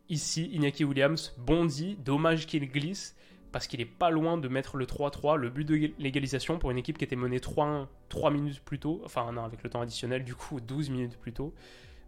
Ici, 0.09 0.51
Iñaki 0.53 0.85
Williams 0.85 1.35
bondit, 1.39 1.97
dommage 2.05 2.47
qu'il 2.47 2.71
glisse, 2.71 3.17
parce 3.51 3.67
qu'il 3.67 3.81
est 3.81 3.85
pas 3.85 4.11
loin 4.11 4.39
de 4.39 4.49
mettre 4.49 4.77
le 4.77 4.87
3-3, 4.87 5.37
le 5.37 5.51
but 5.51 5.65
de 5.65 5.91
l'égalisation 5.99 6.59
pour 6.59 6.71
une 6.71 6.79
équipe 6.79 6.99
qui 6.99 7.05
était 7.05 7.17
menée 7.17 7.41
3 7.41 7.89
3 8.09 8.31
minutes 8.31 8.61
plus 8.61 8.79
tôt, 8.79 9.03
enfin 9.05 9.31
non, 9.33 9.45
avec 9.45 9.63
le 9.63 9.71
temps 9.71 9.81
additionnel, 9.81 10.25
du 10.25 10.35
coup 10.35 10.61
12 10.61 10.91
minutes 10.91 11.19
plus 11.19 11.33
tôt. 11.33 11.55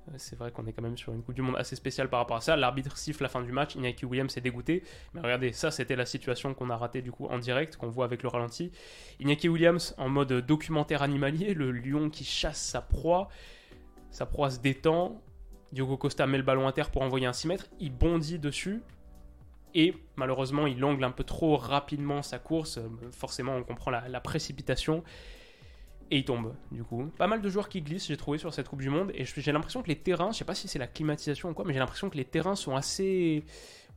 Euh, 0.09 0.15
c'est 0.17 0.39
vrai 0.39 0.51
qu'on 0.51 0.67
est 0.67 0.73
quand 0.73 0.83
même 0.83 0.97
sur 0.97 1.13
une 1.13 1.23
Coupe 1.23 1.35
du 1.35 1.43
Monde 1.43 1.57
assez 1.57 1.77
spéciale 1.77 2.09
par 2.09 2.21
rapport 2.21 2.37
à 2.37 2.41
ça. 2.41 2.57
L'arbitre 2.57 2.97
siffle 2.97 3.23
la 3.23 3.29
fin 3.29 3.43
du 3.43 3.53
match, 3.53 3.75
Iñaki 3.75 4.05
Williams 4.07 4.37
est 4.37 4.41
dégoûté. 4.41 4.83
Mais 5.15 5.21
regardez, 5.21 5.53
ça 5.53 5.71
c'était 5.71 5.97
la 5.97 6.07
situation 6.07 6.55
qu'on 6.55 6.71
a 6.71 6.77
ratée 6.77 7.03
du 7.03 7.11
coup 7.11 7.27
en 7.27 7.39
direct, 7.39 7.77
qu'on 7.77 7.89
voit 7.89 8.05
avec 8.05 8.23
le 8.23 8.29
ralenti. 8.29 8.71
Iñaki 9.21 9.49
Williams 9.49 9.95
en 9.99 10.09
mode 10.09 10.33
documentaire 10.33 11.03
animalier, 11.03 11.55
le 11.55 11.73
lion 11.73 12.11
qui 12.11 12.25
chasse 12.25 12.61
sa 12.61 12.81
proie. 12.81 13.29
Sa 14.11 14.25
proie 14.25 14.51
se 14.51 14.59
détend, 14.61 15.21
Diogo 15.73 15.97
Costa 15.97 16.27
met 16.27 16.39
le 16.39 16.45
ballon 16.45 16.67
à 16.67 16.73
terre 16.73 16.91
pour 16.91 17.03
envoyer 17.03 17.27
un 17.27 17.33
6 17.33 17.49
mètres, 17.49 17.67
il 17.81 17.93
bondit 17.93 18.39
dessus. 18.39 18.83
Et 19.75 19.95
malheureusement 20.17 20.67
il 20.67 20.83
angle 20.83 21.05
un 21.05 21.11
peu 21.11 21.25
trop 21.25 21.57
rapidement 21.57 22.23
sa 22.23 22.39
course, 22.39 22.81
forcément 23.13 23.57
on 23.57 23.63
comprend 23.63 23.91
la, 23.91 24.21
précipitation. 24.21 25.05
Et 26.11 26.19
il 26.19 26.25
tombe 26.25 26.55
du 26.73 26.83
coup. 26.85 27.11
Pas 27.19 27.27
mal 27.27 27.43
de 27.43 27.49
joueurs 27.51 27.69
qui 27.69 27.83
glissent 27.83 28.07
j'ai 28.07 28.17
trouvé 28.17 28.39
sur 28.39 28.55
cette 28.55 28.69
Coupe 28.69 28.81
du 28.81 28.89
Monde. 28.89 29.13
Et 29.15 29.25
j'ai 29.27 29.53
l'impression 29.53 29.83
que 29.83 29.89
les 29.89 29.99
terrains, 29.99 30.33
je 30.33 30.39
sais 30.39 30.45
pas 30.45 30.55
si 30.55 30.67
c'est 30.67 30.79
la 30.79 30.87
climatisation 30.87 31.51
ou 31.51 31.55
quoi, 31.55 31.67
mais 31.67 31.75
j'ai 31.75 31.81
l'impression 31.81 32.09
que 32.09 32.17
les 32.17 32.25
terrains 32.25 32.57
sont 32.57 32.77
assez... 32.77 33.45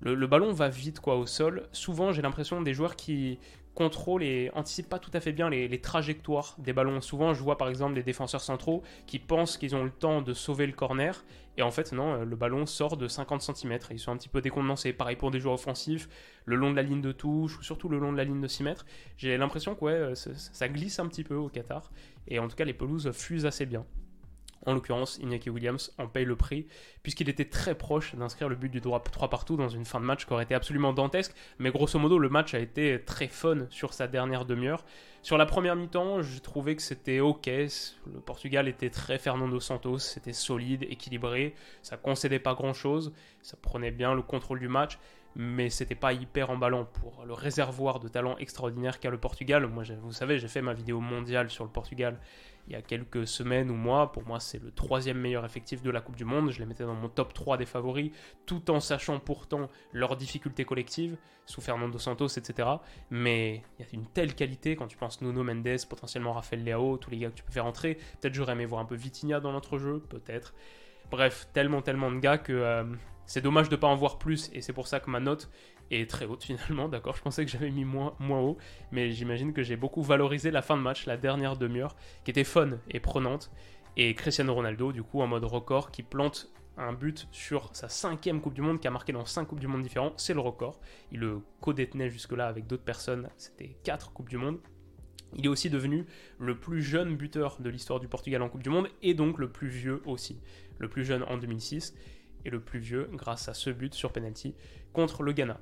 Le, 0.01 0.15
le, 0.15 0.27
ballon 0.27 0.51
va 0.51 0.67
vite 0.67 0.99
quoi 0.99 1.15
au 1.15 1.25
sol. 1.25 1.69
Souvent 1.71 2.11
j'ai 2.11 2.21
l'impression 2.21 2.61
des 2.61 2.73
joueurs 2.73 2.95
qui 2.95 3.39
contrôle 3.81 4.21
et 4.23 4.51
anticipe 4.53 4.87
pas 4.89 4.99
tout 4.99 5.09
à 5.13 5.19
fait 5.19 5.31
bien 5.31 5.49
les, 5.49 5.81
trajectoires 5.81 6.55
des 6.59 6.71
ballons. 6.71 7.01
Souvent, 7.01 7.33
je 7.33 7.41
vois 7.41 7.57
par 7.57 7.67
exemple 7.67 7.95
des 7.95 8.03
défenseurs 8.03 8.41
centraux 8.41 8.83
qui 9.07 9.17
pensent 9.17 9.57
qu'ils 9.57 9.75
ont 9.75 9.83
le 9.83 9.89
temps 9.89 10.21
de 10.21 10.33
sauver 10.33 10.67
le 10.67 10.73
corner, 10.73 11.23
et 11.57 11.63
en 11.63 11.71
fait, 11.71 11.91
non, 11.91 12.23
le 12.23 12.35
ballon 12.35 12.65
sort 12.65 12.95
de 12.95 13.07
50 13.07 13.41
cm. 13.41 13.79
Ils 13.89 13.99
sont 13.99 14.11
un 14.11 14.17
petit 14.17 14.29
peu 14.29 14.41
décontenancés. 14.41 14.93
Pareil 14.93 15.15
pour 15.15 15.31
des 15.31 15.39
joueurs 15.39 15.55
offensifs, 15.55 16.07
le 16.45 16.55
long 16.55 16.69
de 16.69 16.75
la 16.75 16.83
ligne 16.83 17.01
de 17.01 17.11
touche, 17.11 17.57
ou 17.57 17.63
surtout 17.63 17.89
le 17.89 17.97
long 17.97 18.11
de 18.11 18.17
la 18.17 18.23
ligne 18.23 18.39
de 18.39 18.47
6 18.47 18.63
mètres. 18.63 18.85
J'ai 19.17 19.35
l'impression 19.37 19.73
que 19.73 19.83
ouais, 19.83 20.13
ça 20.15 20.69
glisse 20.69 20.99
un 20.99 21.07
petit 21.07 21.23
peu 21.23 21.35
au 21.35 21.49
Qatar, 21.49 21.91
et 22.27 22.37
en 22.39 22.47
tout 22.47 22.55
cas, 22.55 22.65
les 22.65 22.73
pelouses 22.73 23.11
fusent 23.11 23.47
assez 23.47 23.65
bien. 23.65 23.85
En 24.65 24.73
l'occurrence, 24.73 25.17
Iñaki 25.17 25.49
Williams 25.49 25.93
en 25.97 26.07
paye 26.07 26.25
le 26.25 26.35
prix, 26.35 26.67
puisqu'il 27.01 27.29
était 27.29 27.45
très 27.45 27.75
proche 27.75 28.15
d'inscrire 28.15 28.47
le 28.47 28.55
but 28.55 28.69
du 28.69 28.79
droit 28.79 29.01
3 29.01 29.29
partout 29.29 29.57
dans 29.57 29.69
une 29.69 29.85
fin 29.85 29.99
de 29.99 30.05
match 30.05 30.25
qui 30.25 30.33
aurait 30.33 30.43
été 30.43 30.53
absolument 30.53 30.93
dantesque. 30.93 31.33
Mais 31.57 31.71
grosso 31.71 31.97
modo, 31.97 32.19
le 32.19 32.29
match 32.29 32.53
a 32.53 32.59
été 32.59 33.01
très 33.03 33.27
fun 33.27 33.67
sur 33.69 33.93
sa 33.93 34.07
dernière 34.07 34.45
demi-heure. 34.45 34.85
Sur 35.23 35.37
la 35.37 35.45
première 35.45 35.75
mi-temps, 35.75 36.21
je 36.21 36.39
trouvais 36.39 36.75
que 36.75 36.81
c'était 36.81 37.19
ok. 37.19 37.47
Le 37.47 38.19
Portugal 38.25 38.67
était 38.67 38.89
très 38.89 39.17
Fernando 39.17 39.59
Santos, 39.59 39.99
c'était 39.99 40.33
solide, 40.33 40.83
équilibré, 40.83 41.53
ça 41.81 41.97
concédait 41.97 42.39
pas 42.39 42.53
grand-chose, 42.53 43.13
ça 43.41 43.57
prenait 43.61 43.91
bien 43.91 44.13
le 44.13 44.21
contrôle 44.21 44.59
du 44.59 44.67
match 44.67 44.97
mais 45.35 45.69
c'était 45.69 45.95
pas 45.95 46.13
hyper 46.13 46.49
emballant 46.49 46.85
pour 46.85 47.23
le 47.25 47.33
réservoir 47.33 47.99
de 47.99 48.07
talent 48.07 48.37
extraordinaire 48.37 48.99
qu'a 48.99 49.09
le 49.09 49.17
Portugal. 49.17 49.65
Moi, 49.67 49.83
vous 50.01 50.11
savez, 50.11 50.39
j'ai 50.39 50.47
fait 50.47 50.61
ma 50.61 50.73
vidéo 50.73 50.99
mondiale 50.99 51.49
sur 51.49 51.63
le 51.63 51.69
Portugal 51.69 52.19
il 52.67 52.73
y 52.73 52.75
a 52.75 52.81
quelques 52.81 53.27
semaines 53.27 53.69
ou 53.69 53.75
mois. 53.75 54.11
Pour 54.11 54.25
moi, 54.25 54.39
c'est 54.39 54.61
le 54.61 54.71
troisième 54.71 55.17
meilleur 55.17 55.45
effectif 55.45 55.81
de 55.81 55.91
la 55.91 56.01
Coupe 56.01 56.15
du 56.15 56.25
Monde. 56.25 56.51
Je 56.51 56.59
les 56.59 56.65
mettais 56.65 56.83
dans 56.83 56.93
mon 56.93 57.09
top 57.09 57.33
3 57.33 57.57
des 57.57 57.65
favoris, 57.65 58.11
tout 58.45 58.71
en 58.71 58.79
sachant 58.79 59.19
pourtant 59.19 59.69
leurs 59.93 60.15
difficultés 60.15 60.65
collectives, 60.65 61.17
sous 61.45 61.61
Fernando 61.61 61.97
Santos, 61.97 62.27
etc. 62.27 62.69
Mais 63.09 63.63
il 63.79 63.85
y 63.85 63.85
a 63.85 63.89
une 63.93 64.07
telle 64.07 64.35
qualité 64.35 64.75
quand 64.75 64.87
tu 64.87 64.97
penses 64.97 65.21
Nuno 65.21 65.43
Mendes, 65.43 65.85
potentiellement 65.89 66.33
Rafael 66.33 66.63
Leao, 66.63 66.97
tous 66.97 67.11
les 67.11 67.19
gars 67.19 67.29
que 67.29 67.35
tu 67.35 67.43
peux 67.43 67.53
faire 67.53 67.65
entrer. 67.65 67.95
Peut-être 68.19 68.33
j'aurais 68.33 68.53
aimé 68.53 68.65
voir 68.65 68.81
un 68.81 68.85
peu 68.85 68.95
Vitinha 68.95 69.39
dans 69.39 69.51
notre 69.51 69.77
jeu, 69.77 69.99
peut-être. 70.09 70.53
Bref, 71.09 71.47
tellement, 71.53 71.81
tellement 71.81 72.11
de 72.11 72.19
gars 72.19 72.37
que 72.37 72.53
euh, 72.53 72.85
c'est 73.25 73.41
dommage 73.41 73.69
de 73.69 73.75
ne 73.75 73.79
pas 73.81 73.87
en 73.87 73.95
voir 73.95 74.17
plus, 74.17 74.49
et 74.53 74.61
c'est 74.61 74.73
pour 74.73 74.87
ça 74.87 74.99
que 74.99 75.09
ma 75.09 75.19
note 75.19 75.49
est 75.95 76.09
très 76.09 76.25
haute 76.25 76.43
finalement, 76.43 76.87
d'accord 76.87 77.15
Je 77.15 77.21
pensais 77.21 77.45
que 77.45 77.51
j'avais 77.51 77.71
mis 77.71 77.85
moins, 77.85 78.15
moins 78.19 78.39
haut, 78.39 78.57
mais 78.91 79.11
j'imagine 79.11 79.53
que 79.53 79.63
j'ai 79.63 79.75
beaucoup 79.75 80.01
valorisé 80.01 80.51
la 80.51 80.61
fin 80.61 80.77
de 80.77 80.81
match, 80.81 81.05
la 81.05 81.17
dernière 81.17 81.57
demi-heure, 81.57 81.95
qui 82.23 82.31
était 82.31 82.43
fun 82.43 82.71
et 82.89 82.99
prenante. 82.99 83.51
Et 83.97 84.13
Cristiano 84.15 84.53
Ronaldo, 84.53 84.91
du 84.91 85.03
coup, 85.03 85.21
en 85.21 85.27
mode 85.27 85.43
record, 85.43 85.91
qui 85.91 86.01
plante 86.01 86.51
un 86.77 86.93
but 86.93 87.27
sur 87.31 87.69
sa 87.73 87.89
cinquième 87.89 88.41
Coupe 88.41 88.53
du 88.53 88.61
Monde, 88.61 88.79
qui 88.79 88.87
a 88.87 88.91
marqué 88.91 89.11
dans 89.11 89.25
cinq 89.25 89.45
Coupes 89.45 89.59
du 89.59 89.67
Monde 89.67 89.81
différents, 89.81 90.13
c'est 90.17 90.33
le 90.33 90.39
record. 90.39 90.79
Il 91.11 91.19
le 91.19 91.41
co-détenait 91.59 92.09
jusque-là 92.09 92.47
avec 92.47 92.67
d'autres 92.67 92.83
personnes, 92.83 93.29
c'était 93.37 93.75
quatre 93.83 94.13
Coupes 94.13 94.29
du 94.29 94.37
Monde. 94.37 94.59
Il 95.35 95.45
est 95.45 95.49
aussi 95.49 95.69
devenu 95.69 96.05
le 96.39 96.57
plus 96.59 96.81
jeune 96.81 97.15
buteur 97.15 97.57
de 97.61 97.69
l'histoire 97.69 97.99
du 97.99 98.07
Portugal 98.07 98.41
en 98.41 98.49
Coupe 98.49 98.63
du 98.63 98.69
Monde, 98.69 98.87
et 99.01 99.13
donc 99.13 99.37
le 99.37 99.49
plus 99.49 99.67
vieux 99.67 100.01
aussi. 100.05 100.39
Le 100.79 100.87
plus 100.87 101.05
jeune 101.05 101.23
en 101.23 101.37
2006, 101.37 101.93
et 102.45 102.49
le 102.49 102.59
plus 102.59 102.79
vieux 102.79 103.09
grâce 103.13 103.49
à 103.49 103.53
ce 103.53 103.69
but 103.69 103.93
sur 103.93 104.11
penalty 104.11 104.55
contre 104.93 105.23
le 105.23 105.33
Ghana. 105.33 105.59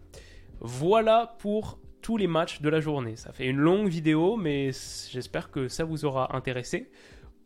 Voilà 0.59 1.35
pour 1.39 1.79
tous 2.01 2.17
les 2.17 2.27
matchs 2.27 2.61
de 2.61 2.69
la 2.69 2.79
journée. 2.79 3.15
Ça 3.15 3.31
fait 3.33 3.47
une 3.47 3.57
longue 3.57 3.87
vidéo, 3.87 4.37
mais 4.37 4.71
j'espère 5.11 5.51
que 5.51 5.67
ça 5.67 5.83
vous 5.83 6.05
aura 6.05 6.35
intéressé. 6.35 6.91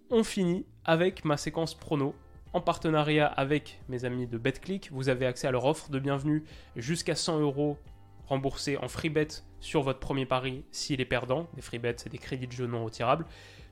On 0.09 0.23
finit 0.23 0.65
avec 0.85 1.25
ma 1.25 1.37
séquence 1.37 1.75
prono. 1.75 2.15
En 2.53 2.61
partenariat 2.61 3.25
avec 3.25 3.81
mes 3.89 4.05
amis 4.05 4.27
de 4.27 4.37
BetClick, 4.37 4.91
vous 4.91 5.09
avez 5.09 5.25
accès 5.25 5.47
à 5.47 5.51
leur 5.51 5.65
offre 5.65 5.89
de 5.89 5.97
bienvenue 5.97 6.43
jusqu'à 6.75 7.15
100 7.15 7.39
euros 7.39 7.79
rembourser 8.27 8.77
en 8.77 8.87
free 8.87 9.09
bet 9.09 9.27
sur 9.59 9.81
votre 9.81 9.99
premier 9.99 10.25
pari 10.25 10.63
s'il 10.71 11.01
est 11.01 11.05
perdant. 11.05 11.47
Des 11.55 11.61
free 11.61 11.79
bets, 11.79 11.95
c'est 11.97 12.11
des 12.11 12.17
crédits 12.17 12.47
de 12.47 12.51
jeu 12.51 12.67
non 12.67 12.85
retirables. 12.85 13.25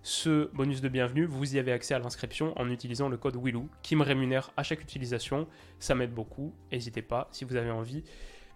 Ce 0.03 0.49
bonus 0.55 0.81
de 0.81 0.89
bienvenue, 0.89 1.25
vous 1.25 1.55
y 1.55 1.59
avez 1.59 1.71
accès 1.71 1.93
à 1.93 1.99
l'inscription 1.99 2.59
en 2.59 2.67
utilisant 2.71 3.07
le 3.07 3.17
code 3.17 3.35
WILOU 3.35 3.69
qui 3.83 3.95
me 3.95 4.01
rémunère 4.01 4.51
à 4.57 4.63
chaque 4.63 4.81
utilisation. 4.81 5.47
Ça 5.77 5.93
m'aide 5.93 6.11
beaucoup. 6.11 6.55
N'hésitez 6.71 7.03
pas 7.03 7.27
si 7.31 7.45
vous 7.45 7.55
avez 7.55 7.69
envie 7.69 8.03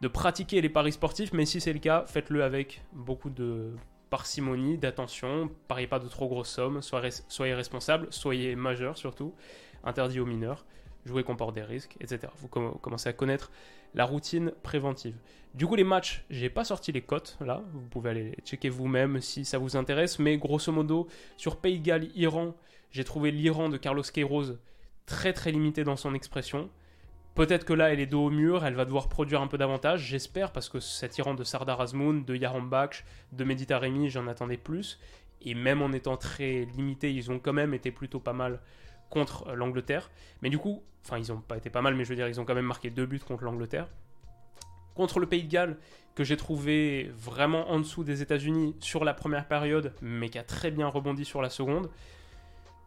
de 0.01 0.07
pratiquer 0.07 0.59
les 0.59 0.69
paris 0.69 0.93
sportifs, 0.93 1.33
mais 1.33 1.45
si 1.45 1.61
c'est 1.61 1.71
le 1.71 1.77
cas, 1.77 2.03
faites-le 2.07 2.43
avec 2.43 2.81
beaucoup 2.93 3.29
de 3.29 3.73
parcimonie, 4.09 4.79
d'attention, 4.79 5.51
pariez 5.67 5.85
pas 5.85 5.99
de 5.99 6.07
trop 6.07 6.27
grosses 6.27 6.49
sommes, 6.49 6.81
soyez, 6.81 7.53
responsable, 7.53 8.07
soyez 8.09 8.55
majeur 8.55 8.97
surtout, 8.97 9.35
interdit 9.83 10.19
aux 10.19 10.25
mineurs, 10.25 10.65
jouer 11.05 11.23
comporte 11.23 11.53
des 11.53 11.63
risques, 11.63 11.95
etc. 12.01 12.33
Vous 12.37 12.47
commencez 12.47 13.09
à 13.09 13.13
connaître 13.13 13.51
la 13.95 14.05
routine 14.05 14.51
préventive. 14.61 15.15
Du 15.55 15.65
coup, 15.65 15.75
les 15.75 15.85
matchs, 15.85 16.25
j'ai 16.29 16.49
pas 16.49 16.65
sorti 16.65 16.91
les 16.91 17.01
cotes 17.01 17.37
là, 17.39 17.63
vous 17.73 17.87
pouvez 17.87 18.09
aller 18.09 18.37
checker 18.43 18.69
vous-même 18.69 19.21
si 19.21 19.45
ça 19.45 19.57
vous 19.57 19.77
intéresse, 19.77 20.19
mais 20.19 20.37
grosso 20.37 20.71
modo, 20.71 21.07
sur 21.37 21.57
Pays 21.57 21.79
Galles, 21.79 22.09
Iran, 22.15 22.53
j'ai 22.91 23.05
trouvé 23.05 23.31
l'Iran 23.31 23.69
de 23.69 23.77
Carlos 23.77 24.03
Queiroz 24.03 24.59
très 25.05 25.33
très 25.33 25.51
limité 25.51 25.83
dans 25.83 25.95
son 25.95 26.13
expression. 26.13 26.69
Peut-être 27.35 27.65
que 27.65 27.73
là, 27.73 27.91
elle 27.91 27.99
est 27.99 28.05
dos 28.05 28.25
au 28.25 28.29
mur, 28.29 28.65
elle 28.65 28.75
va 28.75 28.85
devoir 28.85 29.09
produire 29.09 29.41
un 29.41 29.47
peu 29.47 29.57
davantage, 29.57 30.01
j'espère, 30.01 30.51
parce 30.51 30.69
que 30.69 30.79
cet 30.79 31.17
Iran 31.17 31.33
de 31.33 31.43
Sardar 31.43 31.81
Azmoun, 31.81 32.23
de 32.23 32.35
Yaram 32.35 32.69
Baksh, 32.69 33.03
de 33.31 33.43
Medita 33.43 33.81
j'en 34.07 34.27
attendais 34.27 34.57
plus. 34.57 34.99
Et 35.41 35.53
même 35.53 35.81
en 35.81 35.91
étant 35.91 36.17
très 36.17 36.65
limité, 36.75 37.13
ils 37.13 37.31
ont 37.31 37.39
quand 37.39 37.53
même 37.53 37.73
été 37.73 37.91
plutôt 37.91 38.19
pas 38.19 38.33
mal 38.33 38.61
contre 39.09 39.53
l'Angleterre. 39.53 40.09
Mais 40.41 40.49
du 40.49 40.57
coup, 40.57 40.83
enfin, 41.03 41.17
ils 41.17 41.31
n'ont 41.31 41.41
pas 41.41 41.57
été 41.57 41.69
pas 41.69 41.81
mal, 41.81 41.95
mais 41.95 42.03
je 42.03 42.09
veux 42.09 42.15
dire, 42.15 42.27
ils 42.27 42.39
ont 42.39 42.45
quand 42.45 42.55
même 42.55 42.65
marqué 42.65 42.89
deux 42.89 43.05
buts 43.05 43.19
contre 43.19 43.43
l'Angleterre. 43.43 43.87
Contre 44.95 45.19
le 45.19 45.27
Pays 45.27 45.43
de 45.43 45.51
Galles, 45.51 45.77
que 46.15 46.23
j'ai 46.23 46.37
trouvé 46.37 47.11
vraiment 47.13 47.69
en 47.69 47.79
dessous 47.79 48.03
des 48.03 48.21
États-Unis 48.21 48.75
sur 48.79 49.03
la 49.03 49.13
première 49.13 49.47
période, 49.47 49.93
mais 50.01 50.29
qui 50.29 50.39
a 50.39 50.43
très 50.43 50.71
bien 50.71 50.87
rebondi 50.87 51.25
sur 51.25 51.41
la 51.41 51.49
seconde. 51.49 51.89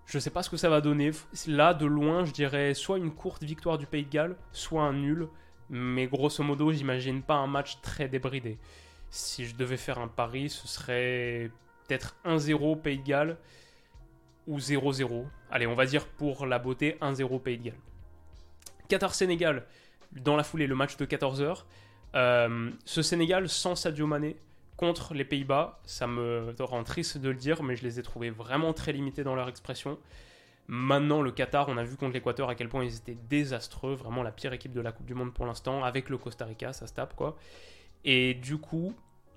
Je 0.07 0.19
sais 0.19 0.31
pas 0.31 0.43
ce 0.43 0.49
que 0.49 0.57
ça 0.57 0.71
va 0.71 0.81
donner. 0.81 1.11
Là, 1.47 1.75
de 1.75 1.85
loin, 1.85 2.25
je 2.25 2.33
dirais 2.33 2.73
soit 2.73 2.97
une 2.97 3.11
courte 3.11 3.45
victoire 3.45 3.77
du 3.77 3.87
Pays 3.87 4.05
de 4.05 4.11
Galles, 4.11 4.37
soit 4.53 4.83
un 4.83 4.95
nul. 4.95 5.29
Mais 5.69 6.07
grosso 6.07 6.43
modo, 6.43 6.73
j'imagine 6.73 7.23
pas 7.23 7.35
un 7.35 7.47
match 7.47 7.83
très 7.83 8.09
débridé. 8.09 8.59
Si 9.11 9.45
je 9.45 9.55
devais 9.55 9.77
faire 9.77 9.99
un 9.99 10.09
pari, 10.09 10.49
ce 10.49 10.67
serait 10.67 11.51
peut-être 11.87 12.17
1-0 12.25 12.81
Pays 12.81 12.99
de 12.99 13.05
Galles 13.05 13.37
ou 14.49 14.59
0-0. 14.59 15.27
Allez, 15.51 15.67
on 15.69 15.75
va 15.75 15.87
dire 15.87 16.07
pour 16.07 16.47
la 16.47 16.59
beauté 16.59 16.97
1-0 17.01 17.41
Pays 17.41 17.59
de 17.59 17.65
Galles. 17.65 17.79
Qatar-Sénégal, 18.89 19.65
dans 20.13 20.37
la 20.37 20.43
foulée, 20.43 20.67
le 20.67 20.75
match 20.75 20.97
de 20.97 21.05
14h. 21.05 21.65
Euh, 22.15 22.71
ce 22.87 23.03
Sénégal 23.03 23.49
sans 23.49 23.77
Sadio 23.77 24.07
Mané, 24.07 24.37
contre 24.77 25.13
les 25.13 25.25
Pays-Bas. 25.25 25.81
Ça 25.85 26.07
me 26.07 26.55
rend 26.59 26.83
triste 26.83 27.19
de 27.19 27.29
le 27.29 27.37
dire, 27.37 27.63
mais 27.63 27.77
je 27.77 27.83
les 27.83 28.01
ai 28.01 28.03
trouvés 28.03 28.31
vraiment 28.31 28.73
très 28.73 28.93
limités 28.93 29.23
dans 29.23 29.35
leur 29.35 29.49
expression. 29.49 29.99
Maintenant, 30.69 31.23
le 31.23 31.31
Qatar, 31.31 31.69
on 31.69 31.77
a 31.77 31.83
vu 31.85 31.97
contre 31.97 32.13
l'Équateur 32.15 32.49
à 32.49 32.55
quel 32.55 32.69
point 32.69 32.85
ils 32.85 32.97
étaient 32.97 33.17
désastreux, 33.29 33.95
vraiment 33.95 34.23
la 34.23 34.33
pire 34.33 34.53
équipe 34.53 34.73
de 34.73 34.81
la 34.81 34.93
Coupe 34.93 35.07
du 35.07 35.15
Monde 35.15 35.33
pour 35.33 35.47
l'instant, 35.47 35.83
avec 35.83 36.09
le 36.09 36.19
Costa 36.19 36.45
Rica, 36.45 36.73
ça 36.73 36.87
se 36.87 36.93
tape 36.93 37.17
quoi. 37.17 37.37
Et 38.05 38.35
du 38.35 38.59
coup, 38.59 38.95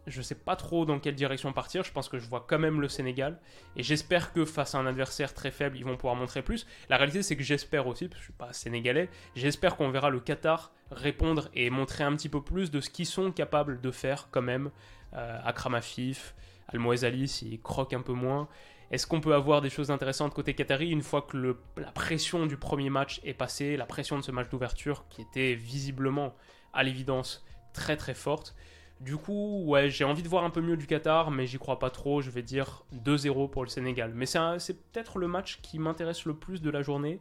je 0.08 0.22
sais 0.22 0.36
pas 0.36 0.56
trop 0.56 0.86
dans 0.86 0.99
quelle 0.99 1.16
direction 1.16 1.54
partir. 1.54 1.84
Je 1.84 1.91
pense 1.91 2.10
que 2.10 2.18
je 2.18 2.28
vois 2.28 2.45
quand 2.47 2.60
même 2.60 2.82
le 2.82 2.88
Sénégal. 2.88 3.39
Et 3.76 3.84
j'espère 3.84 4.34
que 4.34 4.45
face 4.45 4.76
à 4.76 4.80
un 4.80 4.88
adversaire 4.88 5.34
très 5.34 5.52
faible, 5.52 5.78
ils 5.78 5.86
vont 5.86 5.95
pouvoir 5.95 6.16
montrer 6.16 6.41
plus. 6.41 6.66
La 6.89 6.97
réalité, 6.97 7.24
c'est 7.24 7.36
que 7.36 7.43
j'espère 7.43 7.88
aussi, 7.88 8.08
parce 8.08 8.16
que 8.16 8.22
je 8.22 8.32
suis 8.32 8.38
pas 8.38 8.54
sénégalais, 8.54 9.10
j'espère 9.36 9.76
qu'on 9.76 9.89
verra 9.89 10.10
le 10.10 10.20
Qatar 10.20 10.74
répondre 10.91 11.49
et 11.54 11.70
montrer 11.70 12.04
un 12.04 12.16
petit 12.16 12.30
peu 12.30 12.43
plus 12.43 12.72
de 12.72 12.82
ce 12.82 12.89
qu'ils 12.89 13.06
sont 13.06 13.32
capables 13.32 13.80
de 13.82 13.91
faire 13.91 14.28
quand 14.32 14.41
même. 14.41 14.72
Euh, 15.14 15.39
Akram 15.43 15.76
Afif, 15.76 16.36
Ali 16.68 17.28
s'il 17.28 17.62
croque 17.62 17.93
un 17.93 18.02
peu 18.02 18.14
moins. 18.14 18.47
Est-ce 18.91 19.08
qu'on 19.08 19.22
peut 19.22 19.34
avoir 19.34 19.62
des 19.62 19.70
choses 19.70 19.89
intéressantes 19.89 20.34
côté 20.34 20.54
Qatari 20.54 20.89
une 20.89 21.02
fois 21.02 21.22
que 21.22 21.56
la 21.78 21.91
pression 21.91 22.45
du 22.45 22.58
premier 22.58 22.89
match 22.89 23.22
est 23.24 23.34
passée, 23.34 23.78
la 23.78 23.86
pression 23.86 24.18
de 24.18 24.22
ce 24.24 24.32
match 24.32 24.49
d'ouverture 24.49 25.06
qui 25.10 25.22
était 25.22 25.54
visiblement, 25.54 26.36
à 26.74 26.84
l'évidence, 26.84 27.45
très 27.74 27.95
très 27.95 28.14
forte? 28.14 28.54
Du 29.02 29.18
coup, 29.18 29.64
ouais, 29.66 29.89
j'ai 29.89 30.04
envie 30.04 30.22
de 30.22 30.28
voir 30.28 30.43
un 30.43 30.52
peu 30.52 30.62
mieux 30.62 30.78
du 30.78 30.86
Qatar, 30.86 31.32
mais 31.32 31.47
j'y 31.47 31.58
crois 31.58 31.80
pas 31.80 31.89
trop. 31.89 32.22
Je 32.22 32.30
vais 32.30 32.43
dire 32.43 32.84
2-0 33.04 33.49
pour 33.49 33.64
le 33.64 33.70
Sénégal. 33.70 34.12
Mais 34.14 34.28
c'est 34.28 34.91
peut-être 34.91 35.18
le 35.18 35.28
match 35.28 35.60
qui 35.62 35.80
m'intéresse 35.80 36.26
le 36.26 36.36
plus 36.36 36.62
de 36.62 36.70
la 36.70 36.84
journée. 36.84 37.20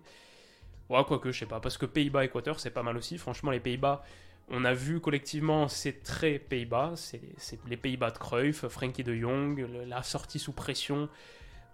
Ouais, 0.90 1.02
quoique, 1.06 1.32
je 1.32 1.38
sais 1.38 1.46
pas. 1.46 1.60
Parce 1.60 1.78
que 1.78 1.86
Pays-Bas-Équateur, 1.86 2.60
c'est 2.60 2.70
pas 2.70 2.82
mal 2.82 2.96
aussi. 2.98 3.16
Franchement, 3.16 3.50
les 3.50 3.60
Pays-Bas, 3.60 4.02
on 4.50 4.64
a 4.64 4.74
vu 4.74 5.00
collectivement, 5.00 5.68
c'est 5.68 6.02
très 6.02 6.38
Pays-Bas. 6.38 6.92
C'est 6.96 7.22
les 7.66 7.76
Pays-Bas 7.78 8.10
de 8.10 8.18
Cruyff, 8.18 8.66
Frankie 8.68 9.04
de 9.04 9.14
Jong, 9.14 9.66
la 9.86 10.02
sortie 10.02 10.38
sous 10.38 10.52
pression, 10.52 11.08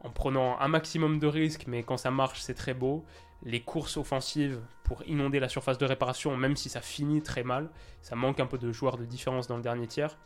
en 0.04 0.10
prenant 0.10 0.60
un 0.60 0.68
maximum 0.68 1.18
de 1.18 1.26
risques, 1.26 1.64
mais 1.66 1.82
quand 1.82 1.96
ça 1.96 2.12
marche, 2.12 2.40
c'est 2.40 2.54
très 2.54 2.74
beau 2.74 3.04
les 3.42 3.62
courses 3.62 3.96
offensives 3.96 4.60
pour 4.84 5.02
inonder 5.06 5.40
la 5.40 5.48
surface 5.48 5.78
de 5.78 5.84
réparation, 5.84 6.36
même 6.36 6.56
si 6.56 6.68
ça 6.68 6.80
finit 6.80 7.22
très 7.22 7.42
mal. 7.42 7.70
Ça 8.02 8.16
manque 8.16 8.40
un 8.40 8.46
peu 8.46 8.58
de 8.58 8.72
joueurs 8.72 8.96
de 8.96 9.04
différence 9.04 9.46
dans 9.46 9.56
le 9.56 9.62
dernier 9.62 9.86
tiers. 9.86 10.16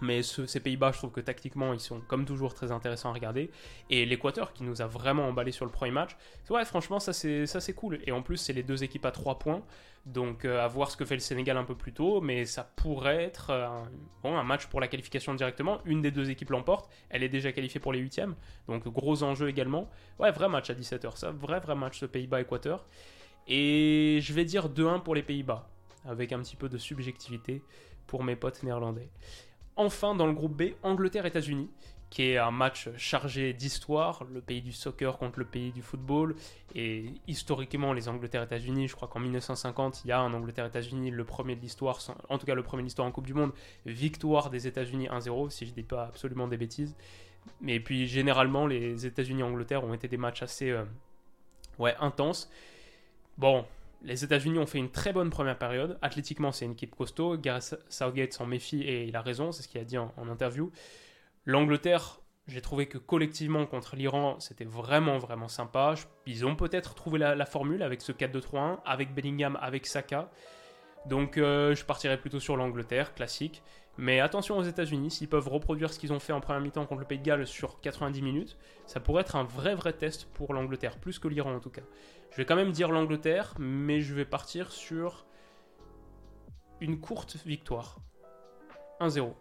Mais 0.00 0.22
ces 0.22 0.60
Pays-Bas, 0.60 0.92
je 0.92 0.98
trouve 0.98 1.10
que 1.10 1.20
tactiquement, 1.20 1.74
ils 1.74 1.80
sont 1.80 2.00
comme 2.00 2.24
toujours 2.24 2.54
très 2.54 2.72
intéressants 2.72 3.10
à 3.10 3.12
regarder. 3.12 3.50
Et 3.90 4.06
l'Équateur, 4.06 4.52
qui 4.52 4.62
nous 4.62 4.80
a 4.80 4.86
vraiment 4.86 5.28
emballé 5.28 5.52
sur 5.52 5.66
le 5.66 5.70
premier 5.70 5.92
match, 5.92 6.16
ouais, 6.48 6.64
franchement, 6.64 7.00
ça 7.00 7.12
c'est, 7.12 7.46
ça 7.46 7.60
c'est 7.60 7.74
cool. 7.74 8.00
Et 8.06 8.12
en 8.12 8.22
plus, 8.22 8.38
c'est 8.38 8.52
les 8.52 8.62
deux 8.62 8.82
équipes 8.82 9.04
à 9.04 9.12
3 9.12 9.38
points. 9.38 9.62
Donc, 10.06 10.46
euh, 10.46 10.64
à 10.64 10.66
voir 10.66 10.90
ce 10.90 10.96
que 10.96 11.04
fait 11.04 11.14
le 11.14 11.20
Sénégal 11.20 11.58
un 11.58 11.64
peu 11.64 11.74
plus 11.74 11.92
tôt. 11.92 12.20
Mais 12.22 12.46
ça 12.46 12.64
pourrait 12.64 13.24
être 13.24 13.50
euh, 13.50 13.66
un, 13.66 13.90
bon, 14.22 14.36
un 14.36 14.42
match 14.42 14.66
pour 14.66 14.80
la 14.80 14.88
qualification 14.88 15.34
directement. 15.34 15.80
Une 15.84 16.00
des 16.00 16.10
deux 16.10 16.30
équipes 16.30 16.50
l'emporte. 16.50 16.90
Elle 17.10 17.22
est 17.22 17.28
déjà 17.28 17.52
qualifiée 17.52 17.80
pour 17.80 17.92
les 17.92 17.98
huitièmes. 17.98 18.34
Donc, 18.68 18.88
gros 18.88 19.22
enjeu 19.22 19.48
également. 19.48 19.90
Ouais, 20.18 20.30
vrai 20.30 20.48
match 20.48 20.70
à 20.70 20.74
17h. 20.74 21.16
Ça, 21.16 21.30
vrai, 21.30 21.60
vrai 21.60 21.74
match, 21.74 21.98
ce 21.98 22.06
Pays-Bas-Équateur. 22.06 22.86
Et 23.46 24.18
je 24.22 24.32
vais 24.32 24.44
dire 24.46 24.70
2-1 24.70 25.02
pour 25.02 25.14
les 25.14 25.22
Pays-Bas. 25.22 25.68
Avec 26.06 26.32
un 26.32 26.40
petit 26.40 26.56
peu 26.56 26.70
de 26.70 26.78
subjectivité 26.78 27.62
pour 28.06 28.24
mes 28.24 28.34
potes 28.34 28.62
néerlandais 28.62 29.10
enfin 29.80 30.14
dans 30.14 30.26
le 30.26 30.34
groupe 30.34 30.56
B, 30.56 30.74
Angleterre-États-Unis, 30.82 31.70
qui 32.10 32.22
est 32.24 32.38
un 32.38 32.50
match 32.50 32.88
chargé 32.96 33.52
d'histoire, 33.52 34.24
le 34.32 34.40
pays 34.40 34.60
du 34.60 34.72
soccer 34.72 35.16
contre 35.16 35.38
le 35.38 35.44
pays 35.44 35.72
du 35.72 35.80
football. 35.80 36.34
Et 36.74 37.14
historiquement, 37.26 37.92
les 37.92 38.08
Angleterre-États-Unis, 38.08 38.88
je 38.88 38.96
crois 38.96 39.08
qu'en 39.08 39.20
1950, 39.20 40.02
il 40.04 40.08
y 40.08 40.12
a 40.12 40.20
un 40.20 40.34
Angleterre-États-Unis, 40.34 41.10
le 41.10 41.24
premier 41.24 41.56
de 41.56 41.60
l'histoire, 41.60 41.98
en 42.28 42.38
tout 42.38 42.46
cas 42.46 42.54
le 42.54 42.62
premier 42.62 42.82
de 42.82 42.86
l'histoire 42.86 43.08
en 43.08 43.12
Coupe 43.12 43.26
du 43.26 43.34
Monde, 43.34 43.52
victoire 43.86 44.50
des 44.50 44.66
États-Unis 44.66 45.08
1-0, 45.08 45.50
si 45.50 45.64
je 45.64 45.70
ne 45.70 45.76
dis 45.76 45.82
pas 45.82 46.04
absolument 46.04 46.48
des 46.48 46.56
bêtises. 46.56 46.94
Mais 47.60 47.80
puis 47.80 48.06
généralement, 48.06 48.66
les 48.66 49.06
États-Unis-Angleterre 49.06 49.84
ont 49.84 49.94
été 49.94 50.08
des 50.08 50.18
matchs 50.18 50.42
assez 50.42 50.70
euh, 50.70 50.84
intenses. 52.00 52.50
Bon, 53.38 53.64
les 54.02 54.24
États-Unis 54.24 54.58
ont 54.58 54.66
fait 54.66 54.78
une 54.78 54.90
très 54.90 55.12
bonne 55.12 55.30
première 55.30 55.58
période. 55.58 55.98
Athlétiquement, 56.02 56.52
c'est 56.52 56.64
une 56.64 56.72
équipe 56.72 56.94
costaud. 56.94 57.36
Gareth 57.36 57.76
Southgate 57.88 58.32
s'en 58.32 58.46
méfie 58.46 58.82
et 58.82 59.04
il 59.04 59.16
a 59.16 59.20
raison, 59.20 59.52
c'est 59.52 59.62
ce 59.62 59.68
qu'il 59.68 59.80
a 59.80 59.84
dit 59.84 59.98
en, 59.98 60.12
interview. 60.28 60.70
L'Angleterre, 61.44 62.20
j'ai 62.46 62.60
trouvé 62.60 62.86
que 62.86 62.98
collectivement 62.98 63.66
contre 63.66 63.96
l'Iran, 63.96 64.40
c'était 64.40 64.64
vraiment 64.64 65.18
vraiment 65.18 65.48
sympa. 65.48 65.94
Ils 66.26 66.46
ont 66.46 66.56
peut-être 66.56 66.94
trouvé 66.94 67.18
la, 67.18 67.46
formule 67.46 67.82
avec 67.82 68.00
ce 68.00 68.12
4-2-3-1, 68.12 68.78
avec 68.84 69.14
Bellingham, 69.14 69.58
avec 69.60 69.86
Saka. 69.86 70.30
Donc 71.06 71.38
euh, 71.38 71.74
je 71.74 71.84
partirais 71.84 72.18
plutôt 72.18 72.40
sur 72.40 72.56
l'Angleterre, 72.56 73.14
classique. 73.14 73.62
Mais 73.98 74.20
attention 74.20 74.56
aux 74.56 74.62
États-Unis, 74.62 75.10
s'ils 75.10 75.28
peuvent 75.28 75.48
reproduire 75.48 75.92
ce 75.92 75.98
qu'ils 75.98 76.12
ont 76.12 76.20
fait 76.20 76.32
en 76.32 76.40
première 76.40 76.62
mi-temps 76.62 76.86
contre 76.86 77.00
le 77.00 77.06
Pays 77.06 77.18
de 77.18 77.24
Galles 77.24 77.46
sur 77.46 77.80
90 77.80 78.22
minutes, 78.22 78.56
ça 78.86 79.00
pourrait 79.00 79.22
être 79.22 79.36
un 79.36 79.44
vrai 79.44 79.74
vrai 79.74 79.92
test 79.92 80.26
pour 80.32 80.54
l'Angleterre, 80.54 80.96
plus 80.98 81.18
que 81.18 81.28
l'Iran 81.28 81.54
en 81.54 81.60
tout 81.60 81.70
cas. 81.70 81.82
Je 82.30 82.36
vais 82.36 82.44
quand 82.44 82.56
même 82.56 82.72
dire 82.72 82.90
l'Angleterre, 82.90 83.54
mais 83.58 84.00
je 84.00 84.14
vais 84.14 84.24
partir 84.24 84.72
sur 84.72 85.26
une 86.80 86.98
courte 87.00 87.36
victoire. 87.44 87.98
1-0. 89.00 89.32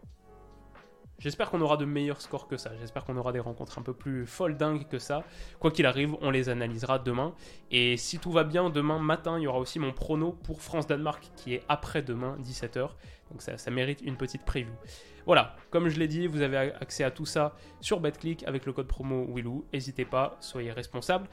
J'espère 1.20 1.50
qu'on 1.50 1.60
aura 1.60 1.76
de 1.76 1.84
meilleurs 1.84 2.22
scores 2.22 2.48
que 2.48 2.56
ça. 2.56 2.72
J'espère 2.80 3.04
qu'on 3.04 3.18
aura 3.18 3.34
des 3.34 3.42
rencontres 3.42 3.78
un 3.78 3.82
peu 3.82 3.94
plus 3.94 4.26
folles 4.26 4.56
dingues 4.56 4.88
que 4.88 5.00
ça. 5.00 5.24
Quoi 5.60 5.70
qu'il 5.70 5.86
arrive, 5.86 6.16
on 6.22 6.32
les 6.32 6.48
analysera 6.48 6.98
demain. 6.98 7.34
Et 7.72 7.98
si 7.98 8.20
tout 8.20 8.32
va 8.32 8.46
bien, 8.46 8.70
demain 8.70 9.00
matin, 9.00 9.38
il 9.38 9.44
y 9.44 9.48
aura 9.48 9.60
aussi 9.60 9.80
mon 9.80 9.92
prono 9.92 10.32
pour 10.32 10.62
France-Danemark 10.62 11.30
qui 11.36 11.56
est 11.56 11.64
après-demain, 11.68 12.38
17h. 12.42 12.90
Donc 13.32 13.42
ça, 13.42 13.58
ça, 13.58 13.70
mérite 13.70 14.02
une 14.02 14.16
petite 14.16 14.46
preview. 14.46 14.72
Voilà, 15.26 15.56
comme 15.70 15.90
je 15.90 16.00
l'ai 16.00 16.08
dit, 16.08 16.26
vous 16.26 16.42
avez 16.42 16.58
accès 16.58 17.04
à 17.04 17.12
tout 17.12 17.26
ça 17.26 17.54
sur 17.82 18.00
BetClick 18.00 18.44
avec 18.48 18.66
le 18.66 18.72
code 18.72 18.88
promo 18.88 19.28
Willou. 19.32 19.66
N'hésitez 19.74 20.06
pas, 20.06 20.38
soyez 20.40 20.72
responsable. 20.72 21.28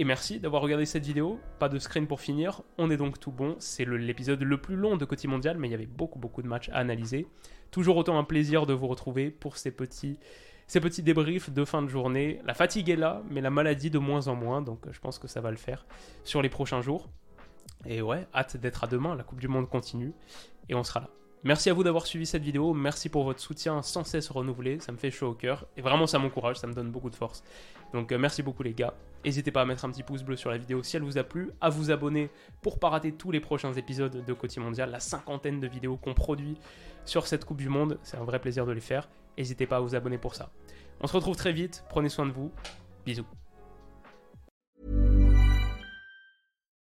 Et 0.00 0.04
merci 0.04 0.40
d'avoir 0.40 0.62
regardé 0.62 0.86
cette 0.86 1.04
vidéo. 1.04 1.38
Pas 1.58 1.68
de 1.68 1.78
screen 1.78 2.06
pour 2.06 2.22
finir. 2.22 2.62
On 2.78 2.90
est 2.90 2.96
donc 2.96 3.20
tout 3.20 3.32
bon. 3.32 3.56
C'est 3.58 3.84
l'épisode 3.84 4.42
le, 4.42 4.56
plus 4.56 4.74
long 4.74 4.96
de 4.96 5.04
Côté 5.04 5.28
Mondial, 5.28 5.58
mais 5.58 5.68
il 5.68 5.72
y 5.72 5.74
avait 5.74 5.84
beaucoup 5.84 6.18
beaucoup 6.18 6.40
de 6.40 6.48
matchs 6.48 6.70
à 6.70 6.76
analyser. 6.76 7.26
Toujours 7.70 7.98
autant 7.98 8.18
un 8.18 8.24
plaisir 8.24 8.64
de 8.64 8.72
vous 8.72 8.86
retrouver 8.86 9.30
pour 9.30 9.58
ces 9.58 9.70
petits, 9.70 10.18
ces 10.68 10.80
petits 10.80 11.02
débriefs 11.02 11.50
de 11.50 11.66
fin 11.66 11.82
de 11.82 11.88
journée. 11.88 12.40
La 12.46 12.54
fatigue 12.54 12.88
est 12.88 12.96
là, 12.96 13.22
mais 13.28 13.42
la 13.42 13.50
maladie 13.50 13.90
de 13.90 13.98
moins 13.98 14.28
en 14.28 14.36
moins, 14.36 14.62
donc 14.62 14.90
je 14.90 15.00
pense 15.00 15.18
que 15.18 15.28
ça 15.28 15.42
va 15.42 15.50
le 15.50 15.58
faire 15.58 15.84
sur 16.24 16.40
les 16.40 16.48
prochains 16.48 16.80
jours. 16.80 17.10
Et 17.84 18.00
ouais, 18.00 18.26
hâte 18.34 18.56
d'être 18.56 18.84
à 18.84 18.86
demain. 18.86 19.14
La 19.14 19.22
Coupe 19.22 19.40
du 19.40 19.48
Monde 19.48 19.68
continue 19.68 20.14
et 20.70 20.74
on 20.74 20.82
sera 20.82 21.00
là. 21.00 21.10
Merci 21.42 21.70
à 21.70 21.72
vous 21.72 21.82
d'avoir 21.82 22.06
suivi 22.06 22.26
cette 22.26 22.42
vidéo, 22.42 22.74
merci 22.74 23.08
pour 23.08 23.24
votre 23.24 23.40
soutien 23.40 23.80
sans 23.80 24.04
cesse 24.04 24.28
renouvelé, 24.28 24.78
ça 24.78 24.92
me 24.92 24.98
fait 24.98 25.10
chaud 25.10 25.28
au 25.28 25.34
cœur, 25.34 25.66
et 25.74 25.80
vraiment 25.80 26.06
ça 26.06 26.18
m'encourage, 26.18 26.56
ça 26.56 26.66
me 26.66 26.74
donne 26.74 26.90
beaucoup 26.90 27.08
de 27.08 27.16
force. 27.16 27.42
Donc 27.94 28.12
euh, 28.12 28.18
merci 28.18 28.42
beaucoup 28.42 28.62
les 28.62 28.74
gars, 28.74 28.92
n'hésitez 29.24 29.50
pas 29.50 29.62
à 29.62 29.64
mettre 29.64 29.86
un 29.86 29.90
petit 29.90 30.02
pouce 30.02 30.22
bleu 30.22 30.36
sur 30.36 30.50
la 30.50 30.58
vidéo 30.58 30.82
si 30.82 30.98
elle 30.98 31.02
vous 31.02 31.16
a 31.16 31.24
plu, 31.24 31.50
à 31.62 31.70
vous 31.70 31.90
abonner 31.90 32.28
pour 32.60 32.78
pas 32.78 32.90
rater 32.90 33.12
tous 33.12 33.30
les 33.30 33.40
prochains 33.40 33.72
épisodes 33.72 34.22
de 34.22 34.32
Côté 34.34 34.60
Mondial, 34.60 34.90
la 34.90 35.00
cinquantaine 35.00 35.60
de 35.60 35.66
vidéos 35.66 35.96
qu'on 35.96 36.12
produit 36.12 36.58
sur 37.06 37.26
cette 37.26 37.46
Coupe 37.46 37.58
du 37.58 37.70
Monde, 37.70 37.98
c'est 38.02 38.18
un 38.18 38.24
vrai 38.24 38.38
plaisir 38.38 38.66
de 38.66 38.72
les 38.72 38.82
faire, 38.82 39.08
n'hésitez 39.38 39.66
pas 39.66 39.76
à 39.76 39.80
vous 39.80 39.94
abonner 39.94 40.18
pour 40.18 40.34
ça. 40.34 40.50
On 41.00 41.06
se 41.06 41.14
retrouve 41.14 41.36
très 41.36 41.54
vite, 41.54 41.84
prenez 41.88 42.10
soin 42.10 42.26
de 42.26 42.32
vous, 42.32 42.52
bisous. 43.06 43.24